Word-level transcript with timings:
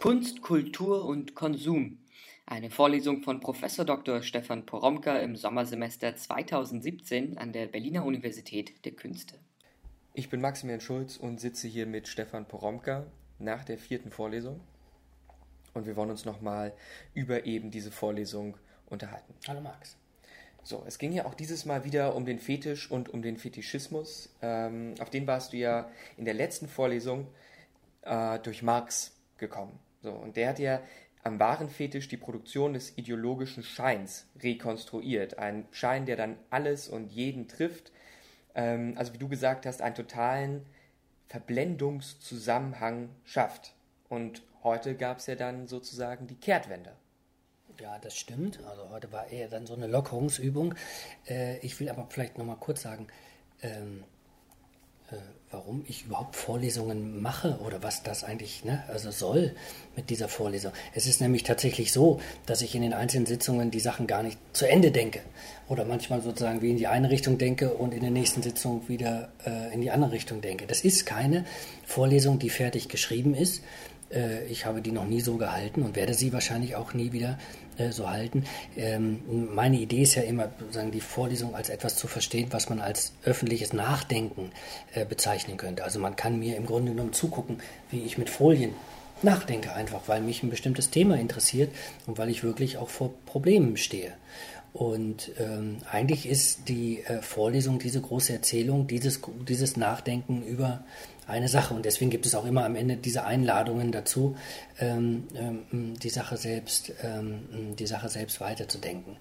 Kunst, 0.00 0.42
Kultur 0.42 1.06
und 1.06 1.34
Konsum. 1.34 1.98
Eine 2.46 2.70
Vorlesung 2.70 3.24
von 3.24 3.40
Prof. 3.40 3.60
Dr. 3.84 4.22
Stefan 4.22 4.64
Poromka 4.64 5.18
im 5.18 5.34
Sommersemester 5.34 6.14
2017 6.14 7.36
an 7.36 7.52
der 7.52 7.66
Berliner 7.66 8.04
Universität 8.04 8.84
der 8.84 8.92
Künste. 8.92 9.34
Ich 10.14 10.30
bin 10.30 10.40
Maximilian 10.40 10.80
Schulz 10.80 11.16
und 11.16 11.40
sitze 11.40 11.66
hier 11.66 11.84
mit 11.86 12.06
Stefan 12.06 12.46
Poromka 12.46 13.08
nach 13.40 13.64
der 13.64 13.76
vierten 13.76 14.12
Vorlesung. 14.12 14.60
Und 15.74 15.84
wir 15.84 15.96
wollen 15.96 16.10
uns 16.10 16.24
nochmal 16.24 16.74
über 17.12 17.44
eben 17.44 17.72
diese 17.72 17.90
Vorlesung 17.90 18.56
unterhalten. 18.86 19.34
Hallo 19.48 19.60
Max. 19.60 19.96
So, 20.62 20.84
es 20.86 20.98
ging 20.98 21.10
ja 21.10 21.26
auch 21.26 21.34
dieses 21.34 21.64
Mal 21.64 21.84
wieder 21.84 22.14
um 22.14 22.24
den 22.24 22.38
Fetisch 22.38 22.88
und 22.88 23.08
um 23.08 23.20
den 23.20 23.36
Fetischismus. 23.36 24.32
Ähm, 24.42 24.94
auf 25.00 25.10
den 25.10 25.26
warst 25.26 25.52
du 25.52 25.56
ja 25.56 25.90
in 26.16 26.24
der 26.24 26.34
letzten 26.34 26.68
Vorlesung 26.68 27.26
äh, 28.02 28.38
durch 28.38 28.62
Marx 28.62 29.12
gekommen. 29.38 29.76
So, 30.00 30.12
und 30.12 30.36
der 30.36 30.50
hat 30.50 30.58
ja 30.58 30.80
am 31.24 31.40
wahren 31.40 31.68
Fetisch 31.68 32.08
die 32.08 32.16
Produktion 32.16 32.74
des 32.74 32.96
ideologischen 32.96 33.62
Scheins 33.62 34.26
rekonstruiert. 34.40 35.38
Ein 35.38 35.66
Schein, 35.72 36.06
der 36.06 36.16
dann 36.16 36.36
alles 36.50 36.88
und 36.88 37.10
jeden 37.12 37.48
trifft. 37.48 37.92
Ähm, 38.54 38.94
also 38.96 39.12
wie 39.14 39.18
du 39.18 39.28
gesagt 39.28 39.66
hast, 39.66 39.82
einen 39.82 39.94
totalen 39.94 40.64
Verblendungszusammenhang 41.28 43.10
schafft. 43.24 43.74
Und 44.08 44.42
heute 44.62 44.94
gab 44.94 45.18
es 45.18 45.26
ja 45.26 45.34
dann 45.34 45.66
sozusagen 45.66 46.26
die 46.26 46.36
Kehrtwende. 46.36 46.92
Ja, 47.80 47.98
das 47.98 48.16
stimmt. 48.16 48.64
Also 48.64 48.88
heute 48.90 49.12
war 49.12 49.28
eher 49.28 49.48
dann 49.48 49.66
so 49.66 49.74
eine 49.74 49.86
Lockerungsübung. 49.86 50.74
Äh, 51.28 51.58
ich 51.58 51.78
will 51.78 51.88
aber 51.88 52.06
vielleicht 52.10 52.38
nochmal 52.38 52.56
kurz 52.56 52.82
sagen, 52.82 53.06
ähm, 53.62 54.04
äh, 55.10 55.16
warum 55.50 55.82
ich 55.88 56.04
überhaupt 56.04 56.36
Vorlesungen 56.36 57.22
mache 57.22 57.58
oder 57.64 57.82
was 57.82 58.02
das 58.02 58.22
eigentlich 58.22 58.64
ne, 58.64 58.82
also 58.88 59.10
soll 59.10 59.54
mit 59.96 60.10
dieser 60.10 60.28
Vorlesung. 60.28 60.72
Es 60.94 61.06
ist 61.06 61.20
nämlich 61.20 61.42
tatsächlich 61.42 61.92
so, 61.92 62.20
dass 62.44 62.60
ich 62.60 62.74
in 62.74 62.82
den 62.82 62.92
einzelnen 62.92 63.24
Sitzungen 63.24 63.70
die 63.70 63.80
Sachen 63.80 64.06
gar 64.06 64.22
nicht 64.22 64.38
zu 64.52 64.68
Ende 64.68 64.90
denke 64.90 65.20
oder 65.68 65.84
manchmal 65.84 66.20
sozusagen 66.20 66.60
wie 66.60 66.70
in 66.70 66.76
die 66.76 66.86
eine 66.86 67.10
Richtung 67.10 67.38
denke 67.38 67.72
und 67.72 67.94
in 67.94 68.00
der 68.00 68.10
nächsten 68.10 68.42
Sitzung 68.42 68.88
wieder 68.88 69.30
äh, 69.46 69.72
in 69.72 69.80
die 69.80 69.90
andere 69.90 70.12
Richtung 70.12 70.42
denke. 70.42 70.66
Das 70.66 70.82
ist 70.82 71.06
keine 71.06 71.44
Vorlesung, 71.86 72.38
die 72.38 72.50
fertig 72.50 72.88
geschrieben 72.88 73.34
ist. 73.34 73.62
Äh, 74.12 74.44
ich 74.46 74.66
habe 74.66 74.82
die 74.82 74.92
noch 74.92 75.06
nie 75.06 75.20
so 75.20 75.36
gehalten 75.36 75.82
und 75.82 75.96
werde 75.96 76.14
sie 76.14 76.32
wahrscheinlich 76.32 76.76
auch 76.76 76.94
nie 76.94 77.12
wieder 77.12 77.38
äh, 77.78 77.92
so 77.92 78.10
halten. 78.10 78.44
Ähm, 78.76 79.20
meine 79.54 79.78
Idee 79.78 80.02
ist 80.02 80.14
ja 80.14 80.22
immer, 80.22 80.50
die 80.92 81.00
Vorlesung 81.00 81.54
als 81.54 81.68
etwas 81.68 81.96
zu 81.96 82.06
verstehen, 82.06 82.48
was 82.50 82.68
man 82.68 82.80
als 82.80 83.12
öffentliches 83.24 83.72
Nachdenken 83.72 84.50
äh, 84.94 85.04
bezeichnen 85.38 85.56
könnte. 85.56 85.84
Also 85.84 85.98
man 85.98 86.16
kann 86.16 86.38
mir 86.38 86.56
im 86.56 86.66
Grunde 86.66 86.92
genommen 86.92 87.12
zugucken, 87.12 87.58
wie 87.90 88.02
ich 88.02 88.18
mit 88.18 88.28
Folien 88.28 88.74
nachdenke, 89.22 89.72
einfach 89.72 90.02
weil 90.06 90.20
mich 90.20 90.42
ein 90.42 90.50
bestimmtes 90.50 90.90
Thema 90.90 91.16
interessiert 91.16 91.70
und 92.06 92.18
weil 92.18 92.28
ich 92.30 92.42
wirklich 92.42 92.78
auch 92.78 92.88
vor 92.88 93.10
Problemen 93.26 93.76
stehe. 93.76 94.12
Und 94.72 95.32
ähm, 95.38 95.78
eigentlich 95.90 96.28
ist 96.28 96.68
die 96.68 97.02
äh, 97.04 97.22
Vorlesung 97.22 97.78
diese 97.78 98.00
große 98.00 98.32
Erzählung, 98.32 98.86
dieses, 98.86 99.20
dieses 99.48 99.76
Nachdenken 99.76 100.42
über 100.42 100.84
eine 101.26 101.48
Sache. 101.48 101.74
Und 101.74 101.84
deswegen 101.84 102.10
gibt 102.10 102.26
es 102.26 102.34
auch 102.34 102.44
immer 102.44 102.64
am 102.64 102.76
Ende 102.76 102.96
diese 102.96 103.24
Einladungen 103.24 103.92
dazu, 103.92 104.36
ähm, 104.78 105.24
ähm, 105.34 105.94
die 105.98 106.10
Sache 106.10 106.36
selbst, 106.36 106.92
ähm, 107.02 107.74
die 107.78 107.86
Sache 107.86 108.08
selbst 108.08 108.40
weiterzudenken. 108.40 109.16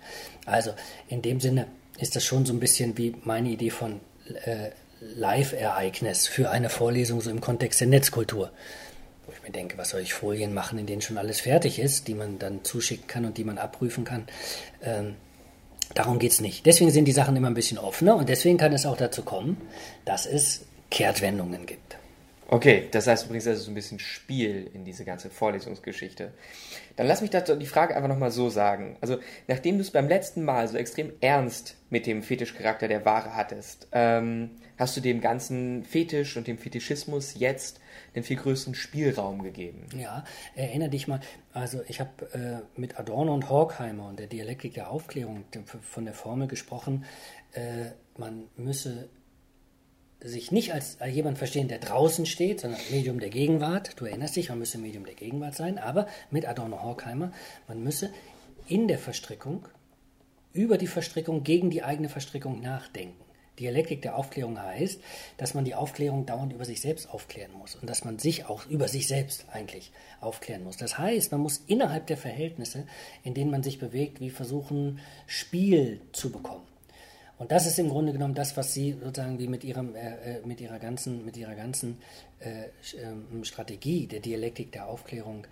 Also 0.46 0.72
in 1.08 1.22
dem 1.22 1.40
Sinne 1.40 1.68
ist 1.98 2.16
das 2.16 2.24
schon 2.24 2.46
so 2.46 2.54
ein 2.54 2.60
bisschen 2.60 2.98
wie 2.98 3.16
meine 3.24 3.50
Idee 3.50 3.72
von 3.72 4.00
äh, 4.46 4.70
Live-Ereignis 5.02 6.28
für 6.28 6.50
eine 6.50 6.70
Vorlesung 6.70 7.22
so 7.22 7.30
im 7.30 7.42
Kontext 7.42 7.80
der 7.82 7.88
Netzkultur. 7.88 8.52
Wo 9.26 9.32
ich 9.32 9.44
mir 9.44 9.52
denke, 9.52 9.78
was 9.78 9.90
soll 9.90 10.02
ich 10.02 10.14
Folien 10.14 10.54
machen, 10.54 10.80
in 10.80 10.86
denen 10.86 11.02
schon 11.02 11.18
alles 11.18 11.42
fertig 11.42 11.80
ist, 11.80 12.08
die 12.08 12.16
man 12.16 12.40
dann 12.40 12.64
zuschicken 12.64 13.08
kann 13.08 13.26
und 13.26 13.38
die 13.38 13.44
man 13.44 13.58
abprüfen 13.58 14.06
kann. 14.06 14.28
Ähm, 14.82 15.16
Darum 15.94 16.20
geht 16.20 16.32
es 16.32 16.42
nicht. 16.42 16.66
Deswegen 16.66 16.92
sind 16.92 17.06
die 17.06 17.12
Sachen 17.12 17.36
immer 17.36 17.48
ein 17.48 17.54
bisschen 17.54 17.78
offener 17.78 18.16
und 18.16 18.30
deswegen 18.30 18.58
kann 18.58 18.74
es 18.74 18.86
auch 18.86 18.98
dazu 18.98 19.24
kommen, 19.24 19.58
dass 20.06 20.26
es 20.26 20.66
Kehrtwendungen 20.92 21.66
gibt. 21.66 21.98
Okay, 22.50 22.88
das 22.92 23.08
heißt 23.08 23.26
übrigens, 23.26 23.46
das 23.46 23.60
ist 23.60 23.68
ein 23.68 23.74
bisschen 23.74 24.00
Spiel 24.00 24.70
in 24.74 24.86
diese 24.86 25.04
ganze 25.04 25.30
Vorlesungsgeschichte. 25.30 26.32
Dann 26.98 27.08
lass 27.08 27.22
mich 27.22 27.30
dazu 27.30 27.56
die 27.56 27.66
Frage 27.66 27.96
einfach 27.96 28.10
nochmal 28.10 28.32
so 28.32 28.50
sagen. 28.50 28.98
Also, 29.02 29.20
nachdem 29.48 29.78
du 29.78 29.82
es 29.82 29.92
beim 29.92 30.10
letzten 30.10 30.44
Mal 30.44 30.68
so 30.68 30.78
extrem 30.78 31.14
ernst 31.22 31.78
mit 31.90 32.06
dem 32.06 32.24
Fetischcharakter 32.24 32.88
der 32.88 33.06
Ware 33.06 33.36
hattest, 33.36 33.88
ähm, 33.92 34.50
hast 34.78 34.98
du 34.98 35.02
dem 35.02 35.22
ganzen 35.22 35.84
Fetisch 35.84 36.36
und 36.38 36.48
dem 36.48 36.58
Fetischismus 36.58 37.36
jetzt 37.38 37.80
den 38.16 38.24
viel 38.24 38.38
größeren 38.38 38.74
Spielraum 38.76 39.44
gegeben. 39.44 39.86
Ja, 39.96 40.24
erinnere 40.56 40.90
dich 40.90 41.08
mal, 41.08 41.20
also 41.54 41.82
ich 41.88 42.00
habe 42.00 42.10
äh, 42.34 42.80
mit 42.80 43.00
Adorno 43.00 43.34
und 43.34 43.50
Horkheimer 43.50 44.08
und 44.08 44.20
der 44.20 44.28
Dialektik 44.28 44.74
der 44.74 44.90
Aufklärung 44.90 45.46
von 45.82 46.06
der 46.06 46.14
Formel 46.14 46.48
gesprochen, 46.48 47.06
äh, 47.54 47.92
man 48.18 48.46
müsse 48.56 49.10
sich 50.20 50.52
nicht 50.52 50.74
als 50.74 50.98
jemand 51.10 51.38
verstehen, 51.38 51.68
der 51.68 51.80
draußen 51.80 52.26
steht, 52.26 52.62
sondern 52.62 52.80
Medium 52.90 53.20
der 53.20 53.30
Gegenwart. 53.30 54.00
Du 54.00 54.06
erinnerst 54.06 54.36
dich, 54.36 54.50
man 54.50 54.60
müsse 54.60 54.78
Medium 54.78 55.06
der 55.06 55.16
Gegenwart 55.16 55.56
sein, 55.56 55.78
aber 55.78 56.08
mit 56.32 56.48
Adorno 56.48 56.82
Horkheimer, 56.82 57.32
man 57.68 57.84
müsse 57.84 58.12
in 58.68 58.88
der 58.88 59.00
Verstrickung, 59.00 59.68
über 60.54 60.78
die 60.78 60.88
Verstrickung, 60.88 61.44
gegen 61.44 61.70
die 61.70 61.84
eigene 61.84 62.10
Verstrickung 62.10 62.62
nachdenken. 62.62 63.24
Dialektik 63.60 64.04
der 64.04 64.16
Aufklärung 64.16 64.62
heißt, 64.62 65.02
dass 65.38 65.54
man 65.54 65.66
die 65.66 65.74
Aufklärung 65.74 66.26
dauernd 66.26 66.54
über 66.54 66.66
sich 66.66 66.80
selbst 66.80 67.10
aufklären 67.10 67.52
muss 67.54 67.76
und 67.76 67.90
dass 67.90 68.06
man 68.06 68.20
sich 68.20 68.46
auch 68.46 68.68
über 68.68 68.88
sich 68.88 69.08
selbst 69.08 69.46
eigentlich 69.52 69.92
aufklären 70.22 70.64
muss. 70.64 70.78
Das 70.78 70.98
heißt, 70.98 71.32
man 71.32 71.42
muss 71.42 71.64
innerhalb 71.66 72.06
der 72.08 72.18
Verhältnisse, 72.18 72.86
in 73.24 73.34
denen 73.34 73.50
man 73.50 73.64
sich 73.64 73.80
bewegt, 73.80 74.20
wie 74.20 74.30
versuchen, 74.30 75.00
Spiel 75.26 76.02
zu 76.12 76.32
bekommen. 76.32 76.68
Und 77.40 77.52
das 77.52 77.68
ist 77.68 77.78
im 77.78 77.90
Grunde 77.90 78.14
genommen 78.14 78.34
das, 78.34 78.58
was 78.58 78.74
Sie 78.74 78.98
sozusagen 79.04 79.38
wie 79.38 79.48
mit, 79.48 79.64
ihrem, 79.64 79.96
äh, 79.96 80.38
äh 80.38 80.46
mit 80.46 80.60
Ihrer 80.60 80.80
ganzen, 80.80 81.24
mit 81.24 81.38
ihrer 81.38 81.56
ganzen 81.56 81.98
äh, 82.40 82.70
ähm, 83.02 83.44
Strategie 83.44 84.08
der 84.08 84.20
Dialektik 84.20 84.72
der 84.72 84.88
Aufklärung 84.88 85.46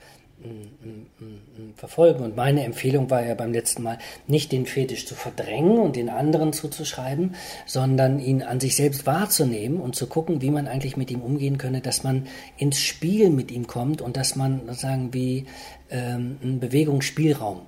verfolgen. 1.75 2.23
Und 2.23 2.35
meine 2.35 2.65
Empfehlung 2.65 3.09
war 3.09 3.25
ja 3.25 3.35
beim 3.35 3.53
letzten 3.53 3.83
Mal, 3.83 3.97
nicht 4.27 4.51
den 4.51 4.65
Fetisch 4.65 5.05
zu 5.05 5.15
verdrängen 5.15 5.77
und 5.77 5.95
den 5.95 6.09
anderen 6.09 6.51
zuzuschreiben, 6.51 7.35
sondern 7.65 8.19
ihn 8.19 8.43
an 8.43 8.59
sich 8.59 8.75
selbst 8.75 9.05
wahrzunehmen 9.05 9.79
und 9.79 9.95
zu 9.95 10.07
gucken, 10.07 10.41
wie 10.41 10.51
man 10.51 10.67
eigentlich 10.67 10.97
mit 10.97 11.09
ihm 11.09 11.21
umgehen 11.21 11.57
könne, 11.57 11.79
dass 11.79 12.03
man 12.03 12.27
ins 12.57 12.79
Spiel 12.79 13.29
mit 13.29 13.49
ihm 13.49 13.65
kommt 13.65 14.01
und 14.01 14.17
dass 14.17 14.35
man 14.35 14.61
sozusagen 14.67 15.13
wie 15.13 15.45
ähm, 15.89 16.59
Bewegungsspielraum 16.59 17.61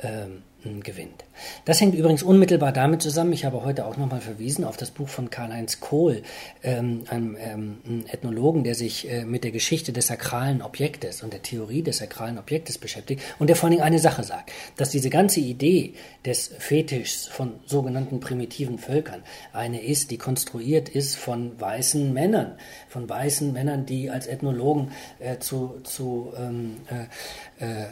ähm, 0.00 0.82
gewinnt. 0.82 1.24
Das 1.64 1.80
hängt 1.80 1.94
übrigens 1.94 2.22
unmittelbar 2.22 2.72
damit 2.72 3.02
zusammen, 3.02 3.32
ich 3.32 3.44
habe 3.44 3.64
heute 3.64 3.86
auch 3.86 3.96
nochmal 3.96 4.20
verwiesen 4.20 4.64
auf 4.64 4.76
das 4.76 4.90
Buch 4.90 5.08
von 5.08 5.30
Karl-Heinz 5.30 5.80
Kohl, 5.80 6.22
ähm, 6.62 7.04
einem 7.08 7.36
ähm, 7.38 8.04
Ethnologen, 8.10 8.64
der 8.64 8.74
sich 8.74 9.10
äh, 9.10 9.24
mit 9.24 9.44
der 9.44 9.50
Geschichte 9.50 9.92
des 9.92 10.06
sakralen 10.08 10.62
Objektes 10.62 11.22
und 11.22 11.32
der 11.32 11.42
Theorie 11.42 11.82
des 11.82 11.98
sakralen 11.98 12.38
Objektes 12.38 12.78
beschäftigt 12.78 13.22
und 13.38 13.48
der 13.48 13.56
vor 13.56 13.68
allem 13.68 13.80
eine 13.80 13.98
Sache 13.98 14.22
sagt, 14.22 14.52
dass 14.76 14.90
diese 14.90 15.10
ganze 15.10 15.40
Idee 15.40 15.94
des 16.24 16.50
Fetischs 16.58 17.26
von 17.26 17.54
sogenannten 17.66 18.20
primitiven 18.20 18.78
Völkern 18.78 19.22
eine 19.52 19.82
ist, 19.82 20.10
die 20.10 20.18
konstruiert 20.18 20.88
ist 20.88 21.16
von 21.16 21.58
weißen 21.60 22.12
Männern, 22.12 22.58
von 22.88 23.08
weißen 23.08 23.52
Männern, 23.52 23.86
die 23.86 24.10
als 24.10 24.26
Ethnologen 24.26 24.92
äh, 25.18 25.38
zu, 25.38 25.80
zu 25.82 26.32
ähm, 26.36 26.76
äh, 26.90 27.06
äh, 27.60 27.86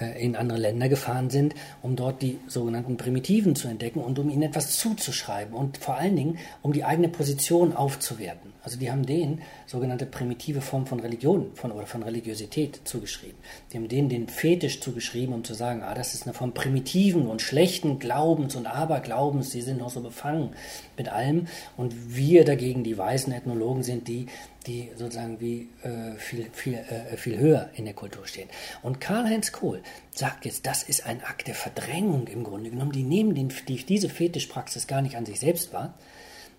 äh, 0.00 0.24
in 0.24 0.36
andere 0.36 0.58
Länder 0.58 0.88
gefahren 0.88 1.30
sind, 1.30 1.54
um 1.82 1.96
dort 1.96 2.22
die 2.22 2.38
sogenannten 2.46 2.77
Primitiven 2.96 3.56
zu 3.56 3.68
entdecken 3.68 4.00
und 4.00 4.18
um 4.18 4.30
ihnen 4.30 4.42
etwas 4.42 4.76
zuzuschreiben 4.76 5.54
und 5.54 5.78
vor 5.78 5.96
allen 5.96 6.16
Dingen, 6.16 6.38
um 6.62 6.72
die 6.72 6.84
eigene 6.84 7.08
Position 7.08 7.74
aufzuwerten. 7.74 8.52
Also 8.68 8.78
die 8.78 8.90
haben 8.90 9.06
denen 9.06 9.40
sogenannte 9.64 10.04
primitive 10.04 10.60
Form 10.60 10.86
von 10.86 11.00
Religion 11.00 11.52
von, 11.54 11.72
oder 11.72 11.86
von 11.86 12.02
Religiosität 12.02 12.82
zugeschrieben. 12.84 13.38
Die 13.72 13.78
haben 13.78 13.88
denen 13.88 14.10
den 14.10 14.28
Fetisch 14.28 14.82
zugeschrieben, 14.82 15.34
um 15.34 15.42
zu 15.42 15.54
sagen, 15.54 15.82
ah, 15.82 15.94
das 15.94 16.12
ist 16.12 16.24
eine 16.24 16.34
Form 16.34 16.52
primitiven 16.52 17.28
und 17.28 17.40
schlechten 17.40 17.98
Glaubens 17.98 18.56
und 18.56 18.66
Aberglaubens, 18.66 19.48
die 19.48 19.62
sind 19.62 19.78
noch 19.78 19.88
so 19.88 20.02
befangen 20.02 20.50
mit 20.98 21.08
allem. 21.08 21.46
Und 21.78 22.14
wir 22.14 22.44
dagegen, 22.44 22.84
die 22.84 22.98
weißen 22.98 23.32
Ethnologen, 23.32 23.82
sind 23.82 24.06
die, 24.06 24.26
die 24.66 24.90
sozusagen 24.96 25.40
wie 25.40 25.70
äh, 25.82 26.18
viel, 26.18 26.50
viel, 26.52 26.74
äh, 26.74 27.16
viel 27.16 27.38
höher 27.38 27.70
in 27.74 27.86
der 27.86 27.94
Kultur 27.94 28.26
stehen. 28.26 28.50
Und 28.82 29.00
Karl-Heinz 29.00 29.50
Kohl 29.50 29.80
sagt 30.10 30.44
jetzt, 30.44 30.66
das 30.66 30.82
ist 30.82 31.06
ein 31.06 31.22
Akt 31.24 31.46
der 31.46 31.54
Verdrängung 31.54 32.26
im 32.26 32.44
Grunde 32.44 32.68
genommen. 32.68 32.92
Die 32.92 33.02
nehmen 33.02 33.34
den, 33.34 33.50
die, 33.66 33.82
diese 33.82 34.10
Fetischpraxis 34.10 34.86
gar 34.86 35.00
nicht 35.00 35.16
an 35.16 35.24
sich 35.24 35.40
selbst 35.40 35.72
wahr 35.72 35.94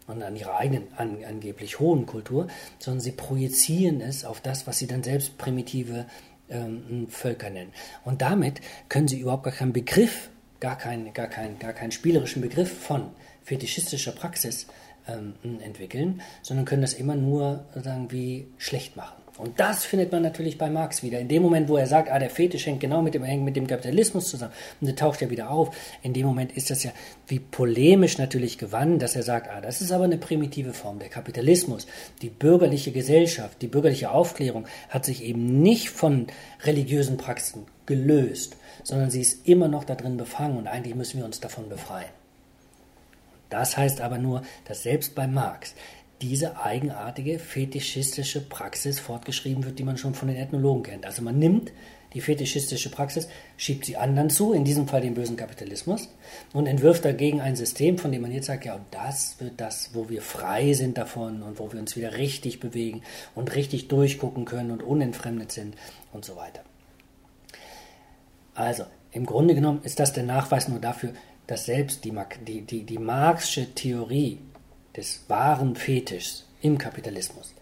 und 0.09 0.23
an 0.23 0.35
ihrer 0.35 0.57
eigenen 0.57 0.87
an, 0.97 1.17
angeblich 1.27 1.79
hohen 1.79 2.05
Kultur, 2.05 2.47
sondern 2.79 2.99
sie 2.99 3.11
projizieren 3.11 4.01
es 4.01 4.25
auf 4.25 4.41
das, 4.41 4.67
was 4.67 4.77
sie 4.79 4.87
dann 4.87 5.03
selbst 5.03 5.37
primitive 5.37 6.05
ähm, 6.49 7.07
Völker 7.09 7.49
nennen. 7.49 7.71
Und 8.05 8.21
damit 8.21 8.61
können 8.89 9.07
sie 9.07 9.19
überhaupt 9.19 9.43
gar 9.43 9.53
keinen 9.53 9.73
Begriff, 9.73 10.29
gar 10.59 10.77
keinen, 10.77 11.13
gar 11.13 11.27
keinen, 11.27 11.59
gar 11.59 11.73
keinen 11.73 11.91
spielerischen 11.91 12.41
Begriff 12.41 12.71
von 12.71 13.11
fetischistischer 13.43 14.11
Praxis 14.11 14.67
ähm, 15.07 15.33
entwickeln, 15.61 16.21
sondern 16.41 16.65
können 16.65 16.81
das 16.81 16.93
immer 16.93 17.15
nur 17.15 17.65
sagen 17.75 18.11
wie 18.11 18.47
schlecht 18.57 18.95
machen. 18.95 19.18
Und 19.39 19.57
das 19.57 19.85
findet 19.85 20.11
man 20.11 20.21
natürlich 20.21 20.57
bei 20.57 20.69
Marx 20.69 21.01
wieder. 21.01 21.17
In 21.17 21.29
dem 21.29 21.41
Moment, 21.41 21.69
wo 21.69 21.77
er 21.77 21.87
sagt, 21.87 22.11
ah, 22.11 22.19
der 22.19 22.29
Fetisch 22.29 22.65
hängt 22.65 22.81
genau 22.81 23.01
mit 23.01 23.13
dem, 23.13 23.23
hängt 23.23 23.45
mit 23.45 23.55
dem 23.55 23.67
Kapitalismus 23.67 24.27
zusammen, 24.27 24.51
und 24.81 24.87
der 24.87 24.97
taucht 24.97 25.21
ja 25.21 25.29
wieder 25.29 25.49
auf, 25.49 25.73
in 26.03 26.11
dem 26.11 26.25
Moment 26.25 26.51
ist 26.51 26.69
das 26.69 26.83
ja 26.83 26.91
wie 27.27 27.39
polemisch 27.39 28.17
natürlich 28.17 28.57
gewandt, 28.57 29.01
dass 29.01 29.15
er 29.15 29.23
sagt, 29.23 29.49
ah, 29.49 29.61
das 29.61 29.79
ist 29.81 29.93
aber 29.93 30.03
eine 30.03 30.17
primitive 30.17 30.73
Form. 30.73 30.99
Der 30.99 31.07
Kapitalismus, 31.07 31.87
die 32.21 32.29
bürgerliche 32.29 32.91
Gesellschaft, 32.91 33.61
die 33.61 33.67
bürgerliche 33.67 34.11
Aufklärung 34.11 34.65
hat 34.89 35.05
sich 35.05 35.23
eben 35.23 35.61
nicht 35.61 35.89
von 35.89 36.27
religiösen 36.63 37.15
Praxen 37.15 37.65
gelöst, 37.85 38.57
sondern 38.83 39.09
sie 39.09 39.21
ist 39.21 39.47
immer 39.47 39.69
noch 39.69 39.85
da 39.85 39.95
drin 39.95 40.17
befangen 40.17 40.57
und 40.57 40.67
eigentlich 40.67 40.95
müssen 40.95 41.17
wir 41.17 41.25
uns 41.25 41.39
davon 41.39 41.69
befreien. 41.69 42.09
Das 43.49 43.77
heißt 43.77 44.01
aber 44.01 44.17
nur, 44.17 44.43
dass 44.65 44.83
selbst 44.83 45.15
bei 45.15 45.25
Marx 45.25 45.73
diese 46.21 46.59
eigenartige 46.61 47.39
fetischistische 47.39 48.41
Praxis 48.41 48.99
fortgeschrieben 48.99 49.63
wird, 49.63 49.79
die 49.79 49.83
man 49.83 49.97
schon 49.97 50.13
von 50.13 50.27
den 50.27 50.37
Ethnologen 50.37 50.83
kennt. 50.83 51.05
Also 51.05 51.21
man 51.21 51.39
nimmt 51.39 51.71
die 52.13 52.21
fetischistische 52.21 52.89
Praxis, 52.89 53.27
schiebt 53.55 53.85
sie 53.85 53.95
anderen 53.95 54.29
zu, 54.29 54.53
in 54.53 54.65
diesem 54.65 54.87
Fall 54.87 55.01
den 55.01 55.13
bösen 55.13 55.37
Kapitalismus, 55.37 56.09
und 56.53 56.65
entwirft 56.65 57.05
dagegen 57.05 57.39
ein 57.39 57.55
System, 57.55 57.97
von 57.97 58.11
dem 58.11 58.23
man 58.23 58.31
jetzt 58.31 58.47
sagt, 58.47 58.65
ja, 58.65 58.75
und 58.75 58.85
das 58.91 59.39
wird 59.39 59.61
das, 59.61 59.91
wo 59.93 60.09
wir 60.09 60.21
frei 60.21 60.73
sind 60.73 60.97
davon 60.97 61.43
und 61.43 61.59
wo 61.59 61.71
wir 61.71 61.79
uns 61.79 61.95
wieder 61.95 62.17
richtig 62.17 62.59
bewegen 62.59 63.03
und 63.35 63.55
richtig 63.55 63.87
durchgucken 63.89 64.45
können 64.45 64.71
und 64.71 64.81
unentfremdet 64.81 65.51
sind 65.51 65.75
und 66.11 66.25
so 66.25 66.35
weiter. 66.35 66.61
Also, 68.55 68.85
im 69.11 69.25
Grunde 69.25 69.55
genommen 69.55 69.81
ist 69.83 69.99
das 69.99 70.11
der 70.11 70.23
Nachweis 70.23 70.67
nur 70.67 70.79
dafür, 70.79 71.13
dass 71.47 71.65
selbst 71.65 72.05
die, 72.05 72.13
die, 72.47 72.61
die, 72.61 72.83
die 72.83 72.97
Marxische 72.97 73.73
Theorie 73.73 74.39
des 74.99 75.23
wahren 75.27 75.75
Fetischs 75.75 76.45
im 76.61 76.77
Kapitalismus 76.77 77.53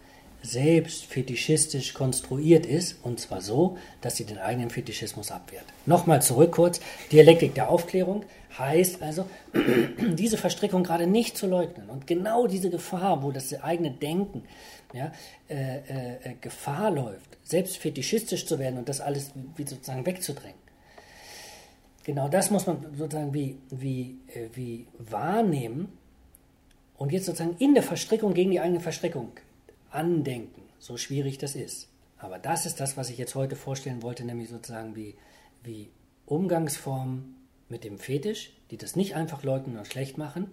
selbst 0.42 1.04
fetischistisch 1.06 1.94
konstruiert 1.94 2.64
ist, 2.64 2.96
und 3.02 3.18
zwar 3.20 3.40
so, 3.40 3.76
dass 4.00 4.16
sie 4.16 4.24
den 4.24 4.38
eigenen 4.38 4.70
Fetischismus 4.70 5.30
abwehrt. 5.30 5.64
Nochmal 5.84 6.22
zurück 6.22 6.52
kurz, 6.52 6.80
Dialektik 7.10 7.54
der 7.54 7.68
Aufklärung 7.68 8.24
heißt 8.56 9.02
also, 9.02 9.26
diese 10.14 10.38
Verstrickung 10.38 10.84
gerade 10.84 11.06
nicht 11.06 11.36
zu 11.36 11.46
leugnen 11.46 11.90
und 11.90 12.06
genau 12.06 12.46
diese 12.46 12.70
Gefahr, 12.70 13.22
wo 13.22 13.32
das 13.32 13.52
eigene 13.62 13.90
Denken 13.90 14.44
ja, 14.92 15.12
äh, 15.50 15.78
äh, 15.78 16.34
Gefahr 16.40 16.90
läuft, 16.90 17.36
selbst 17.42 17.76
fetischistisch 17.76 18.46
zu 18.46 18.58
werden 18.58 18.78
und 18.78 18.88
das 18.88 19.00
alles 19.00 19.32
wie 19.56 19.66
sozusagen 19.66 20.06
wegzudrängen. 20.06 20.58
Genau 22.04 22.28
das 22.28 22.50
muss 22.50 22.66
man 22.66 22.86
sozusagen 22.96 23.34
wie, 23.34 23.58
wie, 23.70 24.18
äh, 24.28 24.48
wie 24.54 24.86
wahrnehmen 24.98 25.92
und 26.98 27.12
jetzt 27.12 27.26
sozusagen 27.26 27.56
in 27.58 27.74
der 27.74 27.82
Verstrickung 27.82 28.34
gegen 28.34 28.50
die 28.50 28.60
eigene 28.60 28.80
Verstrickung 28.80 29.30
andenken, 29.90 30.62
so 30.78 30.96
schwierig 30.96 31.38
das 31.38 31.54
ist. 31.54 31.88
Aber 32.18 32.38
das 32.38 32.66
ist 32.66 32.80
das, 32.80 32.96
was 32.96 33.08
ich 33.10 33.16
jetzt 33.16 33.36
heute 33.36 33.56
vorstellen 33.56 34.02
wollte, 34.02 34.24
nämlich 34.24 34.48
sozusagen 34.48 34.96
wie, 34.96 35.14
wie 35.62 35.88
Umgangsformen 36.26 37.36
mit 37.68 37.84
dem 37.84 37.98
Fetisch, 37.98 38.52
die 38.70 38.76
das 38.76 38.96
nicht 38.96 39.14
einfach 39.14 39.44
leugnen 39.44 39.78
und 39.78 39.86
schlecht 39.86 40.18
machen, 40.18 40.50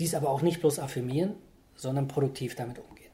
dies 0.00 0.14
aber 0.14 0.28
auch 0.28 0.42
nicht 0.42 0.60
bloß 0.60 0.80
affirmieren, 0.80 1.34
sondern 1.76 2.08
produktiv 2.08 2.56
damit 2.56 2.78
umgehen. 2.78 3.06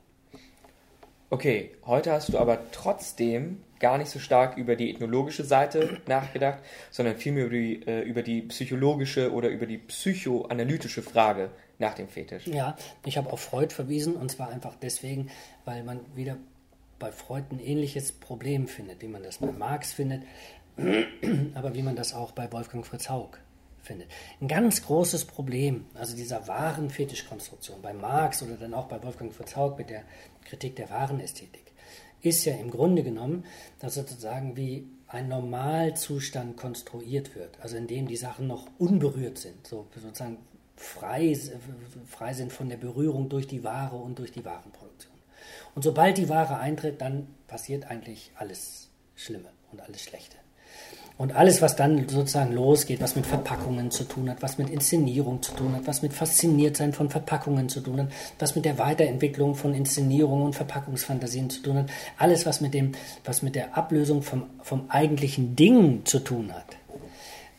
Okay, 1.30 1.70
heute 1.86 2.12
hast 2.12 2.32
du 2.32 2.38
aber 2.38 2.70
trotzdem 2.72 3.62
gar 3.78 3.98
nicht 3.98 4.10
so 4.10 4.18
stark 4.18 4.56
über 4.56 4.76
die 4.76 4.90
ethnologische 4.90 5.44
Seite 5.44 6.00
nachgedacht, 6.06 6.58
sondern 6.90 7.16
vielmehr 7.16 7.46
über 7.46 7.54
die, 7.54 7.86
äh, 7.86 8.02
über 8.02 8.22
die 8.22 8.42
psychologische 8.42 9.32
oder 9.32 9.48
über 9.50 9.66
die 9.66 9.78
psychoanalytische 9.78 11.02
Frage 11.02 11.50
nach 11.82 11.94
dem 11.94 12.08
Fetisch. 12.08 12.46
Ja, 12.46 12.76
ich 13.04 13.18
habe 13.18 13.30
auf 13.30 13.40
Freud 13.40 13.74
verwiesen 13.74 14.16
und 14.16 14.30
zwar 14.30 14.48
einfach 14.48 14.74
deswegen, 14.80 15.28
weil 15.66 15.84
man 15.84 16.00
wieder 16.14 16.38
bei 16.98 17.12
Freud 17.12 17.44
ein 17.50 17.58
ähnliches 17.58 18.12
Problem 18.12 18.68
findet, 18.68 19.02
wie 19.02 19.08
man 19.08 19.22
das 19.22 19.38
bei 19.38 19.50
Marx 19.50 19.92
findet, 19.92 20.22
aber 21.54 21.74
wie 21.74 21.82
man 21.82 21.96
das 21.96 22.14
auch 22.14 22.30
bei 22.30 22.50
Wolfgang 22.52 22.86
Fritz 22.86 23.10
Haug 23.10 23.32
findet. 23.82 24.08
Ein 24.40 24.46
ganz 24.46 24.82
großes 24.82 25.24
Problem, 25.24 25.86
also 25.94 26.16
dieser 26.16 26.46
wahren 26.46 26.88
Fetischkonstruktion 26.88 27.82
bei 27.82 27.92
Marx 27.92 28.42
oder 28.42 28.54
dann 28.54 28.72
auch 28.72 28.86
bei 28.86 29.02
Wolfgang 29.02 29.34
Fritz 29.34 29.56
Haug 29.56 29.76
mit 29.76 29.90
der 29.90 30.04
Kritik 30.44 30.76
der 30.76 30.88
wahren 30.88 31.18
Ästhetik, 31.18 31.72
ist 32.20 32.44
ja 32.44 32.54
im 32.54 32.70
Grunde 32.70 33.02
genommen, 33.02 33.44
dass 33.80 33.94
sozusagen 33.94 34.56
wie 34.56 34.86
ein 35.08 35.28
Normalzustand 35.28 36.56
konstruiert 36.56 37.34
wird, 37.34 37.58
also 37.60 37.76
in 37.76 37.88
dem 37.88 38.06
die 38.06 38.16
Sachen 38.16 38.46
noch 38.46 38.68
unberührt 38.78 39.38
sind, 39.38 39.66
so 39.66 39.88
sozusagen 39.96 40.38
frei, 40.82 41.36
frei 42.06 42.34
sind 42.34 42.52
von 42.52 42.68
der 42.68 42.76
Berührung 42.76 43.28
durch 43.28 43.46
die 43.46 43.64
Ware 43.64 43.96
und 43.96 44.18
durch 44.18 44.32
die 44.32 44.44
Warenproduktion. 44.44 45.12
Und 45.74 45.82
sobald 45.82 46.18
die 46.18 46.28
Ware 46.28 46.58
eintritt, 46.58 47.00
dann 47.00 47.28
passiert 47.46 47.90
eigentlich 47.90 48.32
alles 48.36 48.90
Schlimme 49.14 49.48
und 49.70 49.80
alles 49.80 50.02
Schlechte. 50.02 50.36
Und 51.18 51.36
alles, 51.36 51.62
was 51.62 51.76
dann 51.76 52.08
sozusagen 52.08 52.52
losgeht, 52.52 53.00
was 53.00 53.14
mit 53.14 53.26
Verpackungen 53.26 53.90
zu 53.90 54.04
tun 54.04 54.30
hat, 54.30 54.42
was 54.42 54.58
mit 54.58 54.70
Inszenierung 54.70 55.42
zu 55.42 55.52
tun 55.52 55.74
hat, 55.76 55.86
was 55.86 56.02
mit 56.02 56.12
Fasziniertsein 56.12 56.92
von 56.92 57.10
Verpackungen 57.10 57.68
zu 57.68 57.80
tun 57.80 58.00
hat, 58.00 58.08
was 58.38 58.56
mit 58.56 58.64
der 58.64 58.78
Weiterentwicklung 58.78 59.54
von 59.54 59.74
Inszenierungen 59.74 60.46
und 60.46 60.54
Verpackungsfantasien 60.54 61.50
zu 61.50 61.62
tun 61.62 61.76
hat, 61.76 61.90
alles, 62.18 62.46
was 62.46 62.60
mit, 62.60 62.74
dem, 62.74 62.92
was 63.24 63.42
mit 63.42 63.54
der 63.54 63.76
Ablösung 63.76 64.22
vom, 64.22 64.46
vom 64.62 64.86
eigentlichen 64.88 65.54
Ding 65.54 66.04
zu 66.06 66.18
tun 66.18 66.52
hat. 66.52 66.76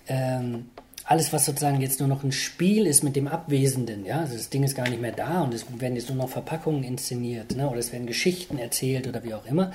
Ähm, 0.08 0.66
alles, 1.14 1.32
was 1.32 1.46
sozusagen 1.46 1.80
jetzt 1.80 2.00
nur 2.00 2.10
noch 2.10 2.24
ein 2.24 2.32
Spiel 2.32 2.88
ist 2.88 3.04
mit 3.04 3.16
dem 3.16 3.28
Abwesenden, 3.28 4.04
ja, 4.04 4.22
also 4.22 4.36
das 4.36 4.50
Ding 4.50 4.64
ist 4.64 4.74
gar 4.74 4.90
nicht 4.90 5.00
mehr 5.00 5.12
da 5.12 5.44
und 5.44 5.54
es 5.54 5.64
werden 5.78 5.96
jetzt 5.96 6.10
nur 6.10 6.18
noch 6.18 6.30
Verpackungen 6.30 6.84
inszeniert, 6.84 7.56
ne, 7.56 7.70
oder 7.70 7.78
es 7.78 7.92
werden 7.92 8.08
Geschichten 8.08 8.58
erzählt 8.58 9.06
oder 9.06 9.24
wie 9.24 9.36
auch 9.36 9.46
immer, 9.46 9.72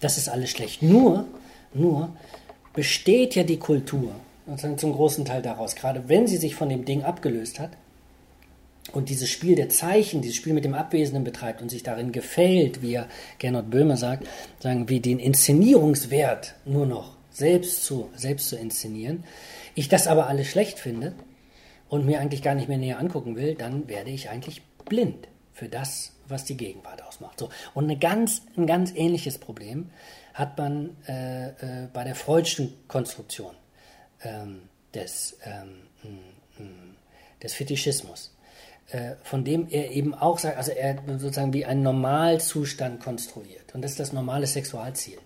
das 0.00 0.16
ist 0.16 0.30
alles 0.30 0.48
schlecht. 0.48 0.82
Nur, 0.82 1.26
nur 1.74 2.16
besteht 2.72 3.34
ja 3.34 3.42
die 3.42 3.58
Kultur, 3.58 4.12
sozusagen 4.46 4.78
zum 4.78 4.94
großen 4.94 5.26
Teil 5.26 5.42
daraus, 5.42 5.76
gerade 5.76 6.08
wenn 6.08 6.26
sie 6.26 6.38
sich 6.38 6.54
von 6.54 6.70
dem 6.70 6.86
Ding 6.86 7.02
abgelöst 7.02 7.60
hat 7.60 7.72
und 8.94 9.10
dieses 9.10 9.28
Spiel 9.28 9.56
der 9.56 9.68
Zeichen, 9.68 10.22
dieses 10.22 10.38
Spiel 10.38 10.54
mit 10.54 10.64
dem 10.64 10.72
Abwesenden 10.72 11.22
betreibt 11.22 11.60
und 11.60 11.70
sich 11.70 11.82
darin 11.82 12.12
gefällt, 12.12 12.80
wie 12.80 12.94
er 12.94 13.08
Gernot 13.38 13.68
Böhmer 13.68 13.98
sagt, 13.98 14.26
sagen, 14.58 14.88
wie 14.88 15.00
den 15.00 15.18
Inszenierungswert 15.18 16.54
nur 16.64 16.86
noch 16.86 17.12
selbst 17.30 17.84
zu, 17.84 18.08
selbst 18.16 18.48
zu 18.48 18.56
inszenieren, 18.56 19.24
ich 19.78 19.88
das 19.88 20.06
aber 20.08 20.26
alles 20.26 20.48
schlecht 20.48 20.78
finde 20.78 21.14
und 21.88 22.04
mir 22.04 22.20
eigentlich 22.20 22.42
gar 22.42 22.54
nicht 22.54 22.68
mehr 22.68 22.78
näher 22.78 22.98
angucken 22.98 23.36
will, 23.36 23.54
dann 23.54 23.88
werde 23.88 24.10
ich 24.10 24.28
eigentlich 24.28 24.62
blind 24.84 25.28
für 25.52 25.68
das, 25.68 26.12
was 26.26 26.44
die 26.44 26.56
Gegenwart 26.56 27.02
ausmacht. 27.02 27.38
So. 27.38 27.48
Und 27.74 27.84
eine 27.84 27.96
ganz, 27.96 28.42
ein 28.56 28.66
ganz 28.66 28.92
ähnliches 28.94 29.38
Problem 29.38 29.90
hat 30.34 30.58
man 30.58 30.96
äh, 31.06 31.48
äh, 31.48 31.88
bei 31.92 32.04
der 32.04 32.14
Freudschen 32.14 32.74
Konstruktion 32.88 33.54
ähm, 34.22 34.62
des, 34.94 35.38
ähm, 35.44 35.82
mm, 36.02 36.62
mm, 36.62 36.96
des 37.42 37.54
Fetischismus, 37.54 38.36
äh, 38.90 39.14
von 39.22 39.44
dem 39.44 39.68
er 39.68 39.92
eben 39.92 40.12
auch 40.12 40.38
sagt, 40.38 40.56
also 40.56 40.72
er 40.72 40.96
sozusagen 41.18 41.52
wie 41.52 41.64
einen 41.64 41.82
Normalzustand 41.82 43.00
konstruiert. 43.00 43.74
Und 43.74 43.82
das 43.82 43.92
ist 43.92 44.00
das 44.00 44.12
normale 44.12 44.46
Sexualziel. 44.46 45.18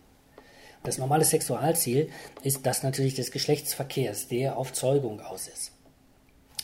Das 0.83 0.99
normale 0.99 1.25
Sexualziel 1.25 2.11
ist 2.43 2.67
das 2.67 2.83
natürlich 2.83 3.15
des 3.15 3.31
Geschlechtsverkehrs, 3.31 4.29
der 4.29 4.57
auf 4.57 4.73
Zeugung 4.73 5.21
aus 5.21 5.49
ist. 5.49 5.73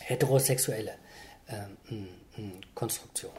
Heterosexuelle 0.01 0.93
ähm, 1.49 2.09
Konstruktion. 2.75 3.33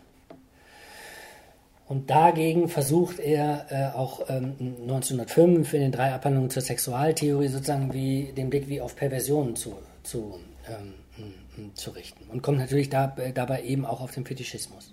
Und 1.87 2.09
dagegen 2.11 2.69
versucht 2.69 3.19
er 3.19 3.65
äh, 3.69 3.97
auch 3.97 4.29
ähm, 4.29 4.55
1905 4.81 5.73
in 5.73 5.81
den 5.81 5.91
drei 5.91 6.13
Abhandlungen 6.13 6.51
zur 6.51 6.61
Sexualtheorie 6.61 7.47
sozusagen 7.47 7.93
wie 7.93 8.31
den 8.31 8.51
Blick 8.51 8.67
wie 8.69 8.79
auf 8.79 8.95
Perversionen 8.95 9.55
zu, 9.55 9.75
zu, 10.03 10.39
ähm, 10.67 11.73
zu 11.73 11.89
richten. 11.89 12.29
Und 12.29 12.43
kommt 12.43 12.59
natürlich 12.59 12.89
da, 12.89 13.07
dabei 13.33 13.63
eben 13.63 13.85
auch 13.85 14.01
auf 14.01 14.11
den 14.11 14.23
Fetischismus 14.23 14.91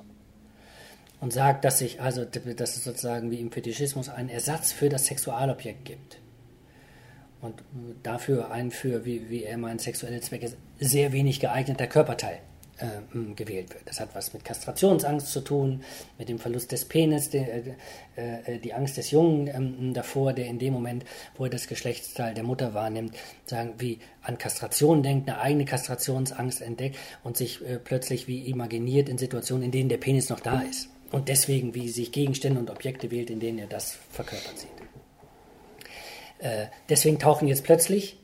und 1.21 1.33
sagt, 1.33 1.65
dass 1.65 1.79
sich 1.79 2.01
also 2.01 2.25
dass 2.25 2.77
es 2.77 2.85
sozusagen 2.85 3.31
wie 3.31 3.41
im 3.41 3.51
Fetischismus 3.51 4.09
einen 4.09 4.29
Ersatz 4.29 4.73
für 4.73 4.89
das 4.89 5.07
Sexualobjekt 5.07 5.85
gibt. 5.85 6.19
Und 7.41 7.63
dafür 8.03 8.51
ein 8.51 8.71
für, 8.71 9.05
wie, 9.05 9.29
wie 9.29 9.45
er 9.45 9.57
meint, 9.59 9.81
sexuelle 9.81 10.21
Zwecke 10.21 10.53
sehr 10.81 11.13
wenig 11.13 11.39
geeigneter 11.39 11.87
Körperteil 11.87 12.41
äh, 12.79 13.35
gewählt 13.35 13.73
wird. 13.73 13.83
Das 13.87 14.01
hat 14.01 14.15
was 14.15 14.33
mit 14.33 14.45
Kastrationsangst 14.45 15.31
zu 15.31 15.41
tun, 15.41 15.83
mit 16.19 16.29
dem 16.29 16.39
Verlust 16.39 16.73
des 16.73 16.85
Penis, 16.85 17.31
die, 17.31 17.39
äh, 17.39 17.75
äh, 18.17 18.59
die 18.59 18.75
Angst 18.75 18.97
des 18.97 19.11
Jungen 19.11 19.49
ähm, 19.49 19.95
davor, 19.95 20.33
der 20.33 20.47
in 20.47 20.59
dem 20.59 20.73
Moment, 20.73 21.05
wo 21.37 21.45
er 21.45 21.51
das 21.51 21.69
Geschlechtsteil 21.69 22.35
der 22.35 22.45
Mutter 22.45 22.75
wahrnimmt, 22.75 23.15
sagen, 23.45 23.75
wie 23.79 23.99
an 24.23 24.39
Kastration 24.39 25.03
denkt, 25.03 25.29
eine 25.29 25.41
eigene 25.41 25.65
Kastrationsangst 25.65 26.63
entdeckt 26.63 26.99
und 27.23 27.37
sich 27.37 27.65
äh, 27.65 27.79
plötzlich 27.79 28.29
wie 28.29 28.47
imaginiert 28.47 29.09
in 29.09 29.19
Situationen, 29.19 29.65
in 29.65 29.71
denen 29.71 29.89
der 29.89 29.99
Penis 29.99 30.29
noch 30.29 30.41
da 30.41 30.61
ist. 30.61 30.89
Und 31.13 31.29
deswegen, 31.29 31.75
wie 31.75 31.89
sich 31.89 32.13
Gegenstände 32.13 32.59
und 32.59 32.71
Objekte 32.71 33.11
wählt, 33.11 33.31
in 33.31 33.41
denen 33.41 33.59
er 33.59 33.69
das 33.69 33.99
verkörpert 34.11 34.59
sieht. 34.59 34.71
Äh, 36.39 36.67
deswegen 36.89 37.19
tauchen 37.19 37.49
jetzt 37.49 37.65
plötzlich 37.65 38.19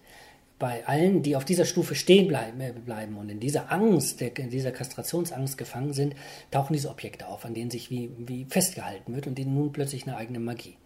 bei 0.58 0.86
allen, 0.86 1.24
die 1.24 1.34
auf 1.34 1.44
dieser 1.44 1.64
Stufe 1.64 1.96
stehen 1.96 2.28
bleiben, 2.28 2.60
äh, 2.60 2.72
bleiben 2.72 3.16
und 3.16 3.28
in 3.28 3.40
dieser 3.40 3.72
Angst, 3.72 4.20
in 4.22 4.50
dieser 4.50 4.70
Kastrationsangst 4.70 5.58
gefangen 5.58 5.92
sind, 5.92 6.14
tauchen 6.50 6.72
diese 6.72 6.90
Objekte 6.90 7.26
auf, 7.26 7.44
an 7.44 7.54
denen 7.54 7.70
sich 7.70 7.90
wie, 7.90 8.10
wie 8.18 8.44
festgehalten 8.44 9.14
wird 9.14 9.26
und 9.26 9.38
denen 9.38 9.54
nun 9.54 9.72
plötzlich 9.72 10.06
eine 10.06 10.16
eigene 10.16 10.38
Magie 10.38 10.76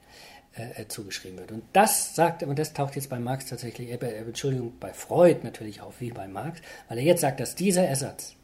äh, 0.57 0.83
äh 0.83 0.89
zugeschrieben 0.89 1.39
wird. 1.39 1.53
Und 1.53 1.65
das 1.73 2.15
sagt, 2.15 2.43
und 2.43 2.59
das 2.59 2.73
taucht 2.73 2.97
jetzt 2.97 3.11
bei 3.11 3.19
Marx 3.19 3.47
tatsächlich, 3.47 3.91
äh, 3.91 3.97
Entschuldigung, 3.97 4.75
bei 4.79 4.93
Freud 4.93 5.41
natürlich 5.43 5.81
auf, 5.81 6.01
wie 6.01 6.11
bei 6.11 6.29
Marx, 6.29 6.61
weil 6.89 6.99
er 6.99 7.05
jetzt 7.05 7.21
sagt, 7.21 7.41
dass 7.41 7.55
dieser 7.55 7.87
Ersatz, 7.87 8.36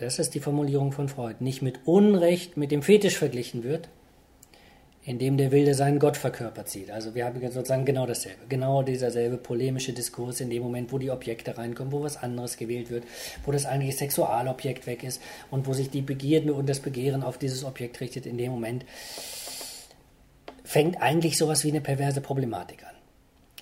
das 0.00 0.18
ist 0.18 0.34
die 0.34 0.40
Formulierung 0.40 0.92
von 0.92 1.08
Freud, 1.08 1.36
nicht 1.40 1.62
mit 1.62 1.80
Unrecht 1.84 2.56
mit 2.56 2.70
dem 2.70 2.82
Fetisch 2.82 3.16
verglichen 3.16 3.62
wird, 3.62 3.88
in 5.04 5.18
dem 5.18 5.36
der 5.36 5.52
Wilde 5.52 5.74
seinen 5.74 5.98
Gott 5.98 6.16
verkörpert 6.16 6.68
sieht. 6.68 6.90
Also 6.90 7.14
wir 7.14 7.26
haben 7.26 7.40
sozusagen 7.40 7.84
genau 7.84 8.06
dasselbe, 8.06 8.46
genau 8.48 8.82
dieser 8.82 9.10
selbe 9.10 9.36
polemische 9.36 9.92
Diskurs 9.92 10.40
in 10.40 10.48
dem 10.48 10.62
Moment, 10.62 10.92
wo 10.92 10.98
die 10.98 11.10
Objekte 11.10 11.56
reinkommen, 11.58 11.92
wo 11.92 12.02
was 12.02 12.16
anderes 12.16 12.56
gewählt 12.56 12.90
wird, 12.90 13.04
wo 13.44 13.52
das 13.52 13.66
eigentliche 13.66 13.98
Sexualobjekt 13.98 14.86
weg 14.86 15.04
ist 15.04 15.20
und 15.50 15.66
wo 15.66 15.74
sich 15.74 15.90
die 15.90 16.00
Begierde 16.00 16.54
und 16.54 16.68
das 16.68 16.80
Begehren 16.80 17.22
auf 17.22 17.36
dieses 17.36 17.64
Objekt 17.64 18.00
richtet, 18.00 18.24
in 18.24 18.38
dem 18.38 18.50
Moment 18.50 18.86
fängt 20.64 21.00
eigentlich 21.02 21.36
sowas 21.36 21.64
wie 21.64 21.70
eine 21.70 21.82
perverse 21.82 22.22
Problematik 22.22 22.82
an 22.84 22.93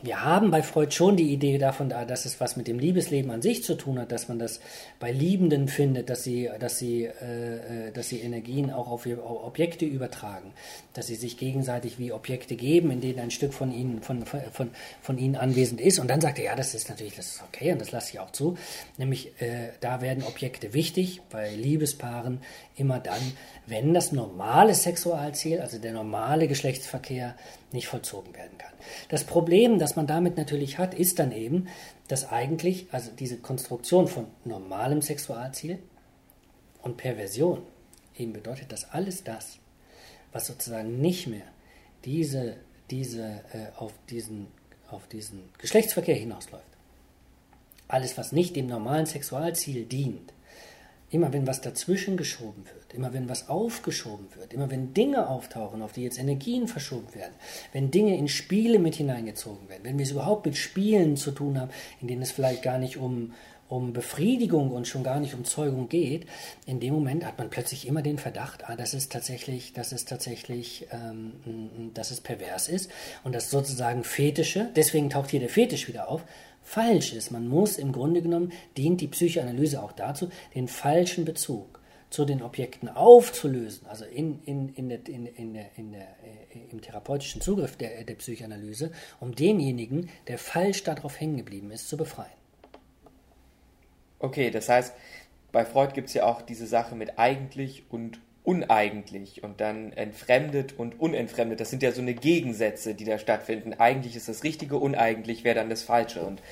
wir 0.02 0.25
haben 0.25 0.50
bei 0.50 0.62
Freud 0.62 0.92
schon 0.92 1.16
die 1.16 1.32
Idee 1.32 1.59
davon, 1.59 1.88
dass 1.88 2.25
es 2.25 2.40
was 2.40 2.56
mit 2.56 2.66
dem 2.66 2.78
Liebesleben 2.78 3.30
an 3.30 3.40
sich 3.40 3.62
zu 3.62 3.75
tun 3.75 4.00
hat, 4.00 4.11
dass 4.11 4.28
man 4.28 4.38
das 4.38 4.61
bei 4.99 5.12
Liebenden 5.12 5.68
findet, 5.68 6.11
dass 6.11 6.25
sie, 6.25 6.50
dass 6.59 6.78
sie, 6.78 7.04
äh, 7.04 7.88
äh 7.88 7.92
dass 7.92 8.09
sie 8.09 8.21
Energien 8.21 8.73
auch 8.73 8.90
auf 8.90 9.06
Objekte 9.06 9.85
übertragen, 9.85 10.52
dass 10.92 11.06
sie 11.06 11.14
sich 11.14 11.37
gegenseitig 11.37 11.99
wie 11.99 12.12
Objekte 12.12 12.56
geben, 12.56 12.90
in 12.90 13.00
denen 13.00 13.21
ein 13.21 13.30
Stück 13.30 13.54
von 13.54 13.73
ihnen, 13.73 14.02
von, 14.02 14.25
von, 14.26 14.71
von 15.00 15.18
ihnen 15.18 15.37
anwesend 15.37 15.80
ist. 15.80 15.99
Und 15.99 16.09
dann 16.09 16.21
sagt 16.21 16.38
er, 16.38 16.47
ja, 16.47 16.56
das 16.56 16.75
ist 16.75 16.88
natürlich, 16.88 17.14
das 17.14 17.37
ist 17.37 17.42
okay 17.42 17.73
und 17.73 17.80
das 17.80 17.92
lasse 17.92 18.12
ich 18.12 18.21
auch 18.21 18.32
zu. 18.32 18.56
Nämlich, 18.99 19.40
äh, 19.40 19.71
da 19.80 20.00
werden 20.00 20.25
Objekte 20.25 20.75
wichtig, 20.75 21.21
bei 21.30 21.54
Liebespaaren 21.54 22.40
immer 22.76 22.99
dann, 22.99 23.21
wenn 23.66 23.94
das 23.94 24.12
normale 24.12 24.75
Sexualziel, 24.75 25.61
also 25.61 25.78
der 25.78 25.92
normale 25.92 26.49
Geschlechtsverkehr, 26.49 27.37
nicht 27.73 27.87
vollzogen 27.88 28.35
werden 28.35 28.59
kann. 28.59 28.73
Das 29.09 29.25
Problem, 29.25 29.78
das 29.78 29.91
man 29.96 30.06
damit 30.06 30.37
natürlich 30.37 30.78
hat, 30.78 30.94
ist 30.94 31.18
dann 31.18 31.32
eben, 31.32 31.68
dass 32.08 32.30
eigentlich, 32.30 32.87
also 32.92 33.11
diese 33.11 33.38
Konstruktion 33.38 34.08
von 34.08 34.26
normalem 34.44 35.02
Sexualziel 35.02 35.78
und 36.82 36.96
Perversion 36.96 37.62
eben 38.16 38.32
bedeutet, 38.32 38.72
dass 38.72 38.90
alles 38.90 39.25
das, 39.25 39.58
was 40.32 40.46
sozusagen 40.46 41.00
nicht 41.00 41.26
mehr 41.26 41.46
diese, 42.04 42.56
diese, 42.90 43.42
äh, 43.52 43.76
auf, 43.76 43.92
diesen, 44.11 44.49
auf 44.90 45.06
diesen 45.08 45.44
Geschlechtsverkehr 45.58 46.16
hinausläuft, 46.16 46.64
alles, 47.88 48.16
was 48.16 48.32
nicht 48.32 48.56
dem 48.56 48.66
normalen 48.66 49.06
Sexualziel 49.06 49.84
dient, 49.84 50.32
Immer 51.12 51.31
wenn 51.35 51.47
was 51.47 51.61
dazwischen 51.61 52.16
geschoben 52.16 52.64
wird, 52.64 52.95
immer 52.95 53.12
wenn 53.12 53.28
was 53.28 53.50
aufgeschoben 53.50 54.26
wird, 54.35 54.54
immer 54.54 54.71
wenn 54.71 54.95
Dinge 54.95 55.28
auftauchen, 55.28 55.83
auf 55.83 55.92
die 55.92 56.02
jetzt 56.02 56.19
Energien 56.19 56.66
verschoben 56.66 57.14
werden, 57.14 57.35
wenn 57.73 57.90
Dinge 57.90 58.16
in 58.16 58.28
Spiele 58.28 58.78
mit 58.78 58.95
hineingezogen 58.95 59.69
werden, 59.69 59.83
wenn 59.85 59.99
wir 59.99 60.04
es 60.04 60.12
überhaupt 60.12 60.47
mit 60.47 60.57
Spielen 60.57 61.19
zu 61.19 61.31
tun 61.31 61.61
haben, 61.61 61.71
in 62.00 62.09
denen 62.09 62.23
es 62.23 62.33
vielleicht 62.33 62.62
gar 62.62 62.78
nicht 62.78 62.97
um, 62.97 63.35
um 63.69 63.92
Befriedigung 63.92 64.71
und 64.71 64.88
schon 64.88 65.02
gar 65.02 65.21
nicht 65.21 65.35
um 65.35 65.45
Zeugung 65.45 65.90
geht, 65.90 66.25
in 66.64 66.81
dem 66.81 66.95
Moment 66.95 67.26
hat 67.26 67.37
man 67.37 67.50
plötzlich 67.50 67.87
immer 67.87 68.00
den 68.00 68.16
Verdacht, 68.16 68.69
ah, 68.71 68.76
das 68.76 68.95
ist 68.95 69.12
tatsächlich, 69.12 69.75
das 69.75 69.92
ist 69.92 70.09
tatsächlich, 70.09 70.87
ähm, 70.92 71.90
dass 71.92 72.11
es 72.11 72.23
pervers 72.23 72.69
ist 72.69 72.90
und 73.23 73.35
das 73.35 73.50
sozusagen 73.50 74.02
Fetische, 74.02 74.71
deswegen 74.76 75.11
taucht 75.11 75.28
hier 75.28 75.40
der 75.40 75.50
Fetisch 75.50 75.88
wieder 75.88 76.09
auf, 76.09 76.23
falsch 76.62 77.12
ist. 77.12 77.31
Man 77.31 77.49
muss 77.49 77.76
im 77.76 77.92
Grunde 77.92 78.23
genommen, 78.23 78.52
dient 78.76 79.00
die 79.00 79.09
Psychoanalyse 79.09 79.83
auch 79.83 79.92
dazu, 79.92 80.28
den 80.54 80.69
falschen 80.69 81.25
Bezug 81.25 81.81
zu 82.12 82.26
den 82.26 82.42
Objekten 82.42 82.90
aufzulösen, 82.90 83.87
also 83.87 84.04
in, 84.04 84.42
in, 84.45 84.69
in 84.75 84.90
der, 84.90 85.07
in, 85.09 85.26
in 85.26 85.54
der, 85.54 85.71
in 85.76 85.92
der, 85.92 86.02
äh, 86.02 86.71
im 86.71 86.83
therapeutischen 86.83 87.40
Zugriff 87.40 87.76
der, 87.76 88.04
der 88.04 88.14
Psychoanalyse, 88.14 88.92
um 89.19 89.35
denjenigen, 89.35 90.11
der 90.28 90.37
falsch 90.37 90.85
darauf 90.85 91.19
hängen 91.19 91.38
geblieben 91.38 91.71
ist, 91.71 91.88
zu 91.88 91.97
befreien. 91.97 92.31
Okay, 94.19 94.50
das 94.50 94.69
heißt, 94.69 94.95
bei 95.52 95.64
Freud 95.64 95.95
gibt 95.95 96.09
es 96.09 96.14
ja 96.14 96.25
auch 96.25 96.42
diese 96.42 96.66
Sache 96.66 96.95
mit 96.95 97.19
eigentlich 97.19 97.85
und 97.88 98.21
uneigentlich 98.44 99.44
und 99.44 99.61
dann 99.61 99.92
entfremdet 99.92 100.78
und 100.78 100.99
unentfremdet. 100.99 101.61
Das 101.61 101.70
sind 101.70 101.82
ja 101.82 101.92
so 101.92 102.00
eine 102.00 102.14
Gegensätze, 102.14 102.94
die 102.94 103.04
da 103.04 103.18
stattfinden. 103.18 103.75
Eigentlich 103.75 104.16
ist 104.16 104.28
das 104.28 104.42
Richtige, 104.42 104.76
uneigentlich 104.78 105.44
wäre 105.44 105.54
dann 105.54 105.70
das 105.70 105.82
Falsche. 105.82 106.22
Und 106.22 106.42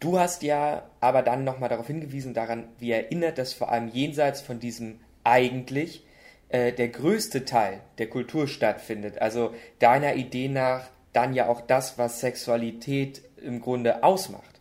du 0.00 0.18
hast 0.18 0.42
ja 0.42 0.88
aber 1.00 1.22
dann 1.22 1.44
nochmal 1.44 1.68
darauf 1.68 1.86
hingewiesen, 1.86 2.34
daran, 2.34 2.68
wie 2.78 2.90
erinnert, 2.90 3.38
dass 3.38 3.52
vor 3.52 3.70
allem 3.70 3.88
jenseits 3.88 4.40
von 4.40 4.58
diesem 4.58 4.98
eigentlich 5.22 6.04
äh, 6.48 6.72
der 6.72 6.88
größte 6.88 7.44
Teil 7.44 7.80
der 7.98 8.08
Kultur 8.08 8.48
stattfindet. 8.48 9.20
Also 9.20 9.54
deiner 9.78 10.16
Idee 10.16 10.48
nach 10.48 10.88
dann 11.12 11.34
ja 11.34 11.48
auch 11.48 11.60
das, 11.60 11.98
was 11.98 12.20
Sexualität 12.20 13.22
im 13.42 13.60
Grunde 13.60 14.02
ausmacht. 14.02 14.60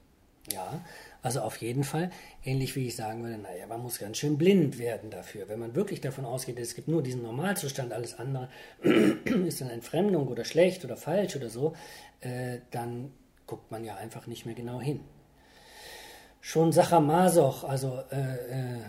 Ja, 0.51 0.81
also 1.21 1.41
auf 1.41 1.57
jeden 1.57 1.83
Fall, 1.83 2.11
ähnlich 2.43 2.75
wie 2.75 2.87
ich 2.87 2.95
sagen 2.95 3.23
würde, 3.23 3.37
naja, 3.37 3.67
man 3.67 3.81
muss 3.81 3.99
ganz 3.99 4.17
schön 4.17 4.37
blind 4.37 4.79
werden 4.79 5.09
dafür. 5.09 5.49
Wenn 5.49 5.59
man 5.59 5.75
wirklich 5.75 5.99
davon 5.99 6.25
ausgeht, 6.25 6.59
es 6.59 6.75
gibt 6.75 6.87
nur 6.87 7.03
diesen 7.03 7.23
Normalzustand, 7.23 7.91
alles 7.91 8.17
andere 8.17 8.49
ist 9.45 9.61
eine 9.61 9.73
Entfremdung 9.73 10.27
oder 10.27 10.45
schlecht 10.45 10.85
oder 10.85 10.95
falsch 10.95 11.35
oder 11.35 11.49
so, 11.49 11.73
äh, 12.21 12.59
dann 12.71 13.11
guckt 13.47 13.69
man 13.71 13.83
ja 13.83 13.95
einfach 13.95 14.27
nicht 14.27 14.45
mehr 14.45 14.55
genau 14.55 14.79
hin. 14.79 15.01
Schon 16.41 16.71
Sacher 16.71 17.01
Masoch, 17.01 17.65
also 17.65 17.99
äh, 18.11 18.15
äh, 18.15 18.75
äh, 18.77 18.79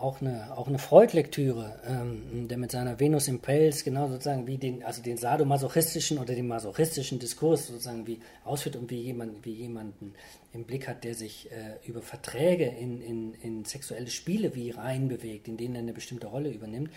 auch 0.00 0.22
eine, 0.22 0.56
auch 0.56 0.68
eine 0.68 0.78
Freud-Lektüre, 0.78 1.80
ähm, 1.86 2.48
der 2.48 2.56
mit 2.56 2.70
seiner 2.70 2.98
Venus 2.98 3.28
im 3.28 3.40
Pelz 3.40 3.84
genau 3.84 4.08
sozusagen 4.08 4.46
wie 4.46 4.56
den, 4.56 4.82
also 4.82 5.02
den 5.02 5.18
sadomasochistischen 5.18 6.16
oder 6.16 6.34
den 6.34 6.48
masochistischen 6.48 7.18
Diskurs 7.18 7.66
sozusagen 7.66 8.06
wie 8.06 8.20
ausführt 8.42 8.76
und 8.76 8.90
wie 8.90 9.02
jemand, 9.02 9.44
wie 9.44 9.52
jemanden 9.52 10.14
im 10.54 10.64
Blick 10.64 10.86
hat, 10.88 11.04
der 11.04 11.14
sich 11.14 11.50
äh, 11.50 11.76
über 11.86 12.00
Verträge 12.00 12.64
in, 12.66 13.00
in, 13.00 13.34
in 13.34 13.64
sexuelle 13.64 14.08
Spiele 14.08 14.54
wie 14.54 14.70
reinbewegt, 14.70 15.48
in 15.48 15.56
denen 15.56 15.74
er 15.74 15.80
eine 15.80 15.92
bestimmte 15.92 16.28
Rolle 16.28 16.50
übernimmt, 16.50 16.90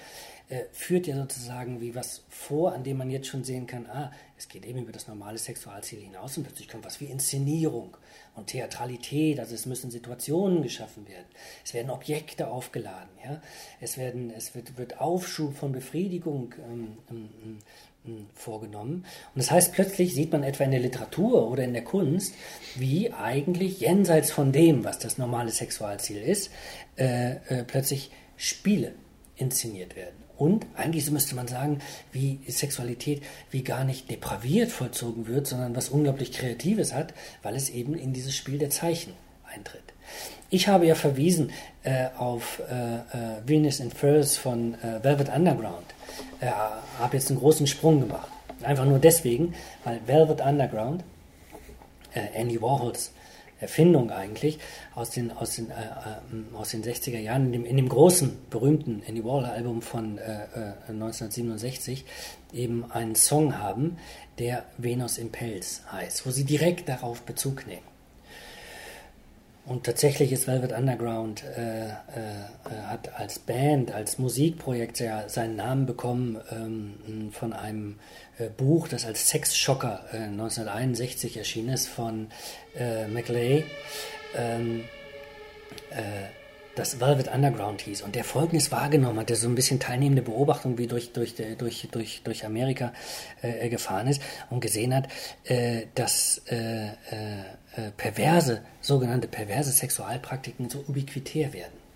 äh, 0.50 0.64
führt 0.72 1.08
ja 1.08 1.16
sozusagen 1.16 1.82
wie 1.82 1.96
was 1.96 2.24
vor, 2.30 2.74
an 2.74 2.84
dem 2.84 2.98
man 2.98 3.10
jetzt 3.10 3.28
schon 3.28 3.44
sehen 3.44 3.68
kann, 3.68 3.88
ah, 3.88 4.12
es 4.38 4.48
geht 4.48 4.66
eben 4.66 4.80
über 4.80 4.92
das 4.92 5.08
normale 5.08 5.38
Sexualziel 5.38 6.00
hinaus 6.00 6.38
und 6.38 6.44
plötzlich 6.44 6.70
kommt 6.70 6.86
was 6.86 7.02
wie 7.02 7.06
Inszenierung 7.06 7.98
und 8.36 8.48
Theatralität, 8.48 9.40
also 9.40 9.56
es 9.56 9.66
müssen 9.66 9.90
Situationen 9.90 10.62
geschaffen 10.62 11.08
werden, 11.08 11.26
es 11.66 11.74
werden 11.74 11.90
Objekte 11.90 12.48
aufgeladen, 12.48 13.10
ja? 13.26 13.42
es, 13.82 13.98
werden, 13.98 14.30
es 14.30 14.54
wird, 14.54 14.78
wird 14.78 15.02
Aufschub 15.02 15.56
von 15.56 15.72
Befriedigung 15.72 16.54
ähm, 16.64 16.98
ähm, 17.10 17.60
vorgenommen. 18.34 19.06
Und 19.34 19.42
das 19.42 19.52
heißt, 19.52 19.74
plötzlich 19.74 20.14
sieht 20.14 20.32
man 20.32 20.44
etwa 20.44 20.64
in 20.64 20.72
der 20.72 20.80
Literatur 20.80 21.50
oder 21.50 21.64
in 21.64 21.74
der 21.74 21.84
Kunst, 21.84 22.34
wie 22.76 23.14
eigentlich 23.14 23.80
jenseits 23.80 24.32
von 24.32 24.52
dem, 24.52 24.84
was 24.84 25.00
das 25.00 25.18
normale 25.18 25.52
Sexualziel 25.52 26.22
ist, 26.22 26.52
äh, 26.98 27.32
äh, 27.48 27.64
plötzlich 27.66 28.12
Spiele 28.36 28.94
inszeniert 29.36 29.96
werden. 29.96 30.28
Und 30.38 30.68
eigentlich 30.76 31.06
so 31.06 31.12
müsste 31.12 31.36
man 31.36 31.48
sagen, 31.48 31.80
wie 32.12 32.40
Sexualität 32.48 33.24
wie 33.50 33.64
gar 33.64 33.84
nicht 33.84 34.10
depraviert 34.10 34.72
vollzogen 34.72 35.28
wird, 35.28 35.48
sondern 35.48 35.76
was 35.76 35.90
unglaublich 35.90 36.32
Kreatives 36.32 36.94
hat, 36.94 37.14
weil 37.42 37.56
es 37.56 37.70
eben 37.70 37.96
in 37.96 38.14
dieses 38.14 38.36
Spiel 38.36 38.60
der 38.60 38.70
Zeichen 38.70 39.14
eintritt. 39.52 39.82
Ich 40.50 40.68
habe 40.68 40.86
ja 40.86 40.96
verwiesen 40.96 41.52
äh, 41.84 42.08
auf 42.18 42.62
äh, 42.70 42.74
äh, 42.74 43.00
Venus 43.46 43.80
in 43.80 43.92
Furs 43.92 44.38
von 44.38 44.76
äh, 44.76 45.04
Velvet 45.04 45.30
Underground. 45.30 45.97
Äh, 46.40 46.48
habe 47.00 47.18
jetzt 47.18 47.30
einen 47.30 47.40
großen 47.40 47.68
Sprung 47.68 48.00
gemacht. 48.00 48.30
Einfach 48.64 48.86
nur 48.86 49.00
deswegen, 49.00 49.54
weil 49.84 50.00
Velvet 50.06 50.42
Underground, 50.42 51.04
äh, 52.14 52.22
Andy 52.34 52.62
Warhols 52.62 53.12
Erfindung 53.60 54.12
eigentlich 54.12 54.60
aus 54.94 55.12
den, 55.12 55.32
aus 55.32 55.56
den, 55.56 55.72
äh, 55.72 55.74
äh, 55.74 56.56
aus 56.56 56.70
den 56.70 56.84
60er 56.84 57.20
Jahren, 57.20 57.48
in 57.48 57.52
dem, 57.52 57.66
in 57.66 57.78
dem 57.78 57.90
großen, 57.90 58.38
berühmten 58.50 59.02
Andy 59.06 59.24
Warhol-Album 59.24 59.82
von 59.82 60.18
äh, 60.20 60.46
1967 60.90 62.06
äh, 62.54 62.58
eben 62.64 62.92
einen 62.92 63.16
Song 63.16 63.58
haben, 63.58 63.98
der 64.38 64.66
Venus 64.78 65.18
im 65.18 65.32
Pelz 65.32 65.82
heißt, 65.92 66.26
wo 66.26 66.32
sie 66.32 66.44
direkt 66.44 66.88
darauf 66.88 67.24
Bezug 67.24 67.66
nehmen. 67.66 67.97
Und 69.68 69.84
tatsächlich 69.84 70.32
ist 70.32 70.48
Velvet 70.48 70.72
Underground 70.72 71.44
äh, 71.44 71.88
äh, 71.88 71.92
hat 72.86 73.20
als 73.20 73.38
Band, 73.38 73.92
als 73.92 74.18
Musikprojekt 74.18 75.02
ja 75.02 75.28
seinen 75.28 75.58
Namen 75.58 75.86
bekommen 75.86 76.40
ähm, 76.52 77.32
von 77.34 77.52
einem 77.52 78.00
äh, 78.38 78.50
Buch, 78.50 78.88
das 78.88 79.06
als 79.06 79.28
Sexschocker 79.28 80.06
äh, 80.14 80.20
1961 80.20 81.36
erschienen 81.36 81.70
ist 81.70 81.90
von 81.90 82.28
äh, 82.78 83.08
McLeay. 83.08 83.66
Ähm, 84.38 84.86
äh, 85.90 86.37
das 86.78 87.00
Velvet 87.00 87.28
Underground 87.34 87.82
hieß 87.82 88.04
und 88.04 88.16
der 88.16 88.24
Folgendes 88.24 88.72
wahrgenommen 88.72 89.20
hat, 89.20 89.30
der 89.30 89.36
so 89.36 89.48
ein 89.48 89.56
bisschen 89.56 89.80
teilnehmende 89.80 90.22
Beobachtung 90.22 90.78
wie 90.78 90.88
durch, 90.88 91.12
durch, 91.12 91.36
durch, 91.58 91.88
durch, 91.92 92.22
durch 92.24 92.46
Amerika 92.46 92.94
äh, 93.42 93.70
gefahren 93.70 94.08
ist 94.08 94.22
und 94.50 94.60
gesehen 94.60 94.94
hat, 94.94 95.08
äh, 95.46 95.88
dass 95.96 96.42
äh, 96.50 96.88
äh, 96.88 97.92
perverse, 97.96 98.62
sogenannte 98.82 99.28
perverse 99.28 99.72
Sexualpraktiken 99.72 100.70
so 100.70 100.84
ubiquitär 100.88 101.54
werden. 101.54 101.87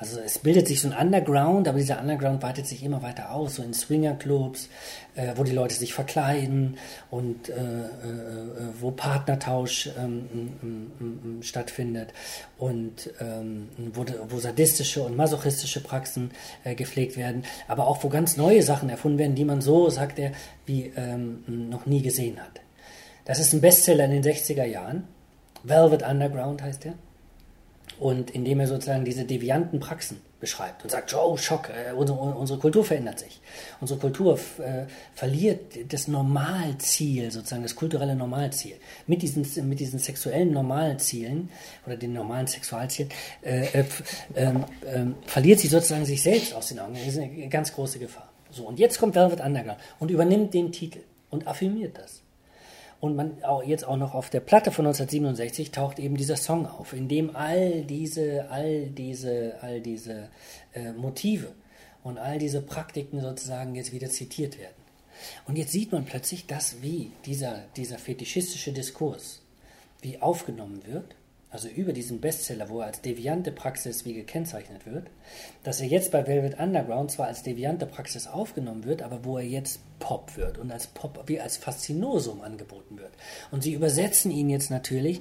Also 0.00 0.20
es 0.20 0.38
bildet 0.38 0.68
sich 0.68 0.80
so 0.80 0.88
ein 0.90 1.06
Underground, 1.06 1.66
aber 1.66 1.78
dieser 1.78 2.00
Underground 2.00 2.40
weitet 2.40 2.68
sich 2.68 2.84
immer 2.84 3.02
weiter 3.02 3.32
aus, 3.32 3.56
so 3.56 3.64
in 3.64 3.74
Swingerclubs, 3.74 4.68
äh, 5.16 5.32
wo 5.34 5.42
die 5.42 5.50
Leute 5.50 5.74
sich 5.74 5.92
verkleiden 5.92 6.76
und 7.10 7.48
äh, 7.48 7.52
äh, 7.52 7.56
äh 7.56 8.68
wo 8.80 8.92
Partnertausch 8.92 9.90
ähm, 9.98 11.40
stattfindet 11.40 12.12
und 12.58 13.10
ähm, 13.20 13.70
wo, 13.92 14.04
wo, 14.28 14.38
sadistische 14.38 15.02
und 15.02 15.16
masochistische 15.16 15.82
Praxen 15.82 16.30
äh, 16.62 16.76
gepflegt 16.76 17.16
werden, 17.16 17.42
aber 17.66 17.88
auch 17.88 18.04
wo 18.04 18.08
ganz 18.08 18.36
neue 18.36 18.62
Sachen 18.62 18.90
erfunden 18.90 19.18
werden, 19.18 19.34
die 19.34 19.44
man 19.44 19.60
so, 19.60 19.90
sagt 19.90 20.20
er, 20.20 20.30
wie 20.64 20.92
ähm, 20.96 21.42
noch 21.70 21.86
nie 21.86 22.02
gesehen 22.02 22.38
hat. 22.38 22.60
Das 23.24 23.40
ist 23.40 23.52
ein 23.52 23.60
Bestseller 23.60 24.04
in 24.04 24.22
den 24.22 24.22
60er 24.22 24.64
Jahren. 24.64 25.08
Velvet 25.64 26.04
Underground 26.08 26.62
heißt 26.62 26.86
er 26.86 26.94
und 27.98 28.30
indem 28.30 28.60
er 28.60 28.66
sozusagen 28.66 29.04
diese 29.04 29.24
devianten 29.24 29.80
Praxen 29.80 30.20
beschreibt 30.40 30.84
und 30.84 30.90
sagt, 30.90 31.14
oh, 31.14 31.36
Schock, 31.36 31.68
äh, 31.70 31.92
unsere, 31.92 32.18
unsere, 32.18 32.58
Kultur 32.58 32.84
verändert 32.84 33.18
sich. 33.18 33.40
Unsere 33.80 33.98
Kultur 33.98 34.38
äh, 34.58 34.84
verliert 35.14 35.92
das 35.92 36.06
Normalziel, 36.06 37.30
sozusagen 37.30 37.62
das 37.62 37.74
kulturelle 37.74 38.14
Normalziel. 38.14 38.76
Mit 39.06 39.22
diesen, 39.22 39.68
mit 39.68 39.80
diesen 39.80 39.98
sexuellen 39.98 40.52
Normalzielen 40.52 41.50
oder 41.86 41.96
den 41.96 42.12
normalen 42.12 42.46
Sexualzielen 42.46 43.10
äh, 43.42 43.80
äh 43.80 43.84
ähm, 44.36 44.64
ähm, 44.86 45.14
verliert 45.26 45.58
sie 45.58 45.68
sozusagen 45.68 46.04
sich 46.04 46.22
selbst 46.22 46.54
aus 46.54 46.68
den 46.68 46.78
Augen. 46.78 46.94
Das 46.94 47.06
ist 47.06 47.18
eine 47.18 47.48
ganz 47.48 47.72
große 47.72 47.98
Gefahr. 47.98 48.30
So, 48.50 48.64
und 48.64 48.78
jetzt 48.78 48.98
kommt 48.98 49.14
Velvet 49.14 49.40
Underground 49.40 49.78
und 49.98 50.10
übernimmt 50.10 50.54
den 50.54 50.70
Titel 50.70 51.00
und 51.30 51.46
affirmiert 51.46 51.98
das. 51.98 52.22
Und 53.00 53.14
man 53.14 53.42
auch 53.44 53.62
jetzt 53.62 53.86
auch 53.86 53.96
noch 53.96 54.14
auf 54.14 54.28
der 54.28 54.40
Platte 54.40 54.72
von 54.72 54.86
1967 54.86 55.70
taucht 55.70 56.00
eben 56.00 56.16
dieser 56.16 56.36
Song 56.36 56.66
auf, 56.66 56.92
in 56.92 57.08
dem 57.08 57.36
all 57.36 57.82
diese, 57.82 58.50
all 58.50 58.86
diese, 58.86 59.56
all 59.60 59.80
diese 59.80 60.30
äh, 60.74 60.92
Motive 60.92 61.52
und 62.02 62.18
all 62.18 62.38
diese 62.38 62.60
Praktiken 62.60 63.20
sozusagen 63.20 63.76
jetzt 63.76 63.92
wieder 63.92 64.10
zitiert 64.10 64.58
werden. 64.58 64.74
Und 65.46 65.56
jetzt 65.56 65.72
sieht 65.72 65.92
man 65.92 66.04
plötzlich, 66.04 66.46
dass 66.46 66.82
wie 66.82 67.12
dieser, 67.24 67.64
dieser 67.76 67.98
fetischistische 67.98 68.72
Diskurs 68.72 69.42
wie 70.00 70.20
aufgenommen 70.20 70.82
wird 70.86 71.14
also 71.50 71.68
über 71.68 71.94
diesen 71.94 72.20
Bestseller, 72.20 72.68
wo 72.68 72.80
er 72.80 72.86
als 72.86 73.00
deviante 73.00 73.50
Praxis 73.50 74.04
wie 74.04 74.12
gekennzeichnet 74.12 74.84
wird, 74.84 75.06
dass 75.62 75.80
er 75.80 75.86
jetzt 75.86 76.12
bei 76.12 76.26
Velvet 76.26 76.58
Underground 76.60 77.10
zwar 77.10 77.26
als 77.26 77.42
deviante 77.42 77.86
Praxis 77.86 78.26
aufgenommen 78.26 78.84
wird, 78.84 79.00
aber 79.00 79.24
wo 79.24 79.38
er 79.38 79.44
jetzt 79.44 79.80
Pop 79.98 80.36
wird 80.36 80.58
und 80.58 80.70
als 80.70 80.88
Pop 80.88 81.24
wie 81.26 81.40
als 81.40 81.56
Faszinosum 81.56 82.42
angeboten 82.42 82.98
wird. 82.98 83.12
Und 83.50 83.62
sie 83.62 83.72
übersetzen 83.72 84.30
ihn 84.30 84.50
jetzt 84.50 84.70
natürlich, 84.70 85.20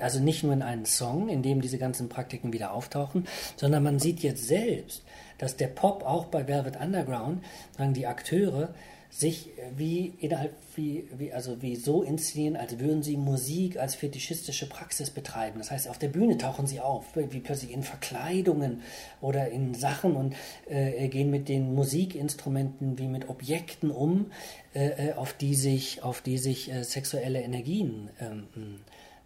also 0.00 0.18
nicht 0.18 0.42
nur 0.42 0.54
in 0.54 0.62
einen 0.62 0.86
Song, 0.86 1.28
in 1.28 1.42
dem 1.42 1.60
diese 1.60 1.78
ganzen 1.78 2.08
Praktiken 2.08 2.52
wieder 2.54 2.72
auftauchen, 2.72 3.26
sondern 3.56 3.82
man 3.82 3.98
sieht 3.98 4.20
jetzt 4.20 4.46
selbst, 4.46 5.04
dass 5.36 5.56
der 5.56 5.68
Pop 5.68 6.04
auch 6.04 6.26
bei 6.26 6.48
Velvet 6.48 6.80
Underground, 6.80 7.44
sagen 7.76 7.92
die 7.92 8.06
Akteure, 8.06 8.74
sich 9.10 9.50
wie 9.76 10.14
innerhalb 10.20 10.54
wie, 10.76 11.08
wie 11.18 11.32
also 11.32 11.60
wie 11.62 11.74
so 11.74 12.02
inszenieren, 12.02 12.56
als 12.56 12.78
würden 12.78 13.02
sie 13.02 13.16
Musik 13.16 13.76
als 13.76 13.96
fetischistische 13.96 14.68
Praxis 14.68 15.10
betreiben. 15.10 15.58
Das 15.58 15.70
heißt, 15.70 15.88
auf 15.88 15.98
der 15.98 16.08
Bühne 16.08 16.38
tauchen 16.38 16.66
sie 16.66 16.80
auf, 16.80 17.04
wie 17.16 17.40
plötzlich 17.40 17.72
in 17.72 17.82
Verkleidungen 17.82 18.82
oder 19.20 19.48
in 19.48 19.74
Sachen 19.74 20.14
und 20.14 20.34
äh, 20.68 21.08
gehen 21.08 21.30
mit 21.30 21.48
den 21.48 21.74
Musikinstrumenten 21.74 22.98
wie 22.98 23.08
mit 23.08 23.28
Objekten 23.28 23.90
um, 23.90 24.30
äh, 24.74 25.08
äh 25.08 25.12
auf 25.14 25.32
die 25.32 25.54
sich 25.54 26.02
auf 26.02 26.20
die 26.22 26.38
sich 26.38 26.70
äh, 26.72 26.84
sexuelle 26.84 27.42
Energien 27.42 28.10
ähm, 28.20 28.46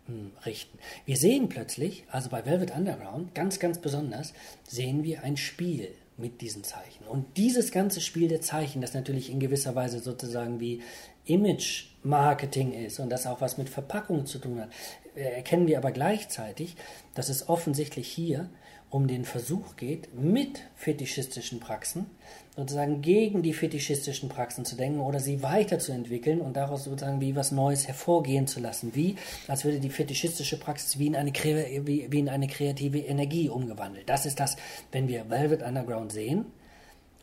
hm, 0.06 0.32
richten. 0.44 0.78
Wir 1.04 1.16
sehen 1.16 1.48
plötzlich, 1.48 2.04
also 2.10 2.30
bei 2.30 2.44
Velvet 2.44 2.74
Underground, 2.76 3.34
ganz, 3.34 3.58
ganz 3.58 3.78
besonders, 3.78 4.34
sehen 4.66 5.02
wir 5.02 5.22
ein 5.22 5.36
Spiel 5.36 5.88
mit 6.16 6.40
diesen 6.40 6.64
Zeichen. 6.64 7.06
Und 7.06 7.36
dieses 7.36 7.72
ganze 7.72 8.00
Spiel 8.00 8.28
der 8.28 8.40
Zeichen, 8.40 8.80
das 8.80 8.94
natürlich 8.94 9.30
in 9.30 9.40
gewisser 9.40 9.74
Weise 9.74 9.98
sozusagen 9.98 10.60
wie 10.60 10.82
Image-Marketing 11.26 12.72
ist 12.72 13.00
und 13.00 13.10
das 13.10 13.26
auch 13.26 13.40
was 13.40 13.58
mit 13.58 13.68
Verpackung 13.68 14.26
zu 14.26 14.38
tun 14.38 14.60
hat, 14.60 14.70
erkennen 15.14 15.66
wir 15.66 15.78
aber 15.78 15.92
gleichzeitig, 15.92 16.76
dass 17.14 17.28
es 17.28 17.48
offensichtlich 17.48 18.08
hier 18.08 18.48
um 18.94 19.08
den 19.08 19.24
Versuch 19.24 19.74
geht, 19.74 20.14
mit 20.14 20.60
fetischistischen 20.76 21.58
Praxen 21.58 22.06
sozusagen 22.54 23.02
gegen 23.02 23.42
die 23.42 23.52
fetischistischen 23.52 24.28
Praxen 24.28 24.64
zu 24.64 24.76
denken 24.76 25.00
oder 25.00 25.18
sie 25.18 25.42
weiterzuentwickeln 25.42 26.40
und 26.40 26.56
daraus 26.56 26.84
sozusagen 26.84 27.20
wie 27.20 27.34
was 27.34 27.50
Neues 27.50 27.88
hervorgehen 27.88 28.46
zu 28.46 28.60
lassen, 28.60 28.94
wie 28.94 29.16
als 29.48 29.64
würde 29.64 29.80
die 29.80 29.90
fetischistische 29.90 30.60
Praxis 30.60 30.96
wie 31.00 31.08
in 31.08 31.16
eine, 31.16 31.32
wie, 31.32 32.06
wie 32.08 32.18
in 32.20 32.28
eine 32.28 32.46
kreative 32.46 33.00
Energie 33.00 33.48
umgewandelt. 33.48 34.08
Das 34.08 34.26
ist 34.26 34.38
das, 34.38 34.56
wenn 34.92 35.08
wir 35.08 35.28
Velvet 35.28 35.64
Underground 35.64 36.12
sehen, 36.12 36.44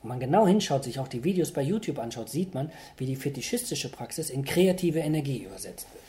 und 0.03 0.09
man 0.09 0.19
genau 0.19 0.45
hinschaut, 0.45 0.83
sich 0.83 0.99
auch 0.99 1.07
die 1.07 1.23
Videos 1.23 1.53
bei 1.53 1.61
YouTube 1.61 1.99
anschaut, 1.99 2.27
sieht 2.27 2.53
man, 2.53 2.69
wie 2.97 3.05
die 3.05 3.15
fetischistische 3.15 3.89
Praxis 3.89 4.29
in 4.29 4.43
kreative 4.43 4.99
Energie 4.99 5.43
übersetzt 5.43 5.87
wird. 5.93 6.03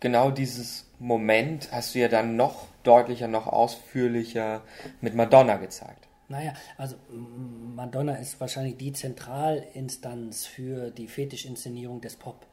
Genau 0.00 0.30
dieses 0.30 0.86
Moment 0.98 1.68
hast 1.70 1.94
du 1.94 1.98
ja 1.98 2.08
dann 2.08 2.36
noch 2.36 2.71
deutlicher, 2.86 3.28
noch 3.28 3.46
ausführlicher 3.46 4.62
mit 5.00 5.14
Madonna 5.14 5.56
gezeigt. 5.56 6.08
Naja, 6.28 6.54
also 6.78 6.96
Madonna 7.10 8.14
ist 8.14 8.40
wahrscheinlich 8.40 8.76
die 8.76 8.92
Zentralinstanz 8.92 10.46
für 10.46 10.90
die 10.90 11.08
Fetischinszenierung 11.08 12.00
des 12.00 12.16
Pop. 12.16 12.46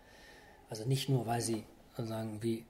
Also 0.69 0.85
nicht 0.85 1.07
nur, 1.09 1.25
weil 1.25 1.41
sie 1.41 1.63
sozusagen 1.95 2.43
wie 2.43 2.65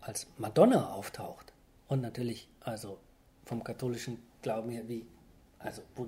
als 0.00 0.26
Madonna 0.38 0.92
auftaucht 0.92 1.52
und 1.88 2.00
natürlich 2.00 2.48
also 2.60 2.98
vom 3.44 3.62
katholischen 3.62 4.18
Glauben 4.42 4.70
her 4.70 4.88
wie 4.88 5.06
also 5.58 5.82
wo 5.94 6.06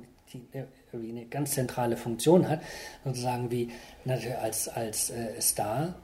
wie 0.92 1.10
eine 1.10 1.26
ganz 1.26 1.52
zentrale 1.52 1.96
Funktion 1.96 2.48
hat, 2.48 2.60
sozusagen 3.04 3.50
wie 3.50 3.70
natürlich 4.04 4.36
als, 4.36 4.68
als 4.68 5.10
äh, 5.10 5.40
Star 5.40 5.94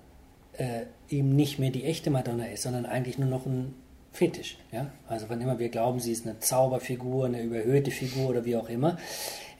äh, 0.54 0.87
eben 1.09 1.35
nicht 1.37 1.59
mehr 1.59 1.70
die 1.70 1.85
echte 1.85 2.11
Madonna 2.11 2.46
ist, 2.46 2.62
sondern 2.62 2.87
eigentlich 2.87 3.18
nur 3.18 3.28
noch 3.28 3.44
ein 3.46 3.74
Fetisch. 4.14 4.57
Ja? 4.70 4.92
Also 5.09 5.27
wann 5.29 5.40
immer 5.40 5.59
wir 5.59 5.70
glauben, 5.70 5.98
sie 5.98 6.12
ist 6.12 6.24
eine 6.24 6.38
Zauberfigur, 6.38 7.27
eine 7.27 7.42
überhöhte 7.42 7.90
Figur 7.90 8.31
oder 8.31 8.44
wie 8.44 8.55
auch 8.55 8.68
immer, 8.68 8.96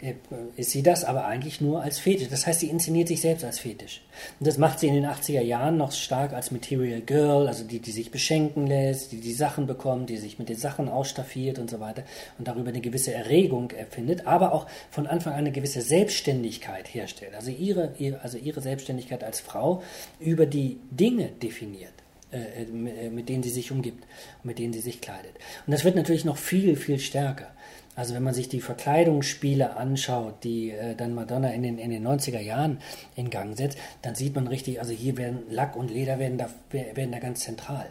äh, 0.01 0.15
ist 0.55 0.71
sie 0.71 0.85
das 0.85 1.03
aber 1.03 1.25
eigentlich 1.25 1.61
nur 1.61 1.83
als 1.83 1.99
Fetisch. 1.99 2.29
Das 2.29 2.47
heißt, 2.47 2.61
sie 2.61 2.69
inszeniert 2.69 3.09
sich 3.09 3.21
selbst 3.21 3.45
als 3.45 3.59
Fetisch. 3.59 4.03
Und 4.39 4.47
das 4.47 4.57
macht 4.57 4.79
sie 4.79 4.87
in 4.87 4.95
den 4.95 5.07
80er 5.07 5.41
Jahren 5.41 5.77
noch 5.77 5.91
stark 5.91 6.35
als 6.35 6.53
Material 6.53 7.01
Girl, 7.01 7.49
also 7.49 7.65
die, 7.65 7.81
die 7.81 7.91
sich 7.91 8.13
beschenken 8.13 8.69
lässt, 8.69 9.11
die 9.11 9.21
die 9.21 9.33
Sachen 9.33 9.67
bekommt, 9.67 10.09
die 10.09 10.19
sich 10.19 10.39
mit 10.39 10.49
den 10.49 10.57
Sachen 10.57 10.89
ausstaffiert 10.89 11.59
und 11.59 11.69
so 11.69 11.81
weiter 11.81 12.05
und 12.39 12.47
darüber 12.47 12.69
eine 12.69 12.81
gewisse 12.81 13.13
Erregung 13.13 13.73
erfindet, 13.73 14.25
aber 14.25 14.53
auch 14.53 14.69
von 14.89 15.09
Anfang 15.09 15.33
an 15.33 15.41
eine 15.41 15.53
gewisse 15.53 15.83
Selbstständigkeit 15.83 16.95
herstellt. 16.95 17.35
Also 17.35 17.51
ihre, 17.51 17.93
also 18.23 18.39
ihre 18.39 18.61
Selbstständigkeit 18.61 19.25
als 19.25 19.41
Frau 19.41 19.83
über 20.21 20.47
die 20.47 20.79
Dinge 20.93 21.27
definiert. 21.43 22.04
Äh, 22.35 22.65
äh, 22.65 23.11
mit 23.11 23.29
denen 23.29 23.45
sie 23.45 23.51
sich 23.51 23.71
umgibt 23.71 24.05
mit 24.43 24.59
denen 24.59 24.73
sie 24.73 24.81
sich 24.81 25.01
kleidet. 25.01 25.35
Und 25.67 25.71
das 25.71 25.85
wird 25.85 25.95
natürlich 25.95 26.25
noch 26.25 26.37
viel, 26.37 26.77
viel 26.77 26.99
stärker. 26.99 27.53
Also 27.95 28.15
wenn 28.15 28.25
man 28.25 28.35
sich 28.35 28.49
die 28.49 28.61
Verkleidungsspiele 28.61 29.77
anschaut, 29.77 30.43
die 30.43 30.73
äh, 30.73 30.97
dann 30.97 31.15
Madonna 31.15 31.51
in 31.51 31.63
den, 31.63 31.79
in 31.79 31.91
den 31.91 32.05
90er 32.05 32.41
Jahren 32.41 32.79
in 33.15 33.31
Gang 33.31 33.57
setzt, 33.57 33.79
dann 34.03 34.17
sieht 34.17 34.35
man 34.35 34.49
richtig, 34.49 34.81
also 34.81 34.93
hier 34.93 35.17
werden 35.17 35.45
Lack 35.49 35.77
und 35.77 35.93
Leder 35.93 36.19
werden 36.19 36.37
da, 36.37 36.49
werden 36.71 37.13
da 37.13 37.21
ganz 37.21 37.41
zentral. 37.41 37.87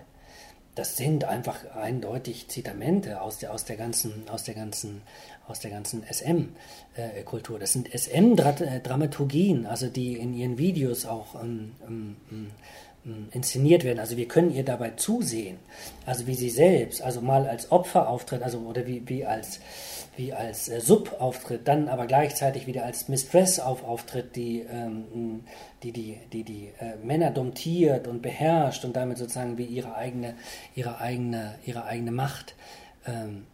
Das 0.75 0.97
sind 0.97 1.23
einfach 1.23 1.75
eindeutig 1.75 2.49
Zitamente 2.49 3.21
aus 3.21 3.37
der, 3.37 3.53
aus 3.53 3.63
der 3.63 3.77
ganzen, 3.77 4.27
aus 4.27 4.43
der 4.43 4.55
ganzen, 4.55 5.03
aus 5.47 5.59
der 5.59 5.71
ganzen 5.71 6.03
SM-Kultur. 6.03 7.59
das 7.59 7.71
sind 7.71 7.89
SM-Dramaturgien, 7.93 9.67
also 9.67 9.87
die 9.87 10.17
in 10.17 10.33
ihren 10.33 10.57
Videos 10.57 11.05
auch 11.05 11.41
ähm, 11.41 11.73
ähm, 11.87 12.15
inszeniert 13.31 13.83
werden. 13.83 13.99
Also 13.99 14.15
wir 14.15 14.27
können 14.27 14.53
ihr 14.53 14.63
dabei 14.63 14.91
zusehen, 14.91 15.57
also 16.05 16.25
wie 16.25 16.35
sie 16.35 16.49
selbst, 16.49 17.01
also 17.01 17.21
mal 17.21 17.47
als 17.47 17.71
Opfer 17.71 18.07
auftritt, 18.07 18.41
also 18.41 18.59
oder 18.59 18.87
wie, 18.87 19.07
wie 19.07 19.25
als 19.25 19.59
wie 20.15 20.31
als 20.31 20.69
äh, 20.69 20.79
Sub 20.79 21.15
auftritt, 21.19 21.67
dann 21.67 21.87
aber 21.87 22.05
gleichzeitig 22.05 22.67
wieder 22.67 22.85
als 22.85 23.09
Mistress 23.09 23.59
auf, 23.59 23.83
auftritt, 23.83 24.35
die 24.35 24.61
ähm, 24.61 25.41
die, 25.81 25.91
die, 25.91 26.19
die, 26.31 26.43
die 26.43 26.69
äh, 26.79 26.95
Männer 27.03 27.31
domptiert 27.31 28.07
und 28.07 28.21
beherrscht 28.21 28.85
und 28.85 28.95
damit 28.95 29.17
sozusagen 29.17 29.57
wie 29.57 29.65
ihre 29.65 29.95
eigene, 29.95 30.35
ihre 30.75 30.99
eigene, 30.99 31.55
ihre 31.65 31.85
eigene 31.85 32.11
Macht 32.11 32.55
ähm, 33.05 33.45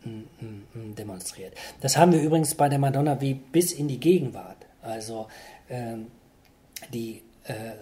demonstriert. 0.97 1.53
Das 1.81 1.97
haben 1.97 2.11
wir 2.11 2.21
übrigens 2.21 2.55
bei 2.55 2.69
der 2.69 2.79
Madonna 2.79 3.19
wie 3.21 3.33
bis 3.33 3.71
in 3.71 3.87
die 3.87 3.99
Gegenwart. 3.99 4.57
Also 4.81 5.27
ähm, 5.69 6.07
die 6.93 7.21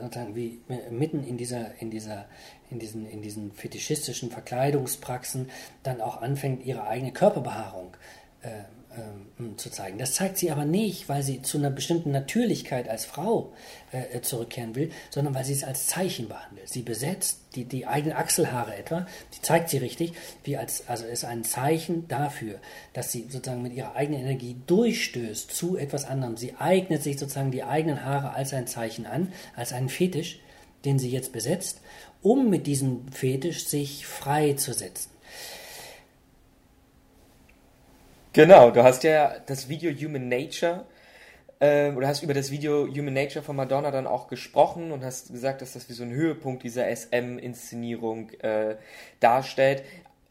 sozusagen 0.01 0.35
wie 0.35 0.61
äh, 0.69 0.91
mitten 0.91 1.23
in 1.23 1.37
dieser, 1.37 1.79
in 1.81 1.91
dieser, 1.91 2.25
in 2.69 2.79
diesen, 2.79 3.07
in 3.07 3.21
diesen 3.21 3.51
fetischistischen 3.51 4.31
Verkleidungspraxen 4.31 5.49
dann 5.83 6.01
auch 6.01 6.21
anfängt, 6.21 6.65
ihre 6.65 6.87
eigene 6.87 7.11
Körperbehaarung 7.11 7.95
äh, 8.41 8.49
ähm, 8.97 9.57
zu 9.57 9.69
zeigen. 9.69 9.97
Das 9.97 10.13
zeigt 10.13 10.37
sie 10.37 10.51
aber 10.51 10.65
nicht, 10.65 11.07
weil 11.09 11.23
sie 11.23 11.41
zu 11.41 11.57
einer 11.57 11.69
bestimmten 11.69 12.11
Natürlichkeit 12.11 12.89
als 12.89 13.05
Frau 13.05 13.53
äh, 13.91 14.21
zurückkehren 14.21 14.75
will, 14.75 14.91
sondern 15.09 15.35
weil 15.35 15.45
sie 15.45 15.53
es 15.53 15.63
als 15.63 15.87
Zeichen 15.87 16.27
behandelt. 16.27 16.69
Sie 16.69 16.81
besetzt 16.81 17.39
die, 17.55 17.65
die 17.65 17.85
eigenen 17.85 18.17
Achselhaare 18.17 18.75
etwa, 18.75 19.07
die 19.35 19.41
zeigt 19.41 19.69
sie 19.69 19.77
richtig, 19.77 20.13
wie 20.43 20.57
als, 20.57 20.87
also 20.87 21.05
ist 21.05 21.25
ein 21.25 21.43
Zeichen 21.43 22.07
dafür, 22.07 22.59
dass 22.93 23.11
sie 23.11 23.27
sozusagen 23.29 23.61
mit 23.61 23.73
ihrer 23.73 23.95
eigenen 23.95 24.21
Energie 24.21 24.55
durchstößt 24.67 25.51
zu 25.51 25.77
etwas 25.77 26.05
anderem. 26.05 26.37
Sie 26.37 26.55
eignet 26.55 27.03
sich 27.03 27.19
sozusagen 27.19 27.51
die 27.51 27.63
eigenen 27.63 28.03
Haare 28.03 28.31
als 28.31 28.53
ein 28.53 28.67
Zeichen 28.67 29.05
an, 29.05 29.31
als 29.55 29.73
einen 29.73 29.89
Fetisch, 29.89 30.39
den 30.85 30.99
sie 30.99 31.09
jetzt 31.09 31.31
besetzt, 31.31 31.81
um 32.21 32.49
mit 32.49 32.67
diesem 32.67 33.07
Fetisch 33.11 33.67
sich 33.67 34.05
freizusetzen. 34.05 35.16
Genau, 38.37 38.69
du 38.69 38.83
hast 38.83 39.03
ja 39.03 39.39
das 39.47 39.67
Video 39.67 39.91
Human 39.91 40.29
Nature 40.29 40.85
äh, 41.59 41.89
oder 41.89 42.07
hast 42.07 42.21
über 42.21 42.35
das 42.35 42.51
Video 42.51 42.85
Human 42.85 43.15
Nature 43.15 43.43
von 43.43 43.55
Madonna 43.55 43.89
dann 43.89 44.05
auch 44.05 44.27
gesprochen 44.27 44.91
und 44.91 45.03
hast 45.03 45.31
gesagt, 45.31 45.63
dass 45.63 45.73
das 45.73 45.89
wie 45.89 45.93
so 45.93 46.03
ein 46.03 46.11
Höhepunkt 46.11 46.61
dieser 46.61 46.85
SM-Inszenierung 46.95 48.29
äh, 48.41 48.75
darstellt. 49.19 49.81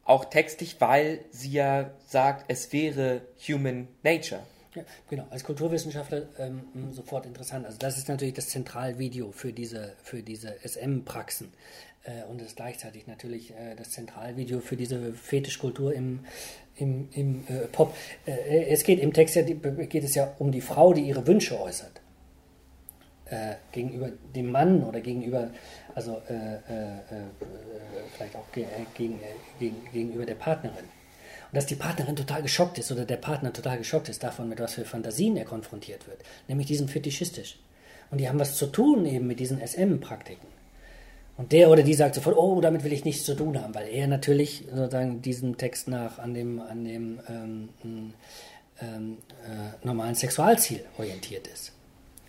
Auch 0.04 0.26
textlich, 0.26 0.80
weil 0.80 1.18
sie 1.32 1.50
ja 1.50 1.90
sagt, 2.06 2.44
es 2.46 2.72
wäre 2.72 3.22
Human 3.48 3.88
Nature. 4.04 4.42
Ja, 4.76 4.84
genau, 5.10 5.26
als 5.30 5.42
Kulturwissenschaftler 5.42 6.28
ähm, 6.38 6.62
sofort 6.92 7.26
interessant. 7.26 7.66
Also 7.66 7.78
das 7.78 7.98
ist 7.98 8.08
natürlich 8.08 8.34
das 8.34 8.50
Zentralvideo 8.50 9.32
für 9.32 9.52
diese, 9.52 9.94
für 10.04 10.22
diese 10.22 10.54
SM-Praxen. 10.62 11.52
Äh, 12.06 12.24
und 12.30 12.40
es 12.40 12.48
ist 12.48 12.56
gleichzeitig 12.56 13.06
natürlich 13.06 13.50
äh, 13.50 13.74
das 13.76 13.90
Zentralvideo 13.90 14.60
für 14.60 14.76
diese 14.76 15.12
Fetischkultur 15.12 15.92
im, 15.92 16.20
im, 16.76 17.08
im 17.12 17.44
äh, 17.48 17.66
Pop. 17.66 17.94
Es 18.24 18.84
geht 18.84 19.00
im 19.00 19.12
Text 19.12 19.36
ja, 19.36 19.42
geht 19.42 20.04
es 20.04 20.14
ja 20.14 20.32
um 20.38 20.52
die 20.52 20.60
Frau, 20.60 20.92
die 20.92 21.02
ihre 21.02 21.26
Wünsche 21.26 21.60
äußert. 21.60 22.00
Gegenüber 23.72 24.12
dem 24.36 24.52
Mann 24.52 24.84
oder 24.84 25.00
gegenüber, 25.00 25.50
also 25.96 26.22
vielleicht 28.16 28.36
auch 28.36 28.52
ge 28.52 28.64
gegen, 28.94 29.18
gegen, 29.58 29.74
gegenüber 29.92 30.24
der 30.24 30.36
Partnerin. 30.36 30.84
Und 30.84 31.54
dass 31.54 31.66
die 31.66 31.74
Partnerin 31.74 32.14
total 32.14 32.42
geschockt 32.42 32.78
ist 32.78 32.92
oder 32.92 33.04
der 33.04 33.16
Partner 33.16 33.52
total 33.52 33.78
geschockt 33.78 34.08
ist 34.08 34.22
davon, 34.22 34.48
mit 34.48 34.60
was 34.60 34.74
für 34.74 34.84
Fantasien 34.84 35.36
er 35.36 35.44
konfrontiert 35.44 36.06
wird, 36.06 36.22
nämlich 36.46 36.68
diesen 36.68 36.86
Fetischistisch. 36.86 37.58
Und 38.12 38.18
die 38.18 38.28
haben 38.28 38.38
was 38.38 38.54
zu 38.54 38.66
tun 38.66 39.04
eben 39.06 39.26
mit 39.26 39.40
diesen 39.40 39.58
SM-Praktiken. 39.58 40.46
Und 41.36 41.52
der 41.52 41.70
oder 41.70 41.82
die 41.82 41.94
sagt 41.94 42.14
sofort, 42.14 42.36
oh, 42.36 42.60
damit 42.60 42.82
will 42.82 42.92
ich 42.92 43.04
nichts 43.04 43.24
zu 43.24 43.34
tun 43.34 43.60
haben, 43.60 43.74
weil 43.74 43.88
er 43.88 44.06
natürlich 44.06 44.64
sozusagen 44.70 45.20
diesem 45.20 45.58
Text 45.58 45.86
nach 45.86 46.18
an 46.18 46.32
dem, 46.32 46.60
an 46.60 46.84
dem 46.84 47.20
ähm, 47.28 47.68
ähm, 48.80 49.18
äh, 49.44 49.86
normalen 49.86 50.14
Sexualziel 50.14 50.80
orientiert 50.98 51.46
ist. 51.46 51.72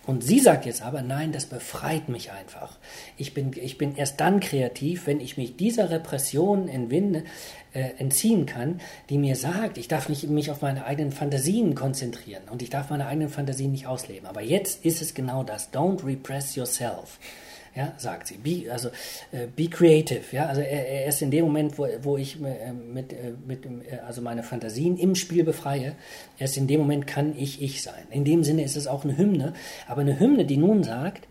Und 0.06 0.24
sie 0.24 0.39
sagt 0.39 0.65
jetzt 0.65 0.82
aber, 0.82 1.02
nein, 1.02 1.34
das 1.34 1.46
befreit 1.46 2.08
mich 2.08 2.32
einfach. 2.32 2.78
Ich 3.17 3.34
bin, 3.34 3.52
ich 3.54 3.78
bin 3.78 3.98
erst 3.98 4.22
dann 4.22 4.39
kreativ, 4.39 5.06
wenn 5.06 5.20
ich 5.20 5.36
mich 5.36 5.58
dieser 5.58 5.89
Repression 5.89 6.70
entwinde, 6.70 7.26
äh, 7.74 7.89
entziehen 7.98 8.46
kann, 8.46 8.80
die 9.10 9.17
mir 9.17 9.36
sagt, 9.36 9.78
ich 9.78 9.89
darf 9.89 10.08
nicht 10.08 10.30
mich 10.30 10.50
auf 10.50 10.62
meine 10.62 10.86
eigenen 10.86 11.12
Fantasien 11.12 11.76
konzentrieren 11.76 12.43
und 12.50 12.62
ich 12.62 12.70
darf 12.70 12.89
meine 12.89 13.06
eigenen 13.06 13.28
Fantasien 13.28 13.74
nicht 13.74 13.88
ausleben. 13.88 14.28
Aber 14.28 14.41
jetzt 14.41 14.86
ist 14.86 15.02
es 15.02 15.13
genau 15.13 15.43
das. 15.43 15.74
Don't 15.74 16.06
repress 16.06 16.56
yourself 16.56 17.20
ja, 17.78 17.94
sagt 17.98 18.28
sie. 18.28 18.38
Be, 18.38 18.72
also 18.72 18.90
äh, 19.32 19.46
be 19.56 19.70
creative, 19.70 20.24
ja, 20.32 20.48
also 20.48 20.62
er, 20.62 20.88
er 20.88 21.06
ist 21.06 21.22
in 21.22 21.30
dem 21.30 21.46
Moment, 21.46 21.78
wo, 21.78 21.88
wo 22.02 22.18
ich 22.18 22.42
äh, 22.42 22.74
mit, 22.74 23.13
äh, 23.13 23.34
mit 23.46 23.66
äh, 23.66 24.00
also 24.06 24.22
meine 24.24 24.42
Fantasien 24.42 24.98
im 24.98 25.13
Spiel 25.13 25.44
befreie, 25.44 25.96
erst 26.40 26.58
in 26.58 26.66
dem 26.66 26.82
Moment 26.82 27.06
kann 27.06 27.38
ich 27.38 27.62
ich 27.62 27.84
sein. 27.84 28.08
In 28.10 28.26
dem 28.26 28.44
Sinne 28.44 28.63
ist 28.63 28.76
es 28.76 28.88
auch 28.88 29.04
eine 29.04 29.16
Hymne, 29.16 29.54
aber 29.88 30.02
eine 30.02 30.20
Hymne, 30.20 30.46
die 30.46 30.58
nun 30.58 30.84
sagt, 30.84 31.28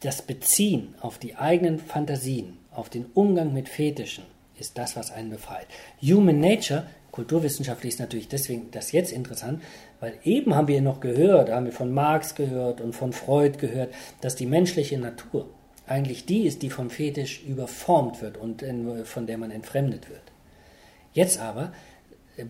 das 0.00 0.20
Beziehen 0.20 0.94
auf 1.00 1.18
die 1.18 1.36
eigenen 1.36 1.78
Fantasien, 1.78 2.58
auf 2.72 2.90
den 2.90 3.06
Umgang 3.14 3.52
mit 3.52 3.68
Fetischen, 3.68 4.24
ist 4.58 4.78
das, 4.78 4.96
was 4.96 5.12
einen 5.12 5.30
befreit. 5.30 5.68
Human 6.02 6.40
Nature, 6.40 6.88
kulturwissenschaftlich 7.12 7.94
ist 7.94 8.00
natürlich 8.00 8.26
deswegen 8.26 8.72
das 8.72 8.90
jetzt 8.90 9.12
interessant, 9.12 9.62
weil 10.00 10.14
eben 10.24 10.56
haben 10.56 10.66
wir 10.66 10.80
noch 10.82 10.98
gehört, 10.98 11.50
haben 11.50 11.66
wir 11.66 11.72
von 11.72 11.92
Marx 11.92 12.34
gehört 12.34 12.80
und 12.80 12.94
von 12.94 13.12
Freud 13.12 13.58
gehört, 13.58 13.94
dass 14.20 14.34
die 14.34 14.46
menschliche 14.46 14.98
Natur 14.98 15.48
eigentlich 15.88 16.26
die 16.26 16.46
ist, 16.46 16.62
die 16.62 16.70
vom 16.70 16.90
Fetisch 16.90 17.42
überformt 17.44 18.20
wird 18.22 18.36
und 18.36 18.64
von 19.04 19.26
der 19.26 19.38
man 19.38 19.50
entfremdet 19.50 20.08
wird. 20.08 20.22
Jetzt 21.12 21.38
aber 21.40 21.72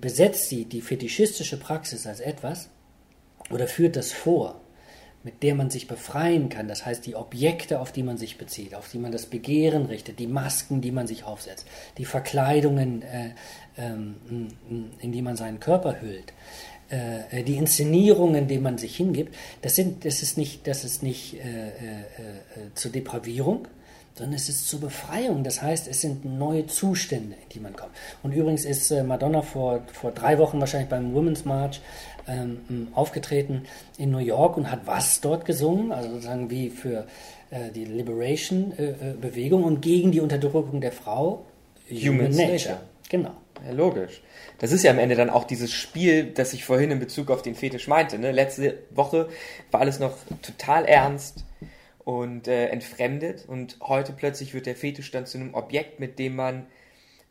besetzt 0.00 0.48
sie 0.48 0.64
die 0.64 0.82
fetischistische 0.82 1.58
Praxis 1.58 2.06
als 2.06 2.20
etwas 2.20 2.68
oder 3.50 3.66
führt 3.66 3.96
das 3.96 4.12
vor, 4.12 4.60
mit 5.24 5.42
der 5.42 5.54
man 5.54 5.70
sich 5.70 5.88
befreien 5.88 6.48
kann. 6.48 6.68
Das 6.68 6.84
heißt, 6.84 7.04
die 7.06 7.16
Objekte, 7.16 7.80
auf 7.80 7.92
die 7.92 8.02
man 8.02 8.18
sich 8.18 8.38
bezieht, 8.38 8.74
auf 8.74 8.88
die 8.90 8.98
man 8.98 9.12
das 9.12 9.26
Begehren 9.26 9.86
richtet, 9.86 10.18
die 10.18 10.26
Masken, 10.26 10.80
die 10.80 10.92
man 10.92 11.06
sich 11.06 11.24
aufsetzt, 11.24 11.66
die 11.96 12.04
Verkleidungen, 12.04 13.02
äh, 13.02 13.30
ähm, 13.76 14.16
in 15.00 15.12
die 15.12 15.22
man 15.22 15.36
seinen 15.36 15.60
Körper 15.60 16.00
hüllt, 16.00 16.32
äh, 16.90 17.42
die 17.42 17.56
Inszenierungen, 17.56 18.48
denen 18.48 18.62
man 18.62 18.78
sich 18.78 18.96
hingibt, 18.96 19.34
das, 19.62 19.76
sind, 19.76 20.04
das 20.04 20.22
ist 20.22 20.38
nicht, 20.38 20.66
das 20.66 20.84
ist 20.84 21.02
nicht 21.02 21.34
äh, 21.34 21.38
äh, 21.38 21.70
äh, 21.70 22.74
zur 22.74 22.90
Depravierung, 22.90 23.68
sondern 24.14 24.34
es 24.34 24.48
ist 24.48 24.68
zur 24.68 24.80
Befreiung. 24.80 25.44
Das 25.44 25.62
heißt, 25.62 25.86
es 25.88 26.00
sind 26.00 26.24
neue 26.24 26.66
Zustände, 26.66 27.34
in 27.34 27.48
die 27.52 27.60
man 27.60 27.76
kommt. 27.76 27.92
Und 28.22 28.32
übrigens 28.32 28.64
ist 28.64 28.90
äh, 28.90 29.02
Madonna 29.02 29.42
vor, 29.42 29.82
vor 29.92 30.10
drei 30.12 30.38
Wochen 30.38 30.60
wahrscheinlich 30.60 30.88
beim 30.88 31.14
Women's 31.14 31.44
March 31.44 31.80
ähm, 32.26 32.88
aufgetreten 32.94 33.62
in 33.96 34.10
New 34.10 34.18
York 34.18 34.56
und 34.56 34.70
hat 34.70 34.80
was 34.86 35.20
dort 35.20 35.44
gesungen, 35.44 35.92
also 35.92 36.10
sozusagen 36.10 36.50
wie 36.50 36.70
für 36.70 37.06
äh, 37.50 37.70
die 37.74 37.84
Liberation-Bewegung 37.84 39.64
und 39.64 39.80
gegen 39.80 40.12
die 40.12 40.20
Unterdrückung 40.20 40.80
der 40.80 40.92
Frau. 40.92 41.44
Human, 41.90 42.26
Human 42.26 42.30
Nature. 42.30 42.52
Nature. 42.52 42.80
Genau. 43.08 43.30
Ja, 43.64 43.72
logisch. 43.72 44.22
Das 44.58 44.72
ist 44.72 44.82
ja 44.82 44.90
am 44.90 44.98
Ende 44.98 45.14
dann 45.14 45.30
auch 45.30 45.44
dieses 45.44 45.72
Spiel, 45.72 46.32
das 46.32 46.52
ich 46.52 46.64
vorhin 46.64 46.90
in 46.90 46.98
Bezug 46.98 47.30
auf 47.30 47.42
den 47.42 47.54
Fetisch 47.54 47.88
meinte. 47.88 48.18
Ne? 48.18 48.32
Letzte 48.32 48.78
Woche 48.90 49.28
war 49.70 49.80
alles 49.80 49.98
noch 49.98 50.16
total 50.42 50.84
ernst 50.84 51.44
und 52.04 52.48
äh, 52.48 52.68
entfremdet 52.68 53.44
und 53.46 53.78
heute 53.80 54.12
plötzlich 54.12 54.54
wird 54.54 54.66
der 54.66 54.76
Fetisch 54.76 55.10
dann 55.10 55.26
zu 55.26 55.38
einem 55.38 55.54
Objekt, 55.54 56.00
mit 56.00 56.18
dem 56.18 56.36
man 56.36 56.66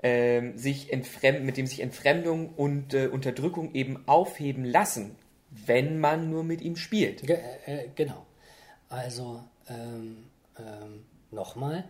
äh, 0.01 0.51
sich 0.55 0.93
entfremd, 0.93 1.43
mit 1.43 1.57
dem 1.57 1.67
sich 1.67 1.79
Entfremdung 1.79 2.49
und 2.49 2.93
äh, 2.93 3.07
Unterdrückung 3.07 3.73
eben 3.73 4.07
aufheben 4.07 4.65
lassen, 4.65 5.15
wenn 5.49 5.99
man 5.99 6.29
nur 6.29 6.43
mit 6.43 6.61
ihm 6.61 6.75
spielt. 6.75 7.25
Ge 7.25 7.37
äh, 7.65 7.85
genau. 7.95 8.25
Also 8.89 9.43
ähm, 9.67 10.25
ähm, 10.59 11.05
nochmal 11.31 11.83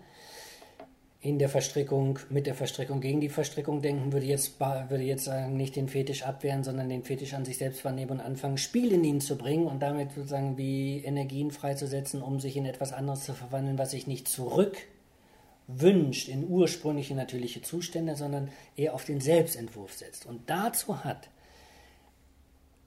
in 1.28 1.40
der 1.40 1.50
Verstrickung, 1.50 2.20
mit 2.30 2.48
der 2.48 2.56
Verstrickung 2.56 3.02
gegen 3.02 3.20
die 3.20 3.28
Verstrickung 3.28 3.82
denken, 3.82 4.14
würde 4.14 4.26
jetzt, 4.26 4.62
würde 4.62 5.04
jetzt 5.04 5.26
sagen, 5.26 5.58
nicht 5.58 5.76
den 5.76 5.90
Fetisch 5.90 6.24
abwehren, 6.24 6.64
sondern 6.64 6.88
den 6.88 7.04
Fetisch 7.04 7.34
an 7.34 7.44
sich 7.44 7.58
selbst 7.58 7.82
vernehmen 7.82 8.12
und 8.12 8.22
anfangen, 8.22 8.58
Spiel 8.58 8.94
in 8.94 9.04
ihn 9.04 9.20
zu 9.20 9.38
bringen 9.38 9.68
und 9.68 9.82
damit 9.82 10.14
sozusagen 10.14 10.58
wie 10.58 11.04
Energien 11.04 11.52
freizusetzen, 11.52 12.22
um 12.22 12.40
sich 12.40 12.56
in 12.56 12.66
etwas 12.66 12.94
anderes 12.94 13.26
zu 13.26 13.34
verwandeln, 13.34 13.78
was 13.78 13.92
sich 13.92 14.08
nicht 14.08 14.30
zurück 14.30 14.78
wünscht 15.68 16.30
in 16.30 16.48
ursprüngliche 16.48 17.14
natürliche 17.14 17.62
Zustände, 17.62 18.16
sondern 18.16 18.48
eher 18.78 18.94
auf 18.94 19.04
den 19.04 19.20
Selbstentwurf 19.20 19.96
setzt. 19.96 20.26
Und 20.26 20.50
dazu 20.50 21.04
hat 21.04 21.28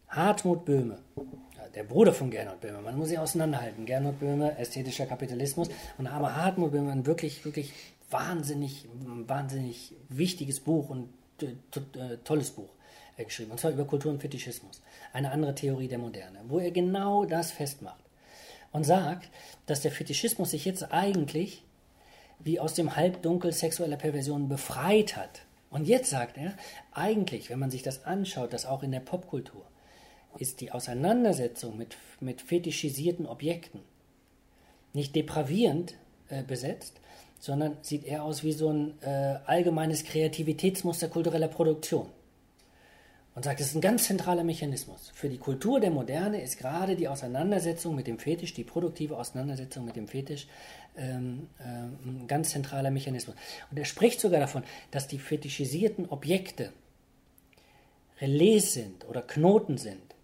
Hartmut 0.09 0.65
Böhme, 0.65 0.97
der 1.75 1.85
Bruder 1.85 2.15
von 2.15 2.31
Gernot 2.31 2.63
Böhme, 2.63 2.81
man 2.81 2.97
muss 2.97 3.11
sie 3.11 3.19
auseinanderhalten, 3.19 3.85
Gernot 3.85 4.19
Böhme, 4.19 4.57
ästhetischer 4.57 5.05
Kapitalismus, 5.05 5.69
und 5.99 6.07
aber 6.07 6.37
Hartmut 6.37 6.73
Böhme 6.73 6.91
ein 6.91 7.05
wirklich, 7.05 7.45
wirklich 7.45 7.75
wahnsinnig, 8.11 8.87
wahnsinnig 9.27 9.95
wichtiges 10.09 10.61
Buch 10.61 10.91
und 10.91 11.09
äh, 11.43 12.17
tolles 12.25 12.51
Buch 12.51 12.71
äh, 13.17 13.25
geschrieben, 13.25 13.51
und 13.53 13.61
zwar 13.61 13.71
über 13.71 13.85
Kultur 13.85 14.13
und 14.13 14.21
Fetischismus, 14.21 14.83
eine 15.13 15.31
andere 15.31 15.55
Theorie 15.55 15.89
der 15.89 15.99
Moderne, 15.99 16.41
wo 16.49 16.59
er 16.59 16.71
genau 16.71 17.25
das 17.25 17.53
festmacht 17.53 18.05
und 18.73 18.85
sagt, 18.85 19.31
dass 19.67 19.83
der 19.83 19.93
Fetischismus 19.93 20.51
sich 20.51 20.65
jetzt 20.65 20.93
eigentlich 20.93 21.65
wie 22.43 22.59
aus 22.59 22.75
dem 22.75 22.97
Halbdunkel 22.97 23.53
sexueller 23.53 23.97
Perversion 23.97 24.49
befreit 24.49 25.17
hat. 25.17 25.43
Und 25.69 25.87
jetzt 25.87 26.11
sagt 26.11 26.39
er, 26.39 26.55
eigentlich, 26.93 27.51
wenn 27.51 27.59
man 27.59 27.71
sich 27.71 27.83
das 27.83 28.05
anschaut, 28.05 28.53
dass 28.53 28.67
auch 28.67 28.83
in 28.83 28.93
der 28.93 29.01
Popkultur, 29.01 29.65
ist 30.39 30.61
die 30.61 30.73
Auseinandersetzung 30.73 31.77
mit, 31.77 31.97
mit 32.21 32.41
fetischisierten 32.41 33.27
Objekten 33.27 33.81
nicht 34.93 35.15
depravierend 35.15 35.95
äh, 36.29 36.43
besetzt, 36.43 37.01
sondern 37.41 37.79
sieht 37.81 38.05
eher 38.05 38.23
aus 38.23 38.45
wie 38.45 38.53
so 38.53 38.71
ein 38.71 38.95
äh, 39.01 39.39
allgemeines 39.47 40.05
Kreativitätsmuster 40.05 41.09
kultureller 41.09 41.49
Produktion. 41.49 42.07
und 43.35 43.45
sagt, 43.45 43.61
das 43.61 43.69
ist 43.69 43.75
ein 43.75 43.81
ganz 43.81 44.05
zentraler 44.05 44.45
Mechanismus. 44.45 45.11
Für 45.15 45.31
die 45.31 45.39
Kultur 45.39 45.81
der 45.81 45.91
Moderne 45.91 46.43
ist 46.43 46.59
gerade 46.59 46.95
die 46.95 47.09
Auseinandersetzung 47.09 47.95
mit 47.95 48.07
dem 48.07 48.19
Fetisch, 48.19 48.53
die 48.53 48.65
produktive 48.65 49.17
Auseinandersetzung 49.17 49.87
mit 49.87 49.97
dem 49.97 50.07
Fetisch, 50.07 50.47
ähm, 50.97 51.49
äh, 51.59 52.09
ein 52.09 52.27
ganz 52.27 52.51
zentraler 52.51 52.91
Mechanismus. 52.91 53.35
Und 53.71 53.79
er 53.79 53.87
spricht 53.87 54.21
sogar 54.21 54.41
davon, 54.41 54.63
dass 54.91 55.09
die 55.09 55.19
fetischisierten 55.19 56.11
Objekte 56.11 56.73
Relais 58.21 58.75
sind 58.75 59.09
oder 59.09 59.23
Knoten 59.23 59.79
sind, 59.79 60.15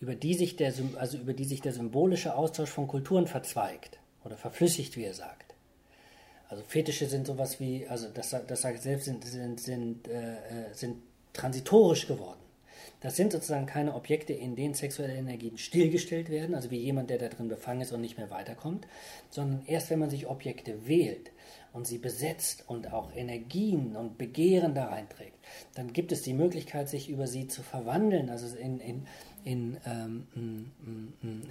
über 0.00 0.14
die 0.14 0.32
sich 0.32 0.56
der, 0.56 0.72
also 0.96 1.18
über 1.18 1.34
die 1.34 1.44
sich 1.44 1.60
der 1.60 1.74
symbolische 1.74 2.34
Austausch 2.34 2.70
von 2.70 2.88
Kulturen 2.88 3.26
verzweigt 3.26 3.98
oder 4.24 4.38
verflüssigt, 4.38 4.96
wie 4.96 5.04
er 5.04 5.12
sagt. 5.12 5.47
Also 6.48 6.62
Fetische 6.66 7.06
sind 7.06 7.26
sowas 7.26 7.60
wie, 7.60 7.86
also 7.86 8.08
das, 8.08 8.30
das 8.30 8.62
sage 8.62 8.76
ich 8.76 8.82
selbst, 8.82 9.04
sind, 9.04 9.24
sind, 9.24 9.60
sind, 9.60 10.08
äh, 10.08 10.32
äh 10.32 10.72
sind 10.72 11.02
transitorisch 11.32 12.06
geworden. 12.06 12.40
Das 13.00 13.14
sind 13.14 13.32
sozusagen 13.32 13.66
keine 13.66 13.94
Objekte, 13.94 14.32
in 14.32 14.56
denen 14.56 14.74
sexuelle 14.74 15.14
Energien 15.14 15.56
stillgestellt 15.56 16.30
werden, 16.30 16.56
also 16.56 16.70
wie 16.70 16.78
jemand, 16.78 17.10
der 17.10 17.18
da 17.18 17.28
drin 17.28 17.48
befangen 17.48 17.80
ist 17.80 17.92
und 17.92 18.00
nicht 18.00 18.18
mehr 18.18 18.30
weiterkommt, 18.30 18.88
sondern 19.30 19.62
erst 19.66 19.90
wenn 19.90 20.00
man 20.00 20.10
sich 20.10 20.26
Objekte 20.26 20.88
wählt 20.88 21.30
und 21.72 21.86
sie 21.86 21.98
besetzt 21.98 22.64
und 22.66 22.92
auch 22.92 23.14
Energien 23.14 23.94
und 23.94 24.18
Begehren 24.18 24.74
da 24.74 24.86
reinträgt, 24.86 25.38
dann 25.74 25.92
gibt 25.92 26.10
es 26.10 26.22
die 26.22 26.32
Möglichkeit, 26.32 26.88
sich 26.88 27.08
über 27.08 27.28
sie 27.28 27.46
zu 27.46 27.62
verwandeln, 27.62 28.30
also 28.30 28.56
in, 28.56 28.80
in, 28.80 29.06
in, 29.48 29.76
ähm, 29.86 30.26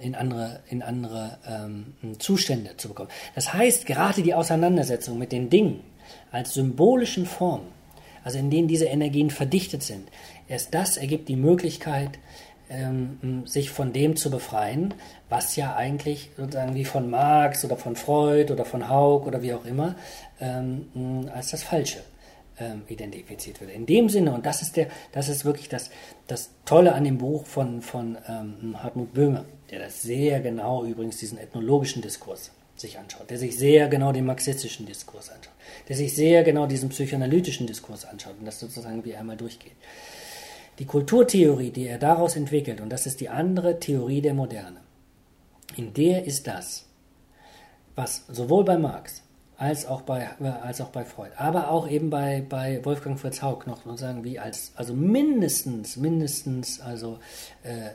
in 0.00 0.14
andere, 0.14 0.60
in 0.68 0.82
andere 0.82 1.38
ähm, 1.46 2.18
Zustände 2.18 2.76
zu 2.76 2.88
bekommen. 2.88 3.10
Das 3.34 3.52
heißt, 3.52 3.86
gerade 3.86 4.22
die 4.22 4.34
Auseinandersetzung 4.34 5.18
mit 5.18 5.32
den 5.32 5.50
Dingen 5.50 5.80
als 6.30 6.54
symbolischen 6.54 7.26
Formen 7.26 7.78
also 8.28 8.38
in 8.38 8.50
denen 8.50 8.68
diese 8.68 8.84
Energien 8.84 9.30
verdichtet 9.30 9.82
sind. 9.82 10.06
Erst 10.48 10.74
das 10.74 10.98
ergibt 10.98 11.30
die 11.30 11.36
Möglichkeit, 11.36 12.18
ähm, 12.68 13.46
sich 13.46 13.70
von 13.70 13.94
dem 13.94 14.16
zu 14.16 14.30
befreien, 14.30 14.92
was 15.30 15.56
ja 15.56 15.74
eigentlich 15.74 16.28
sozusagen 16.36 16.74
wie 16.74 16.84
von 16.84 17.08
Marx 17.08 17.64
oder 17.64 17.78
von 17.78 17.96
Freud 17.96 18.52
oder 18.52 18.66
von 18.66 18.90
Haug 18.90 19.26
oder 19.26 19.40
wie 19.40 19.54
auch 19.54 19.64
immer 19.64 19.94
ähm, 20.42 21.30
als 21.34 21.52
das 21.52 21.62
Falsche 21.62 22.00
ähm, 22.60 22.82
identifiziert 22.88 23.60
wird. 23.60 23.70
In 23.70 23.86
dem 23.86 24.08
Sinne, 24.08 24.32
und 24.32 24.46
das 24.46 24.62
ist, 24.62 24.76
der, 24.76 24.88
das 25.12 25.28
ist 25.28 25.44
wirklich 25.44 25.68
das, 25.68 25.90
das 26.26 26.50
Tolle 26.64 26.92
an 26.92 27.04
dem 27.04 27.18
Buch 27.18 27.46
von, 27.46 27.82
von 27.82 28.18
ähm, 28.28 28.82
Hartmut 28.82 29.14
Böhme, 29.14 29.44
der 29.70 29.80
das 29.80 30.02
sehr 30.02 30.40
genau 30.40 30.84
übrigens 30.84 31.18
diesen 31.18 31.38
ethnologischen 31.38 32.02
Diskurs 32.02 32.52
sich 32.76 32.98
anschaut, 32.98 33.30
der 33.30 33.38
sich 33.38 33.56
sehr 33.56 33.88
genau 33.88 34.12
den 34.12 34.24
marxistischen 34.24 34.86
Diskurs 34.86 35.30
anschaut, 35.30 35.54
der 35.88 35.96
sich 35.96 36.14
sehr 36.14 36.44
genau 36.44 36.66
diesen 36.66 36.88
psychoanalytischen 36.90 37.66
Diskurs 37.66 38.04
anschaut 38.04 38.34
und 38.38 38.46
das 38.46 38.60
sozusagen 38.60 39.04
wie 39.04 39.16
einmal 39.16 39.36
durchgeht. 39.36 39.72
Die 40.78 40.84
Kulturtheorie, 40.84 41.70
die 41.70 41.88
er 41.88 41.98
daraus 41.98 42.36
entwickelt, 42.36 42.80
und 42.80 42.90
das 42.90 43.06
ist 43.06 43.20
die 43.20 43.28
andere 43.28 43.80
Theorie 43.80 44.20
der 44.20 44.34
Moderne, 44.34 44.80
in 45.76 45.92
der 45.92 46.24
ist 46.24 46.46
das, 46.46 46.86
was 47.96 48.24
sowohl 48.28 48.64
bei 48.64 48.78
Marx 48.78 49.22
als 49.58 49.86
auch 49.86 50.02
bei, 50.02 50.28
als 50.62 50.80
auch 50.80 50.90
bei 50.90 51.04
Freud, 51.04 51.32
aber 51.36 51.70
auch 51.70 51.90
eben 51.90 52.10
bei, 52.10 52.44
bei 52.48 52.82
Wolfgang 52.84 53.18
Fritz 53.18 53.42
Haug 53.42 53.66
noch 53.66 53.82
sozusagen 53.84 54.22
wie 54.22 54.38
als, 54.38 54.70
also 54.76 54.94
mindestens, 54.94 55.96
mindestens, 55.96 56.80
also 56.80 57.18
äh, 57.64 57.90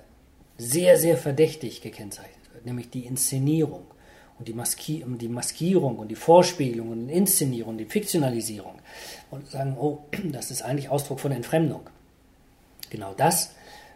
sehr, 0.58 0.97
sehr 0.97 1.17
verdächtig 1.17 1.82
gekennzeichnet 1.82 2.54
wird, 2.54 2.65
nämlich 2.65 2.89
die 2.89 3.06
Inszenierung 3.06 3.86
und 4.38 4.49
die, 4.49 4.54
Maski 4.54 5.06
die 5.08 5.30
Maskierung 5.30 5.99
und 5.99 6.10
die 6.10 6.15
Vorspiegelung 6.15 6.91
und 6.91 7.10
Inszenierung, 7.10 7.78
die 7.78 7.86
Fiktionalisierung 7.86 8.80
und 9.32 9.49
sagen, 9.49 9.78
oh, 9.80 9.99
das 10.26 10.52
ist 10.52 10.63
eigentlich 10.63 10.89
Ausdruck 10.89 11.21
von 11.21 11.32
Entfremdung. 11.32 11.89
Genau 12.89 13.13
das 13.15 13.52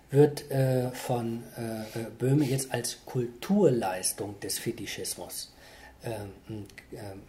wird 0.09 0.49
äh, 0.51 0.89
von 0.91 1.43
äh, 1.57 1.99
Böhme 2.17 2.45
jetzt 2.45 2.71
als 2.71 2.99
Kulturleistung 3.05 4.39
des 4.39 4.57
Fetischismus 4.57 5.51
ähm, 6.07 6.65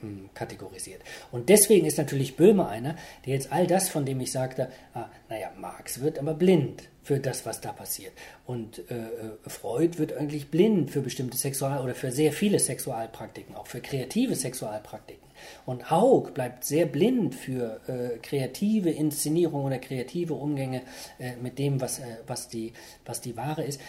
ähm, 0.02 0.30
kategorisiert. 0.34 1.00
Und 1.32 1.48
deswegen 1.48 1.86
ist 1.86 1.98
natürlich 1.98 2.36
Böhme 2.36 2.68
einer, 2.68 2.96
der 3.26 3.34
jetzt 3.34 3.52
all 3.52 3.66
das, 3.66 3.88
von 3.88 4.04
dem 4.06 4.20
ich 4.20 4.32
sagte, 4.32 4.70
ah, 4.94 5.06
naja, 5.28 5.50
Marx 5.58 6.00
wird 6.00 6.18
aber 6.18 6.34
blind 6.34 6.88
für 7.02 7.18
das, 7.18 7.46
was 7.46 7.60
da 7.60 7.72
passiert. 7.72 8.12
Und 8.46 8.90
äh, 8.90 8.94
äh, 8.94 9.48
Freud 9.48 9.98
wird 9.98 10.12
eigentlich 10.12 10.50
blind 10.50 10.90
für 10.90 11.00
bestimmte 11.00 11.36
Sexual- 11.36 11.82
oder 11.82 11.94
für 11.94 12.12
sehr 12.12 12.32
viele 12.32 12.58
Sexualpraktiken, 12.58 13.54
auch 13.56 13.66
für 13.66 13.80
kreative 13.80 14.34
Sexualpraktiken. 14.34 15.26
Und 15.66 15.90
Haug 15.90 16.34
bleibt 16.34 16.64
sehr 16.64 16.86
blind 16.86 17.34
für 17.34 17.80
äh, 17.88 18.18
kreative 18.18 18.90
Inszenierung 18.90 19.64
oder 19.64 19.78
kreative 19.78 20.34
Umgänge 20.34 20.82
äh, 21.18 21.36
mit 21.36 21.58
dem, 21.58 21.80
was, 21.80 21.98
äh, 21.98 22.18
was, 22.26 22.48
die, 22.48 22.72
was 23.04 23.20
die 23.20 23.36
Ware 23.36 23.62
ist. 23.62 23.80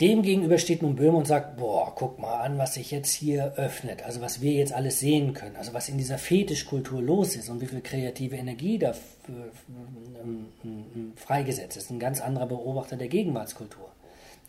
Dem 0.00 0.22
gegenüber 0.22 0.56
steht 0.56 0.80
nun 0.80 0.96
Böhme 0.96 1.18
und 1.18 1.26
sagt, 1.26 1.58
boah, 1.58 1.94
guck 1.94 2.18
mal 2.18 2.40
an, 2.40 2.56
was 2.56 2.74
sich 2.74 2.90
jetzt 2.90 3.12
hier 3.12 3.52
öffnet, 3.56 4.02
also 4.02 4.22
was 4.22 4.40
wir 4.40 4.52
jetzt 4.52 4.72
alles 4.72 4.98
sehen 4.98 5.34
können, 5.34 5.56
also 5.56 5.74
was 5.74 5.90
in 5.90 5.98
dieser 5.98 6.16
Fetischkultur 6.16 7.02
los 7.02 7.36
ist 7.36 7.50
und 7.50 7.60
wie 7.60 7.66
viel 7.66 7.82
kreative 7.82 8.36
Energie 8.36 8.78
da 8.78 8.94
ähm, 9.28 10.46
ähm, 10.64 11.12
freigesetzt 11.16 11.76
ist. 11.76 11.90
Ein 11.90 11.98
ganz 11.98 12.22
anderer 12.22 12.46
Beobachter 12.46 12.96
der 12.96 13.08
Gegenwartskultur, 13.08 13.90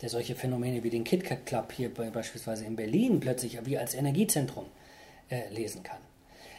der 0.00 0.08
solche 0.08 0.34
Phänomene 0.34 0.82
wie 0.84 0.90
den 0.90 1.04
KitKat 1.04 1.44
Club 1.44 1.72
hier 1.72 1.92
beispielsweise 1.92 2.64
in 2.64 2.74
Berlin 2.74 3.20
plötzlich 3.20 3.58
wie 3.66 3.76
als 3.76 3.94
Energiezentrum 3.94 4.64
äh, 5.28 5.52
lesen 5.52 5.82
kann. 5.82 6.00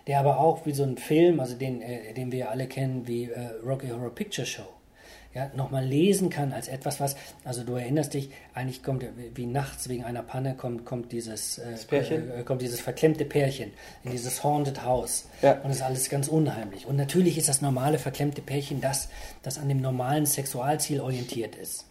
Der 0.06 0.20
aber 0.20 0.40
auch 0.40 0.68
wie 0.68 0.74
so 0.74 0.84
ein 0.84 0.98
Film, 0.98 1.40
also 1.40 1.56
den, 1.56 1.82
äh, 1.82 2.14
den 2.14 2.32
wir 2.32 2.52
alle 2.52 2.68
kennen, 2.68 3.08
wie 3.08 3.24
äh, 3.24 3.54
Rocky 3.66 3.88
Horror 3.88 4.14
Picture 4.14 4.46
Show, 4.46 4.68
ja, 5.34 5.50
nochmal 5.56 5.84
lesen 5.84 6.30
kann 6.30 6.54
als 6.54 6.68
etwas, 6.68 7.00
was, 7.00 7.16
also 7.44 7.64
du 7.64 7.74
erinnerst 7.76 8.14
dich, 8.14 8.30
eigentlich 8.54 8.84
kommt 8.84 9.04
wie 9.34 9.48
nachts 9.48 9.90
wegen 9.90 10.04
einer 10.04 10.22
Panne 10.22 10.56
kommt, 10.56 10.86
kommt 10.86 11.12
dieses 11.12 11.58
äh, 11.58 11.76
äh, 11.92 12.44
kommt 12.44 12.62
dieses 12.62 12.82
verklemmte 12.82 13.26
Pärchen 13.26 13.72
in 14.04 14.12
dieses 14.12 14.44
Haunted 14.44 14.84
House 14.84 15.26
ja. 15.42 15.54
und 15.54 15.70
das 15.70 15.78
ist 15.78 15.82
alles 15.82 16.10
ganz 16.10 16.28
unheimlich. 16.28 16.86
Und 16.86 16.98
natürlich 16.98 17.38
ist 17.38 17.50
das 17.50 17.62
normale 17.62 17.98
verklemmte 17.98 18.42
Pärchen 18.42 18.80
das, 18.80 19.10
das 19.42 19.58
an 19.58 19.70
dem 19.70 19.82
normalen 19.82 20.26
Sexualziel 20.26 21.02
orientiert 21.02 21.56
ist. 21.56 21.86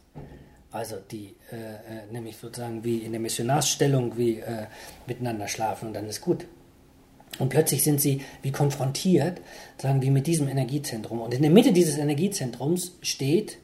Also 0.71 0.97
die, 1.11 1.35
äh, 1.51 1.57
äh 1.57 2.13
nämlich 2.13 2.37
sozusagen 2.37 2.85
wie 2.85 2.99
in 2.99 3.11
der 3.11 3.21
Missionarsstellung, 3.21 4.17
wie 4.17 4.39
äh, 4.39 4.67
miteinander 5.07 5.49
schlafen 5.49 5.89
und 5.89 5.95
dann 5.95 6.07
ist 6.07 6.21
gut. 6.21 6.47
Und 7.39 7.49
plötzlich 7.49 7.83
sind 7.83 8.01
sie 8.01 8.21
wie 8.43 8.53
konfrontiert, 8.53 9.41
sagen 9.79 10.03
wir, 10.03 10.11
mit 10.11 10.27
diesem 10.27 10.49
Energiezentrum. 10.49 11.21
Und 11.21 11.35
in 11.35 11.43
der 11.43 11.51
Mitte 11.51 11.73
dieses 11.73 11.99
Energiezentrums 11.99 12.93
steht 13.01 13.59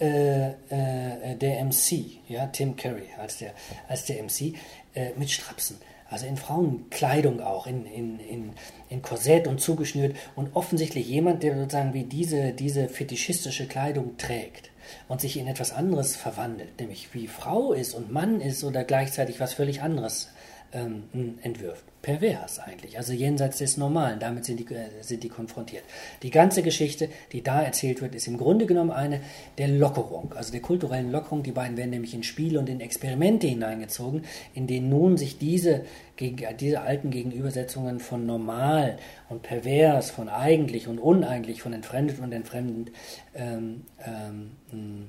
äh, 0.00 0.48
äh, 0.50 1.36
der 1.40 1.64
MC, 1.64 2.04
ja, 2.28 2.46
Tim 2.46 2.76
Curry 2.76 3.08
als 3.18 3.38
der, 3.38 3.52
als 3.88 4.04
der 4.04 4.22
MC, 4.22 4.54
äh, 4.94 5.10
mit 5.16 5.30
Strapsen. 5.30 5.78
Also 6.10 6.26
in 6.26 6.36
Frauenkleidung 6.36 7.40
auch, 7.40 7.66
in, 7.66 7.84
in, 7.84 8.18
in, 8.20 8.52
in 8.88 9.02
Korsett 9.02 9.46
und 9.46 9.60
zugeschnürt. 9.60 10.16
Und 10.36 10.56
offensichtlich 10.56 11.06
jemand, 11.06 11.42
der 11.42 11.56
sozusagen 11.56 11.94
wie 11.94 12.04
diese, 12.04 12.52
diese 12.52 12.88
fetischistische 12.88 13.66
Kleidung 13.66 14.16
trägt 14.16 14.70
und 15.06 15.20
sich 15.20 15.36
in 15.36 15.46
etwas 15.46 15.72
anderes 15.72 16.16
verwandelt, 16.16 16.80
nämlich 16.80 17.12
wie 17.12 17.26
Frau 17.26 17.72
ist 17.72 17.94
und 17.94 18.10
Mann 18.10 18.40
ist 18.40 18.64
oder 18.64 18.84
gleichzeitig 18.84 19.38
was 19.38 19.52
völlig 19.52 19.82
anderes 19.82 20.30
ähm, 20.72 21.38
entwirft. 21.42 21.84
Pervers 22.02 22.60
eigentlich, 22.60 22.96
also 22.96 23.12
jenseits 23.12 23.58
des 23.58 23.76
Normalen. 23.76 24.20
Damit 24.20 24.44
sind 24.44 24.60
die, 24.60 24.74
äh, 24.74 24.88
sind 25.00 25.24
die 25.24 25.28
konfrontiert. 25.28 25.82
Die 26.22 26.30
ganze 26.30 26.62
Geschichte, 26.62 27.08
die 27.32 27.42
da 27.42 27.62
erzählt 27.62 28.00
wird, 28.00 28.14
ist 28.14 28.28
im 28.28 28.38
Grunde 28.38 28.66
genommen 28.66 28.90
eine 28.90 29.20
der 29.58 29.68
Lockerung, 29.68 30.32
also 30.34 30.52
der 30.52 30.60
kulturellen 30.60 31.10
Lockerung. 31.10 31.42
Die 31.42 31.52
beiden 31.52 31.76
werden 31.76 31.90
nämlich 31.90 32.14
in 32.14 32.22
Spiele 32.22 32.58
und 32.58 32.68
in 32.68 32.80
Experimente 32.80 33.46
hineingezogen, 33.46 34.22
in 34.54 34.66
denen 34.66 34.88
nun 34.88 35.16
sich 35.16 35.38
diese, 35.38 35.84
diese 36.18 36.82
alten 36.82 37.10
Gegenübersetzungen 37.10 37.98
von 37.98 38.26
normal 38.26 38.98
und 39.28 39.42
pervers, 39.42 40.10
von 40.10 40.28
eigentlich 40.28 40.86
und 40.86 40.98
uneigentlich, 40.98 41.62
von 41.62 41.72
entfremdet 41.72 42.20
und 42.20 42.32
entfremdend 42.32 42.92
ähm, 43.34 43.82
ähm, 44.06 45.08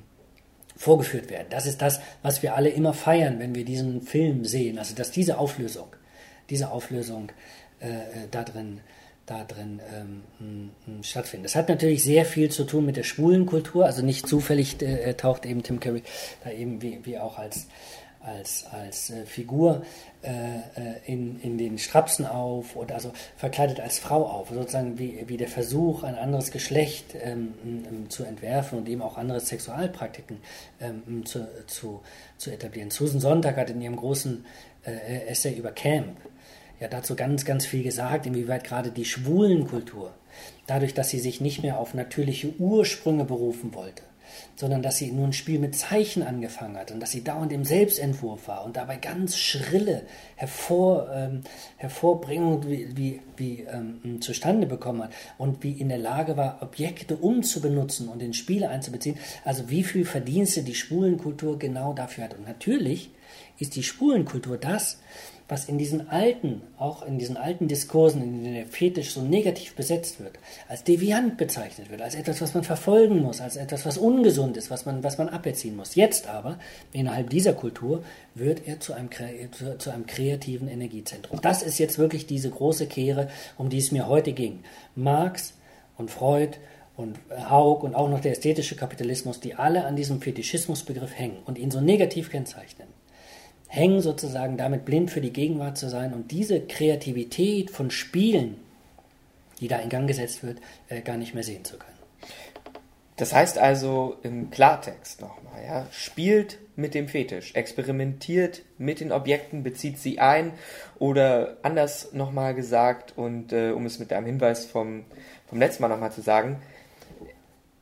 vorgeführt 0.79 1.29
werden. 1.29 1.47
Das 1.49 1.65
ist 1.65 1.81
das, 1.81 1.99
was 2.23 2.41
wir 2.41 2.55
alle 2.55 2.69
immer 2.69 2.93
feiern, 2.93 3.37
wenn 3.39 3.53
wir 3.53 3.65
diesen 3.65 4.01
Film 4.01 4.45
sehen. 4.45 4.79
Also 4.79 4.95
dass 4.95 5.11
diese 5.11 5.37
Auflösung, 5.37 5.87
diese 6.49 6.71
Auflösung 6.71 7.33
äh, 7.81 7.89
äh 7.89 8.27
da 8.31 8.43
drin, 8.43 8.79
da 9.25 9.43
drin 9.43 9.81
ähm, 9.93 10.71
stattfindet. 11.03 11.47
Das 11.47 11.55
hat 11.55 11.67
natürlich 11.67 12.01
sehr 12.01 12.23
viel 12.23 12.49
zu 12.49 12.63
tun 12.63 12.85
mit 12.85 12.95
der 12.95 13.03
schwulen 13.03 13.45
Kultur. 13.45 13.85
Also 13.85 14.03
nicht 14.03 14.25
zufällig 14.25 14.81
äh, 14.81 15.13
taucht 15.15 15.45
eben 15.45 15.63
Tim 15.63 15.81
Curry 15.81 16.01
da 16.45 16.51
eben 16.51 16.81
wie, 16.81 17.01
wie 17.03 17.19
auch 17.19 17.37
als 17.37 17.67
als, 18.21 18.65
als 18.71 19.09
äh, 19.09 19.25
Figur 19.25 19.83
äh, 20.21 20.29
äh, 20.29 20.95
in, 21.05 21.39
in 21.41 21.57
den 21.57 21.77
Strapsen 21.77 22.25
auf 22.25 22.75
und 22.75 22.91
also 22.91 23.13
verkleidet 23.37 23.79
als 23.79 23.99
Frau 23.99 24.25
auf, 24.25 24.49
sozusagen 24.49 24.99
wie, 24.99 25.23
wie 25.27 25.37
der 25.37 25.47
Versuch, 25.47 26.03
ein 26.03 26.15
anderes 26.15 26.51
Geschlecht 26.51 27.15
ähm, 27.21 27.53
zu 28.09 28.23
entwerfen 28.23 28.79
und 28.79 28.89
eben 28.89 29.01
auch 29.01 29.17
andere 29.17 29.39
Sexualpraktiken 29.39 30.37
ähm, 30.81 31.25
zu, 31.25 31.47
zu, 31.67 32.01
zu 32.37 32.51
etablieren. 32.51 32.91
Susan 32.91 33.21
Sonntag 33.21 33.55
hat 33.57 33.69
in 33.69 33.81
ihrem 33.81 33.95
großen 33.95 34.45
äh, 34.85 35.27
Essay 35.27 35.53
über 35.53 35.71
Camp 35.71 36.17
ja 36.79 36.87
dazu 36.87 37.15
ganz, 37.15 37.45
ganz 37.45 37.65
viel 37.65 37.83
gesagt, 37.83 38.25
inwieweit 38.25 38.63
gerade 38.63 38.91
die 38.91 39.05
schwulen 39.05 39.67
Kultur, 39.67 40.13
dadurch, 40.67 40.93
dass 40.93 41.09
sie 41.09 41.19
sich 41.19 41.41
nicht 41.41 41.61
mehr 41.61 41.77
auf 41.77 41.93
natürliche 41.93 42.53
Ursprünge 42.57 43.25
berufen 43.25 43.73
wollte, 43.73 44.03
sondern 44.55 44.81
dass 44.81 44.97
sie 44.97 45.11
nur 45.11 45.27
ein 45.27 45.33
Spiel 45.33 45.59
mit 45.59 45.75
Zeichen 45.75 46.23
angefangen 46.23 46.77
hat 46.77 46.91
und 46.91 46.99
dass 46.99 47.11
sie 47.11 47.23
dauernd 47.23 47.51
im 47.51 47.65
Selbstentwurf 47.65 48.47
war 48.47 48.65
und 48.65 48.77
dabei 48.77 48.97
ganz 48.97 49.37
schrille 49.37 50.03
Hervor, 50.35 51.09
ähm, 51.13 51.41
Hervorbringung 51.77 52.67
wie, 52.67 52.95
wie, 52.95 53.21
wie 53.37 53.61
ähm, 53.61 54.21
zustande 54.21 54.67
bekommen 54.67 55.03
hat 55.03 55.11
und 55.37 55.63
wie 55.63 55.73
in 55.73 55.89
der 55.89 55.97
Lage 55.97 56.37
war, 56.37 56.59
Objekte 56.61 57.17
umzubenutzen 57.17 58.09
und 58.09 58.21
in 58.21 58.33
Spiele 58.33 58.69
einzubeziehen. 58.69 59.17
Also 59.45 59.69
wie 59.69 59.83
viel 59.83 60.05
Verdienste 60.05 60.63
die 60.63 60.75
Schwulenkultur 60.75 61.59
genau 61.59 61.93
dafür 61.93 62.25
hat. 62.25 62.37
Und 62.37 62.47
natürlich 62.47 63.11
ist 63.57 63.75
die 63.75 63.83
Schwulenkultur 63.83 64.57
das, 64.57 64.99
was 65.49 65.65
in 65.65 65.79
diesen 65.79 66.09
alten, 66.09 66.61
auch 66.77 67.01
in 67.01 67.17
diesen 67.17 67.35
alten 67.35 67.67
Diskursen, 67.67 68.21
in 68.21 68.43
denen 68.43 68.53
der 68.53 68.67
Fetisch 68.67 69.11
so 69.11 69.23
negativ 69.23 69.73
besetzt 69.73 70.19
wird, 70.19 70.37
als 70.67 70.83
deviant 70.83 71.37
bezeichnet 71.37 71.89
wird, 71.89 72.03
als 72.03 72.13
etwas, 72.13 72.39
was 72.39 72.53
man 72.53 72.63
verfolgen 72.63 73.23
muss, 73.23 73.41
als 73.41 73.55
etwas, 73.55 73.83
was 73.83 73.97
ungesund 73.97 74.57
ist, 74.57 74.69
was 74.69 74.85
man, 74.85 75.03
was 75.03 75.17
man 75.17 75.27
aberziehen 75.27 75.75
muss. 75.75 75.95
Jetzt 75.95 76.27
aber, 76.27 76.59
innerhalb 76.93 77.31
dieser 77.31 77.53
Kultur, 77.53 78.03
wird 78.35 78.67
er 78.67 78.79
zu 78.79 78.93
einem, 78.93 79.09
zu, 79.51 79.77
zu 79.79 79.89
einem 79.89 80.05
kreativen 80.05 80.67
Energiezentrum. 80.67 81.41
Das 81.41 81.63
ist 81.63 81.79
jetzt 81.79 81.97
wirklich 81.97 82.27
diese 82.27 82.51
große 82.51 82.85
Kehre, 82.85 83.27
um 83.57 83.69
die 83.69 83.79
es 83.79 83.91
mir 83.91 84.07
heute 84.07 84.33
ging. 84.33 84.59
Marx 84.95 85.55
und 85.97 86.11
Freud 86.11 86.57
und 86.95 87.17
Haug 87.49 87.83
und 87.83 87.95
auch 87.95 88.07
noch 88.07 88.19
der 88.19 88.33
ästhetische 88.33 88.75
Kapitalismus, 88.75 89.39
die 89.39 89.55
alle 89.55 89.85
an 89.85 89.95
diesem 89.95 90.21
Fetischismusbegriff 90.21 91.17
hängen 91.17 91.37
und 91.45 91.57
ihn 91.57 91.71
so 91.71 91.81
negativ 91.81 92.29
kennzeichnen 92.29 92.98
hängen 93.69 94.01
sozusagen 94.01 94.57
damit 94.57 94.83
blind 94.83 95.11
für 95.11 95.21
die 95.21 95.31
Gegenwart 95.31 95.77
zu 95.77 95.89
sein 95.89 96.13
und 96.13 96.31
diese 96.31 96.59
Kreativität 96.59 97.71
von 97.71 97.91
Spielen, 97.91 98.57
die 99.61 99.67
da 99.67 99.77
in 99.77 99.89
Gang 99.89 100.07
gesetzt 100.07 100.43
wird, 100.43 100.57
äh, 100.89 101.01
gar 101.01 101.17
nicht 101.17 101.33
mehr 101.33 101.43
sehen 101.43 101.63
zu 101.63 101.77
können. 101.77 101.99
Das 103.15 103.33
heißt 103.33 103.57
also 103.57 104.15
im 104.23 104.49
Klartext 104.49 105.21
nochmal, 105.21 105.61
ja, 105.63 105.85
spielt 105.91 106.57
mit 106.77 106.93
dem 106.93 107.09
Fetisch, 107.09 107.53
experimentiert 107.53 108.61
mit 108.77 109.01
den 109.01 109.11
Objekten, 109.11 109.61
bezieht 109.61 109.99
sie 109.99 110.19
ein 110.19 110.53
oder 110.97 111.57
anders 111.61 112.13
nochmal 112.13 112.55
gesagt 112.55 113.17
und 113.17 113.51
äh, 113.51 113.71
um 113.71 113.85
es 113.85 113.99
mit 113.99 114.13
einem 114.13 114.25
Hinweis 114.25 114.65
vom, 114.65 115.03
vom 115.47 115.59
letzten 115.59 115.81
Mal 115.83 115.89
nochmal 115.89 116.13
zu 116.13 116.21
sagen, 116.21 116.61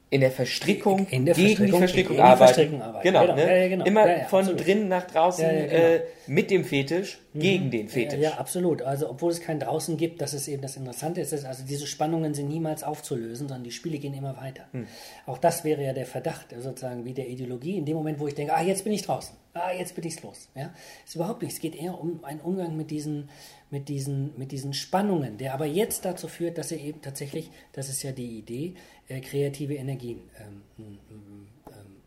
in 0.09 0.21
der 0.21 0.31
Verstrickung, 0.31 1.05
in 1.09 1.25
der 1.25 1.35
gegen 1.35 1.47
Verstrickung, 1.47 1.71
die 1.73 1.77
Verstrickung 1.79 2.15
gegen 2.15 2.27
arbeiten. 2.27 2.53
Verstrickung 2.53 2.81
arbeiten. 2.81 3.03
Genau, 3.03 3.21
Genau, 3.21 3.35
ne? 3.35 3.61
ja, 3.61 3.67
genau. 3.67 3.85
immer 3.85 4.07
Ja, 4.07 4.17
ja, 4.19 4.25
von 4.25 4.39
absolut. 4.39 4.65
drinnen 4.65 4.87
nach 4.87 5.05
draußen 5.05 5.45
genau. 5.45 5.73
äh, 5.73 6.01
mit 6.27 6.49
dem 6.49 6.63
Fetisch, 6.63 7.19
gegen 7.33 7.71
den 7.71 7.89
Fetisch. 7.89 8.19
Ja, 8.19 8.35
absolut. 8.35 8.81
Also 8.81 9.09
obwohl 9.09 9.31
es 9.31 9.41
kein 9.41 9.59
draußen 9.59 9.97
gibt, 9.97 10.21
das 10.21 10.33
ist 10.33 10.47
eben 10.47 10.61
das 10.61 10.75
Interessante. 10.77 11.21
Ist, 11.21 11.33
also 11.45 11.63
diese 11.65 11.87
Spannungen 11.87 12.33
sind 12.33 12.47
niemals 12.47 12.83
aufzulösen, 12.83 13.47
sondern 13.47 13.63
die 13.63 13.71
Spiele 13.71 13.97
gehen 13.97 14.13
immer 14.13 14.37
weiter. 14.37 14.63
Hm. 14.71 14.87
Auch 15.25 15.37
das 15.37 15.63
wäre 15.63 15.83
ja 15.83 15.93
der 15.93 16.05
Verdacht, 16.05 16.47
sozusagen 16.57 17.05
wie 17.05 17.13
der 17.13 17.27
Ideologie. 17.27 17.77
In 17.77 17.85
dem 17.85 17.95
Moment, 17.95 18.19
wo 18.19 18.27
ich 18.27 18.35
denke, 18.35 18.55
ah, 18.55 18.63
jetzt 18.63 18.83
bin 18.83 18.93
ich 18.93 19.03
draußen, 19.03 19.35
ah, 19.53 19.71
jetzt 19.77 19.93
bin 19.95 20.05
ich 20.05 20.21
los. 20.23 20.49
Ja, 20.55 20.73
ist 21.05 21.15
überhaupt 21.15 21.41
nicht. 21.41 21.53
Es 21.53 21.59
geht 21.59 21.75
eher 21.75 21.99
um 21.99 22.23
einen 22.23 22.39
Umgang 22.39 22.75
mit 22.75 22.91
diesen, 22.91 23.29
mit 23.69 23.89
diesen, 23.89 24.37
mit 24.37 24.51
diesen 24.51 24.73
Spannungen, 24.73 25.37
der 25.37 25.53
aber 25.53 25.65
jetzt 25.65 26.05
dazu 26.05 26.27
führt, 26.27 26.57
dass 26.57 26.71
er 26.71 26.79
eben 26.79 27.01
tatsächlich, 27.01 27.51
das 27.73 27.89
ist 27.89 28.03
ja 28.03 28.11
die 28.11 28.39
Idee, 28.39 28.75
äh, 29.09 29.21
kreative 29.21 29.75
Energien 29.75 30.19
ähm, 30.39 30.61
ähm, 30.79 30.97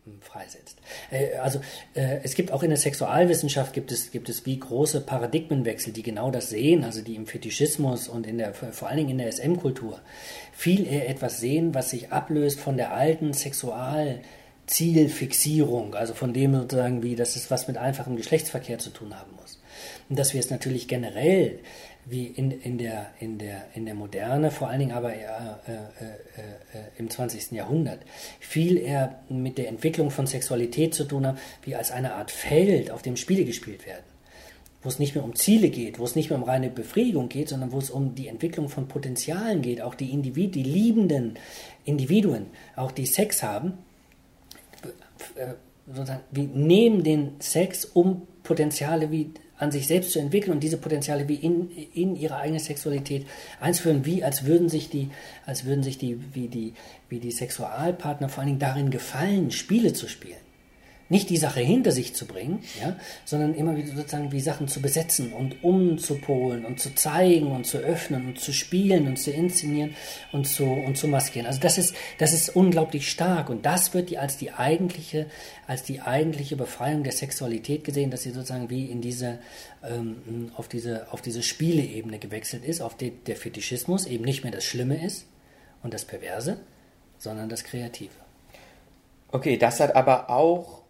ähm, 0.05 0.19
freisetzt. 0.21 0.77
Äh, 1.09 1.37
also 1.37 1.61
äh, 1.93 2.19
es 2.23 2.35
gibt 2.35 2.51
auch 2.51 2.61
in 2.63 2.69
der 2.69 2.77
Sexualwissenschaft 2.77 3.73
gibt 3.73 3.91
es, 3.91 4.11
gibt 4.11 4.29
es 4.29 4.45
wie 4.45 4.59
große 4.59 5.01
Paradigmenwechsel, 5.01 5.91
die 5.93 6.03
genau 6.03 6.31
das 6.31 6.49
sehen, 6.49 6.83
also 6.83 7.01
die 7.01 7.15
im 7.15 7.27
Fetischismus 7.27 8.07
und 8.07 8.27
in 8.27 8.37
der, 8.37 8.53
vor 8.53 8.87
allen 8.87 8.97
Dingen 8.97 9.09
in 9.11 9.17
der 9.17 9.31
SM-Kultur 9.31 9.99
viel 10.53 10.87
eher 10.87 11.09
etwas 11.09 11.39
sehen, 11.39 11.73
was 11.73 11.89
sich 11.89 12.11
ablöst 12.11 12.59
von 12.59 12.77
der 12.77 12.93
alten 12.93 13.33
Sexualzielfixierung, 13.33 15.95
also 15.95 16.13
von 16.13 16.33
dem 16.33 16.53
sozusagen 16.55 17.03
wie, 17.03 17.15
dass 17.15 17.35
es 17.35 17.51
was 17.51 17.67
mit 17.67 17.77
einfachem 17.77 18.15
Geschlechtsverkehr 18.15 18.79
zu 18.79 18.91
tun 18.91 19.19
haben 19.19 19.31
muss. 19.35 19.59
Und 20.09 20.19
dass 20.19 20.33
wir 20.33 20.39
es 20.39 20.49
natürlich 20.49 20.87
generell 20.87 21.59
wie 22.05 22.27
in, 22.27 22.51
in, 22.51 22.77
der, 22.77 23.11
in, 23.19 23.37
der, 23.37 23.65
in 23.75 23.85
der 23.85 23.95
Moderne, 23.95 24.51
vor 24.51 24.69
allen 24.69 24.79
Dingen 24.79 24.91
aber 24.91 25.13
äh, 25.13 25.19
äh, 25.19 25.73
äh, 25.73 26.83
im 26.97 27.09
20. 27.09 27.51
Jahrhundert, 27.51 27.99
viel 28.39 28.77
eher 28.77 29.19
mit 29.29 29.57
der 29.57 29.67
Entwicklung 29.67 30.11
von 30.11 30.27
Sexualität 30.27 30.93
zu 30.93 31.03
tun 31.03 31.27
haben, 31.27 31.37
wie 31.63 31.75
als 31.75 31.91
eine 31.91 32.13
Art 32.13 32.31
Feld, 32.31 32.91
auf 32.91 33.01
dem 33.01 33.17
Spiele 33.17 33.45
gespielt 33.45 33.85
werden. 33.85 34.03
Wo 34.83 34.89
es 34.89 34.97
nicht 34.97 35.13
mehr 35.13 35.23
um 35.23 35.35
Ziele 35.35 35.69
geht, 35.69 35.99
wo 35.99 36.05
es 36.05 36.15
nicht 36.15 36.31
mehr 36.31 36.39
um 36.39 36.43
reine 36.43 36.71
Befriedigung 36.71 37.29
geht, 37.29 37.49
sondern 37.49 37.71
wo 37.71 37.77
es 37.77 37.91
um 37.91 38.15
die 38.15 38.27
Entwicklung 38.27 38.67
von 38.67 38.87
Potenzialen 38.87 39.61
geht, 39.61 39.79
auch 39.81 39.93
die, 39.93 40.11
Individ 40.11 40.55
die 40.55 40.63
liebenden 40.63 41.37
Individuen, 41.85 42.47
auch 42.75 42.91
die 42.91 43.05
Sex 43.05 43.43
haben, 43.43 43.77
äh, 45.35 45.53
sozusagen, 45.85 46.23
wie 46.31 46.47
nehmen 46.47 47.03
den 47.03 47.33
Sex, 47.39 47.85
um 47.85 48.27
Potenziale 48.43 49.11
wie 49.11 49.31
an 49.61 49.71
sich 49.71 49.85
selbst 49.85 50.11
zu 50.11 50.19
entwickeln 50.19 50.53
und 50.53 50.63
diese 50.63 50.77
Potenziale 50.77 51.27
wie 51.27 51.35
in, 51.35 51.69
in 51.93 52.15
ihre 52.15 52.37
eigene 52.37 52.59
Sexualität 52.59 53.27
einzuführen, 53.59 54.05
wie 54.05 54.23
als 54.23 54.45
würden 54.45 54.69
sich 54.69 54.89
die, 54.89 55.09
als 55.45 55.65
würden 55.65 55.83
sich 55.83 55.99
die, 55.99 56.19
wie 56.33 56.47
die, 56.47 56.73
wie 57.09 57.19
die 57.19 57.31
Sexualpartner 57.31 58.27
vor 58.27 58.39
allen 58.39 58.47
Dingen 58.47 58.59
darin 58.59 58.89
gefallen, 58.89 59.51
Spiele 59.51 59.93
zu 59.93 60.07
spielen. 60.07 60.50
Nicht 61.11 61.29
die 61.29 61.35
Sache 61.35 61.59
hinter 61.59 61.91
sich 61.91 62.15
zu 62.15 62.25
bringen, 62.25 62.63
ja, 62.81 62.95
sondern 63.25 63.53
immer 63.53 63.75
wieder 63.75 63.93
sozusagen 63.93 64.31
wie 64.31 64.39
Sachen 64.39 64.69
zu 64.69 64.81
besetzen 64.81 65.33
und 65.33 65.61
umzupolen 65.61 66.63
und 66.63 66.79
zu 66.79 66.95
zeigen 66.95 67.51
und 67.51 67.65
zu 67.65 67.79
öffnen 67.79 68.27
und 68.27 68.39
zu 68.39 68.53
spielen 68.53 69.09
und 69.09 69.17
zu 69.17 69.29
inszenieren 69.29 69.93
und 70.31 70.47
zu, 70.47 70.63
und 70.63 70.97
zu 70.97 71.09
maskieren. 71.09 71.47
Also 71.47 71.59
das 71.59 71.77
ist, 71.77 71.93
das 72.17 72.31
ist 72.31 72.55
unglaublich 72.55 73.11
stark 73.11 73.49
und 73.49 73.65
das 73.65 73.93
wird 73.93 74.09
die 74.09 74.19
als 74.19 74.37
die 74.37 74.53
eigentliche, 74.53 75.25
als 75.67 75.83
die 75.83 75.99
eigentliche 75.99 76.55
Befreiung 76.55 77.03
der 77.03 77.11
Sexualität 77.11 77.83
gesehen, 77.83 78.09
dass 78.09 78.21
sie 78.21 78.31
sozusagen 78.31 78.69
wie 78.69 78.85
in 78.85 79.01
diese, 79.01 79.39
ähm, 79.83 80.51
auf 80.55 80.69
diese, 80.69 81.11
auf 81.11 81.21
diese 81.21 81.43
Spieleebene 81.43 82.19
gewechselt 82.19 82.63
ist, 82.63 82.79
auf 82.79 82.95
die 82.95 83.11
der 83.11 83.35
Fetischismus 83.35 84.05
eben 84.05 84.23
nicht 84.23 84.43
mehr 84.43 84.53
das 84.53 84.63
Schlimme 84.63 85.05
ist 85.05 85.25
und 85.83 85.93
das 85.93 86.05
Perverse, 86.05 86.61
sondern 87.17 87.49
das 87.49 87.65
Kreative. 87.65 88.13
Okay, 89.33 89.57
das 89.57 89.81
hat 89.81 89.93
aber 89.93 90.29
auch 90.29 90.80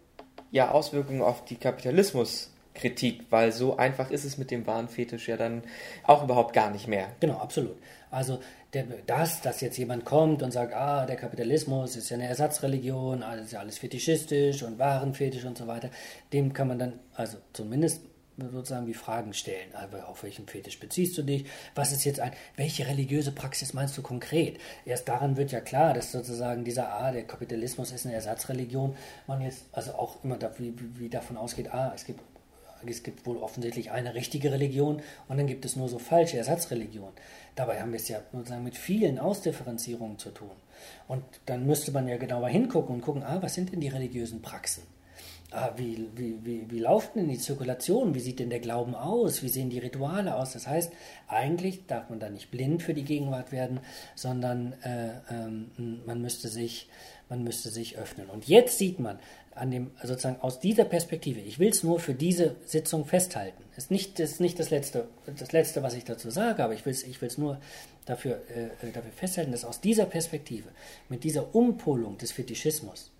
ja 0.52 0.70
Auswirkungen 0.70 1.22
auf 1.22 1.44
die 1.44 1.56
Kapitalismuskritik, 1.56 3.24
weil 3.30 3.50
so 3.50 3.76
einfach 3.76 4.10
ist 4.10 4.24
es 4.24 4.38
mit 4.38 4.52
dem 4.52 4.66
Warenfetisch 4.66 5.26
ja 5.28 5.36
dann 5.36 5.64
auch 6.04 6.22
überhaupt 6.22 6.52
gar 6.52 6.70
nicht 6.70 6.86
mehr. 6.86 7.08
Genau, 7.18 7.38
absolut. 7.38 7.76
Also 8.10 8.38
der, 8.74 8.84
das, 9.06 9.40
dass 9.40 9.60
jetzt 9.60 9.78
jemand 9.78 10.04
kommt 10.04 10.42
und 10.42 10.50
sagt, 10.52 10.74
ah, 10.74 11.06
der 11.06 11.16
Kapitalismus 11.16 11.96
ist 11.96 12.10
ja 12.10 12.16
eine 12.16 12.28
Ersatzreligion, 12.28 13.22
alles 13.22 13.46
ist 13.46 13.52
ja 13.52 13.60
alles 13.60 13.78
fetischistisch 13.78 14.62
und 14.62 14.78
Warenfetisch 14.78 15.44
und 15.44 15.58
so 15.58 15.66
weiter, 15.66 15.90
dem 16.32 16.52
kann 16.52 16.68
man 16.68 16.78
dann, 16.78 17.00
also 17.14 17.38
zumindest 17.52 18.02
sozusagen 18.36 18.86
wie 18.86 18.94
Fragen 18.94 19.34
stellen. 19.34 19.74
Also 19.74 19.98
auf 19.98 20.22
welchen 20.22 20.46
Fetisch 20.46 20.78
beziehst 20.80 21.16
du 21.18 21.22
dich? 21.22 21.44
Was 21.74 21.92
ist 21.92 22.04
jetzt 22.04 22.20
ein, 22.20 22.32
welche 22.56 22.86
religiöse 22.86 23.32
Praxis 23.32 23.74
meinst 23.74 23.96
du 23.96 24.02
konkret? 24.02 24.58
Erst 24.84 25.08
daran 25.08 25.36
wird 25.36 25.52
ja 25.52 25.60
klar, 25.60 25.94
dass 25.94 26.12
sozusagen 26.12 26.64
dieser, 26.64 26.92
ah, 26.92 27.12
der 27.12 27.24
Kapitalismus 27.24 27.92
ist 27.92 28.06
eine 28.06 28.14
Ersatzreligion, 28.14 28.96
man 29.26 29.42
jetzt 29.42 29.64
also 29.72 29.92
auch 29.92 30.22
immer 30.24 30.36
da, 30.36 30.50
wie, 30.58 30.74
wie 30.98 31.08
davon 31.08 31.36
ausgeht, 31.36 31.72
ah, 31.72 31.92
es 31.94 32.04
gibt 32.04 32.20
es 32.84 33.04
gibt 33.04 33.26
wohl 33.26 33.36
offensichtlich 33.36 33.92
eine 33.92 34.14
richtige 34.14 34.50
Religion 34.50 35.02
und 35.28 35.36
dann 35.36 35.46
gibt 35.46 35.64
es 35.64 35.76
nur 35.76 35.88
so 35.88 36.00
falsche 36.00 36.38
Ersatzreligionen. 36.38 37.14
Dabei 37.54 37.80
haben 37.80 37.92
wir 37.92 38.00
es 38.00 38.08
ja 38.08 38.20
sozusagen 38.32 38.64
mit 38.64 38.76
vielen 38.76 39.20
Ausdifferenzierungen 39.20 40.18
zu 40.18 40.30
tun. 40.30 40.50
Und 41.06 41.22
dann 41.46 41.64
müsste 41.64 41.92
man 41.92 42.08
ja 42.08 42.16
genauer 42.16 42.48
hingucken 42.48 42.96
und 42.96 43.02
gucken, 43.02 43.22
ah, 43.22 43.40
was 43.40 43.54
sind 43.54 43.72
denn 43.72 43.80
die 43.80 43.88
religiösen 43.88 44.42
Praxen? 44.42 44.82
Ah, 45.52 45.72
wie, 45.76 46.08
wie, 46.14 46.38
wie, 46.44 46.70
wie 46.70 46.78
läuft 46.78 47.16
denn 47.16 47.28
die 47.28 47.38
Zirkulation? 47.38 48.14
Wie 48.14 48.20
sieht 48.20 48.38
denn 48.38 48.50
der 48.50 48.60
Glauben 48.60 48.94
aus? 48.94 49.42
Wie 49.42 49.48
sehen 49.48 49.70
die 49.70 49.78
Rituale 49.78 50.34
aus? 50.36 50.52
Das 50.52 50.66
heißt, 50.66 50.92
eigentlich 51.28 51.86
darf 51.86 52.10
man 52.10 52.20
da 52.20 52.30
nicht 52.30 52.50
blind 52.50 52.82
für 52.82 52.94
die 52.94 53.04
Gegenwart 53.04 53.52
werden, 53.52 53.80
sondern 54.14 54.74
äh, 54.82 55.10
ähm, 55.30 55.70
man, 56.06 56.20
müsste 56.20 56.48
sich, 56.48 56.88
man 57.28 57.44
müsste 57.44 57.70
sich 57.70 57.98
öffnen. 57.98 58.28
Und 58.28 58.48
jetzt 58.48 58.78
sieht 58.78 58.98
man, 58.98 59.18
an 59.54 59.70
dem, 59.70 59.90
sozusagen 60.02 60.40
aus 60.40 60.60
dieser 60.60 60.84
Perspektive, 60.84 61.40
ich 61.40 61.58
will 61.58 61.68
es 61.68 61.82
nur 61.82 62.00
für 62.00 62.14
diese 62.14 62.56
Sitzung 62.64 63.04
festhalten. 63.04 63.62
Ist 63.76 63.90
nicht, 63.90 64.18
ist 64.18 64.40
nicht 64.40 64.58
das, 64.58 64.70
letzte, 64.70 65.08
das 65.26 65.52
Letzte, 65.52 65.82
was 65.82 65.94
ich 65.94 66.04
dazu 66.04 66.30
sage, 66.30 66.64
aber 66.64 66.74
ich 66.74 66.84
will 66.84 66.92
es 66.92 67.04
ich 67.04 67.38
nur 67.38 67.58
dafür, 68.06 68.40
äh, 68.48 68.90
dafür 68.92 69.12
festhalten, 69.12 69.52
dass 69.52 69.64
aus 69.64 69.80
dieser 69.80 70.06
Perspektive, 70.06 70.68
mit 71.08 71.24
dieser 71.24 71.54
Umpolung 71.54 72.18
des 72.18 72.32
Fetischismus, 72.32 73.11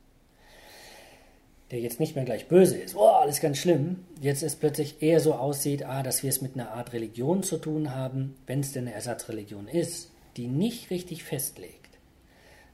der 1.72 1.80
jetzt 1.80 2.00
nicht 2.00 2.14
mehr 2.14 2.26
gleich 2.26 2.48
böse 2.48 2.76
ist, 2.76 2.94
oh, 2.94 3.08
alles 3.08 3.40
ganz 3.40 3.56
schlimm, 3.56 4.04
jetzt 4.20 4.42
es 4.42 4.56
plötzlich 4.56 5.02
eher 5.02 5.20
so 5.20 5.32
aussieht, 5.32 5.84
ah, 5.84 6.02
dass 6.02 6.22
wir 6.22 6.28
es 6.28 6.42
mit 6.42 6.54
einer 6.54 6.72
Art 6.72 6.92
Religion 6.92 7.42
zu 7.42 7.56
tun 7.56 7.94
haben, 7.94 8.36
wenn 8.46 8.60
es 8.60 8.72
denn 8.72 8.86
eine 8.86 8.94
Ersatzreligion 8.94 9.66
ist, 9.68 10.10
die 10.36 10.48
nicht 10.48 10.90
richtig 10.90 11.24
festlegt, 11.24 11.96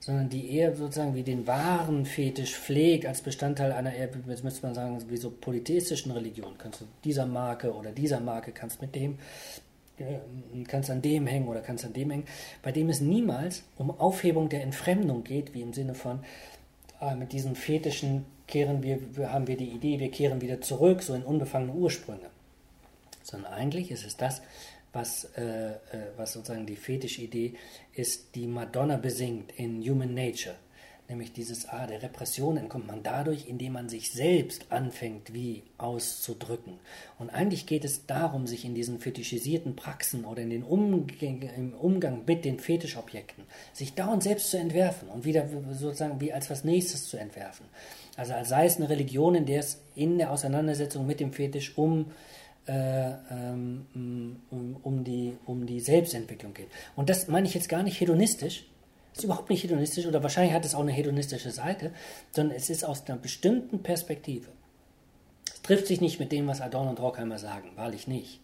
sondern 0.00 0.28
die 0.28 0.52
eher 0.52 0.74
sozusagen 0.74 1.14
wie 1.14 1.22
den 1.22 1.46
wahren 1.46 2.06
Fetisch 2.06 2.58
pflegt 2.58 3.06
als 3.06 3.22
Bestandteil 3.22 3.70
einer 3.70 3.94
eher, 3.94 4.10
jetzt 4.26 4.42
müsste 4.42 4.66
man 4.66 4.74
sagen, 4.74 5.00
wie 5.08 5.16
so 5.16 5.30
polytheistischen 5.30 6.10
Religion. 6.10 6.58
Kannst 6.58 6.80
du 6.80 6.84
dieser 7.04 7.26
Marke 7.26 7.72
oder 7.72 7.92
dieser 7.92 8.18
Marke 8.18 8.50
kannst 8.50 8.82
mit 8.82 8.96
dem 8.96 9.18
äh, 9.98 10.64
kannst 10.66 10.90
an 10.90 11.02
dem 11.02 11.28
hängen 11.28 11.46
oder 11.46 11.60
kannst 11.60 11.84
an 11.84 11.92
dem 11.92 12.10
hängen, 12.10 12.24
bei 12.62 12.72
dem 12.72 12.88
es 12.88 13.00
niemals 13.00 13.62
um 13.76 13.90
Aufhebung 13.92 14.48
der 14.48 14.62
Entfremdung 14.64 15.22
geht, 15.22 15.54
wie 15.54 15.62
im 15.62 15.72
Sinne 15.72 15.94
von, 15.94 16.20
äh, 17.00 17.14
mit 17.14 17.32
diesen 17.32 17.54
Fetischen 17.54 18.24
kehren 18.46 18.82
wir, 18.82 19.00
haben 19.30 19.46
wir 19.46 19.56
die 19.56 19.70
Idee, 19.70 19.98
wir 19.98 20.10
kehren 20.10 20.40
wieder 20.40 20.60
zurück, 20.60 21.02
so 21.02 21.14
in 21.14 21.22
unbefangene 21.22 21.72
Ursprünge. 21.72 22.30
Sondern 23.22 23.52
eigentlich 23.52 23.90
ist 23.90 24.06
es 24.06 24.16
das, 24.16 24.42
was, 24.92 25.24
äh, 25.36 25.70
äh, 25.70 25.76
was 26.16 26.32
sozusagen 26.32 26.66
die 26.66 26.76
Fetischidee 26.76 27.54
ist, 27.92 28.34
die 28.34 28.46
Madonna 28.46 28.96
besingt 28.96 29.52
in 29.56 29.82
Human 29.82 30.14
Nature 30.14 30.56
nämlich 31.08 31.32
dieses 31.32 31.68
A 31.68 31.86
der 31.86 32.02
Repression 32.02 32.56
entkommt 32.56 32.86
man 32.86 33.02
dadurch, 33.02 33.48
indem 33.48 33.72
man 33.72 33.88
sich 33.88 34.12
selbst 34.12 34.66
anfängt, 34.70 35.32
wie 35.32 35.62
auszudrücken. 35.78 36.74
Und 37.18 37.30
eigentlich 37.30 37.66
geht 37.66 37.84
es 37.84 38.06
darum, 38.06 38.46
sich 38.46 38.64
in 38.64 38.74
diesen 38.74 39.00
fetischisierten 39.00 39.74
Praxen 39.74 40.24
oder 40.24 40.42
in 40.42 40.50
den 40.50 40.62
Umgang, 40.62 41.42
im 41.56 41.74
Umgang 41.74 42.24
mit 42.26 42.44
den 42.44 42.58
Fetischobjekten, 42.58 43.44
sich 43.72 43.94
dauernd 43.94 44.22
selbst 44.22 44.50
zu 44.50 44.58
entwerfen 44.58 45.08
und 45.08 45.24
wieder 45.24 45.48
sozusagen 45.72 46.20
wie 46.20 46.32
als 46.32 46.50
was 46.50 46.64
Nächstes 46.64 47.08
zu 47.08 47.16
entwerfen. 47.16 47.66
Also 48.16 48.34
als 48.34 48.48
sei 48.48 48.66
es 48.66 48.76
eine 48.76 48.88
Religion, 48.88 49.34
in 49.34 49.46
der 49.46 49.60
es 49.60 49.80
in 49.94 50.18
der 50.18 50.30
Auseinandersetzung 50.30 51.06
mit 51.06 51.20
dem 51.20 51.32
Fetisch 51.32 51.72
äh, 51.78 53.10
ähm, 53.30 53.86
um, 54.50 54.76
um, 54.82 55.04
die, 55.04 55.36
um 55.46 55.64
die 55.64 55.80
Selbstentwicklung 55.80 56.52
geht. 56.52 56.68
Und 56.96 57.08
das 57.08 57.28
meine 57.28 57.46
ich 57.46 57.54
jetzt 57.54 57.68
gar 57.68 57.82
nicht 57.82 58.00
hedonistisch, 58.00 58.66
ist 59.18 59.24
überhaupt 59.24 59.50
nicht 59.50 59.64
hedonistisch 59.64 60.06
oder 60.06 60.22
wahrscheinlich 60.22 60.54
hat 60.54 60.64
es 60.64 60.74
auch 60.74 60.80
eine 60.80 60.92
hedonistische 60.92 61.50
Seite, 61.50 61.92
sondern 62.30 62.56
es 62.56 62.70
ist 62.70 62.84
aus 62.84 63.06
einer 63.06 63.18
bestimmten 63.18 63.82
Perspektive. 63.82 64.48
Es 65.52 65.62
trifft 65.62 65.86
sich 65.86 66.00
nicht 66.00 66.20
mit 66.20 66.32
dem, 66.32 66.46
was 66.46 66.60
Adorno 66.60 66.90
und 66.90 67.00
Rockheimer 67.00 67.38
sagen, 67.38 67.70
wahrlich 67.74 68.06
nicht. 68.06 68.40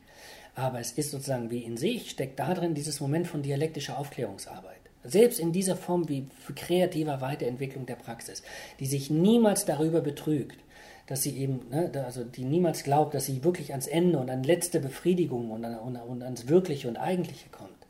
Aber 0.56 0.80
es 0.80 0.92
ist 0.92 1.10
sozusagen 1.10 1.50
wie 1.50 1.60
in 1.60 1.76
sich, 1.76 2.10
steckt 2.10 2.38
da 2.38 2.54
drin 2.54 2.74
dieses 2.74 3.00
Moment 3.00 3.26
von 3.26 3.42
dialektischer 3.42 3.98
Aufklärungsarbeit. 3.98 4.80
Selbst 5.04 5.38
in 5.38 5.52
dieser 5.52 5.76
Form 5.76 6.08
wie 6.08 6.28
kreativer 6.54 7.20
Weiterentwicklung 7.20 7.86
der 7.86 7.96
Praxis, 7.96 8.42
die 8.80 8.86
sich 8.86 9.10
niemals 9.10 9.64
darüber 9.64 10.00
betrügt, 10.00 10.58
dass 11.06 11.22
sie 11.22 11.36
eben, 11.36 11.68
ne, 11.70 11.90
also 12.04 12.24
die 12.24 12.44
niemals 12.44 12.82
glaubt, 12.82 13.14
dass 13.14 13.26
sie 13.26 13.44
wirklich 13.44 13.72
ans 13.72 13.86
Ende 13.86 14.18
und 14.18 14.30
an 14.30 14.42
letzte 14.42 14.80
Befriedigung 14.80 15.50
und, 15.50 15.64
an, 15.64 15.78
und, 15.78 15.96
und 15.96 16.22
ans 16.22 16.48
Wirkliche 16.48 16.88
und 16.88 16.96
Eigentliche 16.96 17.48
kommt 17.50 17.83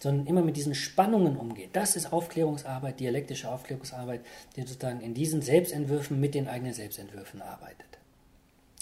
sondern 0.00 0.26
immer 0.26 0.42
mit 0.42 0.56
diesen 0.56 0.74
Spannungen 0.74 1.36
umgeht. 1.36 1.70
Das 1.74 1.94
ist 1.94 2.12
Aufklärungsarbeit, 2.12 2.98
dialektische 2.98 3.50
Aufklärungsarbeit, 3.50 4.22
die 4.56 4.62
sozusagen 4.62 5.00
in 5.02 5.14
diesen 5.14 5.42
Selbstentwürfen 5.42 6.18
mit 6.18 6.34
den 6.34 6.48
eigenen 6.48 6.72
Selbstentwürfen 6.72 7.42
arbeitet. 7.42 7.86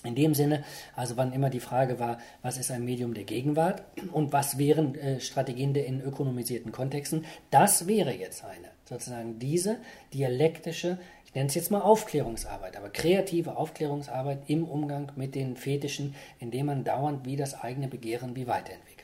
In 0.05 0.15
dem 0.15 0.33
Sinne, 0.33 0.63
also 0.95 1.17
wann 1.17 1.33
immer 1.33 1.51
die 1.51 1.59
Frage 1.59 1.99
war, 1.99 2.19
was 2.41 2.57
ist 2.57 2.71
ein 2.71 2.85
Medium 2.85 3.15
der 3.15 3.25
Gegenwart 3.25 3.83
und 4.13 4.33
was 4.33 4.57
wären 4.57 4.95
äh, 4.95 5.21
Strategien 5.21 5.75
der 5.75 5.87
in 5.87 6.01
ökonomisierten 6.01 6.71
Kontexten, 6.71 7.25
das 7.51 7.89
wäre 7.89 8.13
jetzt 8.13 8.45
eine. 8.45 8.69
Sozusagen 8.85 9.41
diese 9.41 9.79
dialektische, 10.15 10.99
ich 11.27 11.35
nenne 11.35 11.49
es 11.49 11.57
jetzt 11.57 11.73
mal 11.73 11.81
Aufklärungsarbeit, 11.81 12.77
aber 12.77 12.91
kreative 12.91 13.57
Aufklärungsarbeit 13.57 14.39
im 14.47 14.65
Umgang 14.65 15.11
mit 15.17 15.35
den 15.35 15.57
Fetischen, 15.57 16.15
indem 16.39 16.67
man 16.67 16.85
dauernd 16.85 17.27
wie 17.27 17.35
das 17.35 17.61
eigene 17.61 17.89
Begehren 17.89 18.37
wie 18.37 18.47
weiterentwickelt 18.47 18.99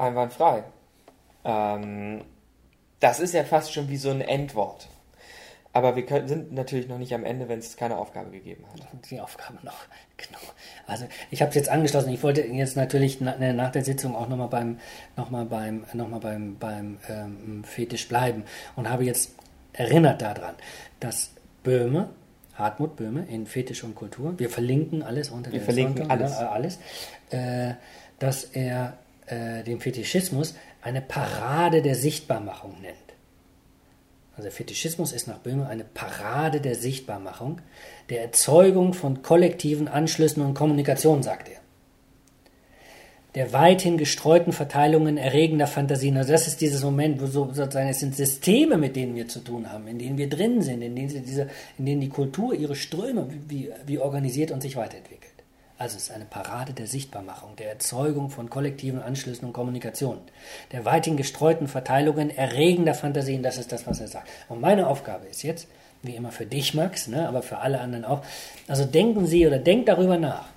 einwandfrei. 0.00 0.64
Ähm, 1.44 2.22
das 3.00 3.20
ist 3.20 3.34
ja 3.34 3.44
fast 3.44 3.72
schon 3.72 3.88
wie 3.88 3.96
so 3.96 4.10
ein 4.10 4.20
Endwort. 4.20 4.88
Aber 5.72 5.94
wir 5.94 6.04
können, 6.04 6.26
sind 6.26 6.52
natürlich 6.52 6.88
noch 6.88 6.98
nicht 6.98 7.14
am 7.14 7.24
Ende, 7.24 7.48
wenn 7.48 7.60
es 7.60 7.76
keine 7.76 7.96
Aufgabe 7.96 8.30
gegeben 8.30 8.64
hat. 8.72 8.88
Die 9.08 9.20
Aufgabe 9.20 9.58
noch, 9.62 9.86
genau. 10.16 10.40
Also 10.86 11.06
ich 11.30 11.42
habe 11.42 11.50
es 11.50 11.54
jetzt 11.54 11.68
angeschlossen. 11.68 12.12
Ich 12.12 12.22
wollte 12.24 12.42
jetzt 12.42 12.76
natürlich 12.76 13.20
ne, 13.20 13.54
nach 13.54 13.70
der 13.70 13.84
Sitzung 13.84 14.16
auch 14.16 14.28
nochmal 14.28 14.48
beim, 14.48 14.78
noch 15.16 15.30
mal 15.30 15.44
beim, 15.44 15.84
noch 15.92 16.08
mal 16.08 16.18
beim, 16.18 16.56
beim 16.58 16.98
ähm, 17.08 17.62
Fetisch 17.62 18.08
bleiben 18.08 18.44
und 18.74 18.90
habe 18.90 19.04
jetzt 19.04 19.32
erinnert 19.72 20.22
daran, 20.22 20.56
dass 20.98 21.30
Böhme, 21.62 22.08
Hartmut 22.54 22.96
Böhme 22.96 23.24
in 23.26 23.46
Fetisch 23.46 23.84
und 23.84 23.94
Kultur, 23.94 24.36
wir 24.38 24.50
verlinken 24.50 25.04
alles 25.04 25.30
unter 25.30 25.52
wir 25.52 25.60
der 25.60 25.64
verlinken 25.66 25.98
Sonntag, 25.98 26.10
alles, 26.10 26.40
ne, 26.40 26.50
alles 26.50 26.78
äh, 27.30 27.74
dass 28.18 28.44
er 28.44 28.98
äh, 29.30 29.62
den 29.62 29.80
Fetischismus 29.80 30.54
eine 30.82 31.00
Parade 31.00 31.82
der 31.82 31.94
Sichtbarmachung 31.94 32.80
nennt. 32.80 32.96
Also 34.36 34.50
Fetischismus 34.50 35.12
ist 35.12 35.28
nach 35.28 35.38
Böhme 35.38 35.68
eine 35.68 35.84
Parade 35.84 36.60
der 36.60 36.74
Sichtbarmachung, 36.74 37.60
der 38.08 38.22
Erzeugung 38.22 38.94
von 38.94 39.22
kollektiven 39.22 39.86
Anschlüssen 39.86 40.42
und 40.42 40.54
Kommunikation, 40.54 41.22
sagt 41.22 41.50
er. 41.50 41.58
Der 43.34 43.52
weithin 43.52 43.98
gestreuten 43.98 44.52
Verteilungen 44.52 45.16
erregender 45.16 45.66
Fantasien. 45.66 46.16
Also 46.16 46.32
das 46.32 46.48
ist 46.48 46.60
dieses 46.60 46.82
Moment, 46.82 47.20
wo 47.20 47.26
so, 47.26 47.52
sozusagen 47.52 47.90
es 47.90 48.00
sind 48.00 48.16
Systeme, 48.16 48.76
mit 48.76 48.96
denen 48.96 49.14
wir 49.14 49.28
zu 49.28 49.40
tun 49.40 49.70
haben, 49.70 49.86
in 49.86 49.98
denen 49.98 50.18
wir 50.18 50.28
drin 50.28 50.62
sind, 50.62 50.82
in 50.82 50.96
denen, 50.96 51.08
diese, 51.08 51.48
in 51.78 51.86
denen 51.86 52.00
die 52.00 52.08
Kultur 52.08 52.54
ihre 52.54 52.74
Ströme 52.74 53.28
wie, 53.46 53.70
wie 53.86 53.98
organisiert 53.98 54.50
und 54.50 54.62
sich 54.62 54.74
weiterentwickelt. 54.74 55.29
Also 55.80 55.96
es 55.96 56.02
ist 56.02 56.10
eine 56.10 56.26
Parade 56.26 56.74
der 56.74 56.86
Sichtbarmachung, 56.86 57.56
der 57.56 57.70
Erzeugung 57.70 58.28
von 58.28 58.50
kollektiven 58.50 59.00
Anschlüssen 59.00 59.46
und 59.46 59.54
Kommunikation, 59.54 60.18
der 60.72 60.84
weithin 60.84 61.16
gestreuten 61.16 61.68
Verteilungen 61.68 62.28
erregender 62.28 62.92
Fantasien, 62.92 63.42
das 63.42 63.56
ist 63.56 63.72
das, 63.72 63.86
was 63.86 63.98
er 63.98 64.08
sagt. 64.08 64.28
Und 64.50 64.60
meine 64.60 64.88
Aufgabe 64.88 65.24
ist 65.24 65.42
jetzt, 65.42 65.68
wie 66.02 66.14
immer 66.14 66.32
für 66.32 66.44
dich, 66.44 66.74
Max, 66.74 67.08
ne, 67.08 67.26
aber 67.26 67.40
für 67.40 67.60
alle 67.60 67.80
anderen 67.80 68.04
auch, 68.04 68.22
also 68.68 68.84
denken 68.84 69.26
Sie 69.26 69.46
oder 69.46 69.58
denk 69.58 69.86
darüber 69.86 70.18
nach, 70.18 70.48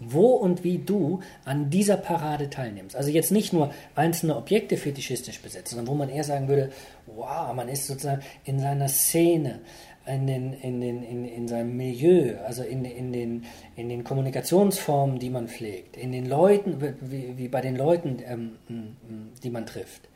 wo 0.00 0.30
und 0.30 0.64
wie 0.64 0.78
du 0.78 1.20
an 1.44 1.70
dieser 1.70 1.96
Parade 1.96 2.50
teilnimmst. 2.50 2.96
Also 2.96 3.10
jetzt 3.10 3.30
nicht 3.30 3.52
nur 3.52 3.72
einzelne 3.94 4.36
Objekte 4.36 4.76
fetischistisch 4.76 5.40
besetzt, 5.40 5.70
sondern 5.70 5.86
wo 5.86 5.94
man 5.94 6.08
eher 6.08 6.24
sagen 6.24 6.48
würde, 6.48 6.72
wow, 7.06 7.52
man 7.54 7.68
ist 7.68 7.86
sozusagen 7.86 8.22
in 8.44 8.58
seiner 8.58 8.88
Szene, 8.88 9.60
in, 10.08 10.26
den, 10.26 10.52
in, 10.54 10.80
den, 10.80 11.02
in, 11.02 11.24
in 11.24 11.48
seinem 11.48 11.76
Milieu, 11.76 12.36
also 12.46 12.62
in, 12.62 12.84
in, 12.84 13.12
den, 13.12 13.44
in 13.76 13.88
den 13.88 14.04
Kommunikationsformen, 14.04 15.18
die 15.18 15.30
man 15.30 15.48
pflegt, 15.48 15.96
in 15.96 16.12
den 16.12 16.26
Leuten, 16.26 16.80
wie, 17.00 17.36
wie 17.36 17.48
bei 17.48 17.60
den 17.60 17.76
Leuten, 17.76 18.18
ähm, 18.26 18.96
die 19.42 19.50
man 19.50 19.66
trifft, 19.66 20.08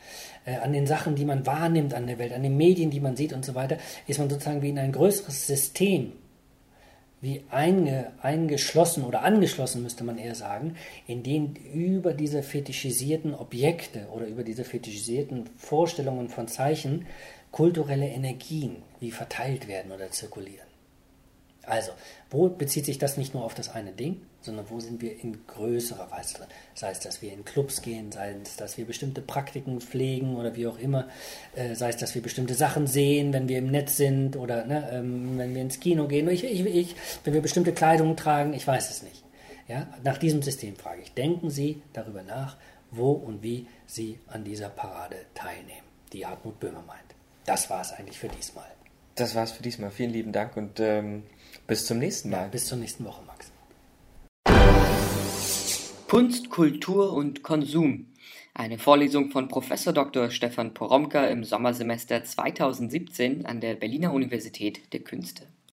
äh, 0.44 0.56
an 0.56 0.72
den 0.72 0.86
Sachen, 0.86 1.14
die 1.14 1.24
man 1.24 1.46
wahrnimmt 1.46 1.94
an 1.94 2.06
der 2.06 2.18
Welt, 2.18 2.32
an 2.32 2.42
den 2.42 2.56
Medien, 2.56 2.90
die 2.90 3.00
man 3.00 3.16
sieht 3.16 3.32
und 3.32 3.44
so 3.44 3.54
weiter, 3.54 3.76
ist 4.06 4.18
man 4.18 4.30
sozusagen 4.30 4.62
wie 4.62 4.70
in 4.70 4.78
ein 4.78 4.92
größeres 4.92 5.46
System, 5.46 6.12
wie 7.20 7.44
einge, 7.50 8.10
eingeschlossen 8.20 9.04
oder 9.04 9.22
angeschlossen, 9.22 9.82
müsste 9.82 10.02
man 10.02 10.18
eher 10.18 10.34
sagen, 10.34 10.74
in 11.06 11.22
dem 11.22 11.54
über 11.72 12.14
diese 12.14 12.42
fetischisierten 12.42 13.34
Objekte 13.34 14.08
oder 14.12 14.26
über 14.26 14.42
diese 14.42 14.64
fetischisierten 14.64 15.48
Vorstellungen 15.56 16.28
von 16.28 16.48
Zeichen 16.48 17.06
kulturelle 17.52 18.08
Energien 18.08 18.82
wie 18.98 19.12
verteilt 19.12 19.68
werden 19.68 19.92
oder 19.92 20.10
zirkulieren. 20.10 20.66
Also, 21.64 21.92
wo 22.30 22.48
bezieht 22.48 22.86
sich 22.86 22.98
das 22.98 23.16
nicht 23.16 23.34
nur 23.34 23.44
auf 23.44 23.54
das 23.54 23.68
eine 23.68 23.92
Ding, 23.92 24.20
sondern 24.40 24.68
wo 24.68 24.80
sind 24.80 25.00
wir 25.00 25.20
in 25.22 25.46
größerer 25.46 26.10
Weise 26.10 26.34
drin? 26.34 26.48
Sei 26.74 26.90
es, 26.90 26.98
dass 26.98 27.22
wir 27.22 27.32
in 27.32 27.44
Clubs 27.44 27.82
gehen, 27.82 28.10
sei 28.10 28.34
es, 28.42 28.56
dass 28.56 28.76
wir 28.76 28.84
bestimmte 28.84 29.22
Praktiken 29.22 29.80
pflegen 29.80 30.34
oder 30.34 30.56
wie 30.56 30.66
auch 30.66 30.78
immer, 30.78 31.08
äh, 31.54 31.76
sei 31.76 31.90
es, 31.90 31.96
dass 31.96 32.16
wir 32.16 32.22
bestimmte 32.22 32.54
Sachen 32.54 32.88
sehen, 32.88 33.32
wenn 33.32 33.48
wir 33.48 33.58
im 33.58 33.70
Netz 33.70 33.96
sind 33.96 34.36
oder 34.36 34.64
ne, 34.64 34.88
ähm, 34.92 35.38
wenn 35.38 35.54
wir 35.54 35.62
ins 35.62 35.78
Kino 35.78 36.08
gehen, 36.08 36.28
ich, 36.28 36.42
ich, 36.42 36.66
ich, 36.66 36.96
wenn 37.22 37.34
wir 37.34 37.42
bestimmte 37.42 37.72
Kleidung 37.72 38.16
tragen, 38.16 38.54
ich 38.54 38.66
weiß 38.66 38.90
es 38.90 39.04
nicht. 39.04 39.22
Ja? 39.68 39.86
Nach 40.02 40.18
diesem 40.18 40.42
System 40.42 40.74
frage 40.74 41.02
ich, 41.02 41.14
denken 41.14 41.48
Sie 41.48 41.80
darüber 41.92 42.24
nach, 42.24 42.56
wo 42.90 43.12
und 43.12 43.44
wie 43.44 43.68
Sie 43.86 44.18
an 44.26 44.42
dieser 44.42 44.68
Parade 44.68 45.16
teilnehmen, 45.34 45.86
die 46.12 46.26
Hartmut 46.26 46.58
Böhmer 46.58 46.82
meint. 46.86 47.11
Das 47.44 47.70
war 47.70 47.80
es 47.80 47.92
eigentlich 47.92 48.18
für 48.18 48.28
diesmal. 48.28 48.66
Das 49.14 49.34
war 49.34 49.44
es 49.44 49.52
für 49.52 49.62
diesmal. 49.62 49.90
Vielen 49.90 50.12
lieben 50.12 50.32
Dank 50.32 50.56
und 50.56 50.80
ähm, 50.80 51.24
bis 51.66 51.86
zum 51.86 51.98
nächsten 51.98 52.30
Mal. 52.30 52.42
Ja, 52.42 52.48
bis 52.48 52.66
zur 52.66 52.78
nächsten 52.78 53.04
Woche, 53.04 53.22
Max. 53.26 53.52
Kunst, 56.08 56.50
Kultur 56.50 57.12
und 57.12 57.42
Konsum. 57.42 58.12
Eine 58.54 58.78
Vorlesung 58.78 59.30
von 59.30 59.48
Prof. 59.48 59.68
Dr. 59.68 60.30
Stefan 60.30 60.74
Poromka 60.74 61.24
im 61.26 61.42
Sommersemester 61.42 62.22
2017 62.22 63.46
an 63.46 63.60
der 63.60 63.74
Berliner 63.74 64.12
Universität 64.12 64.92
der 64.92 65.00
Künste. 65.00 65.46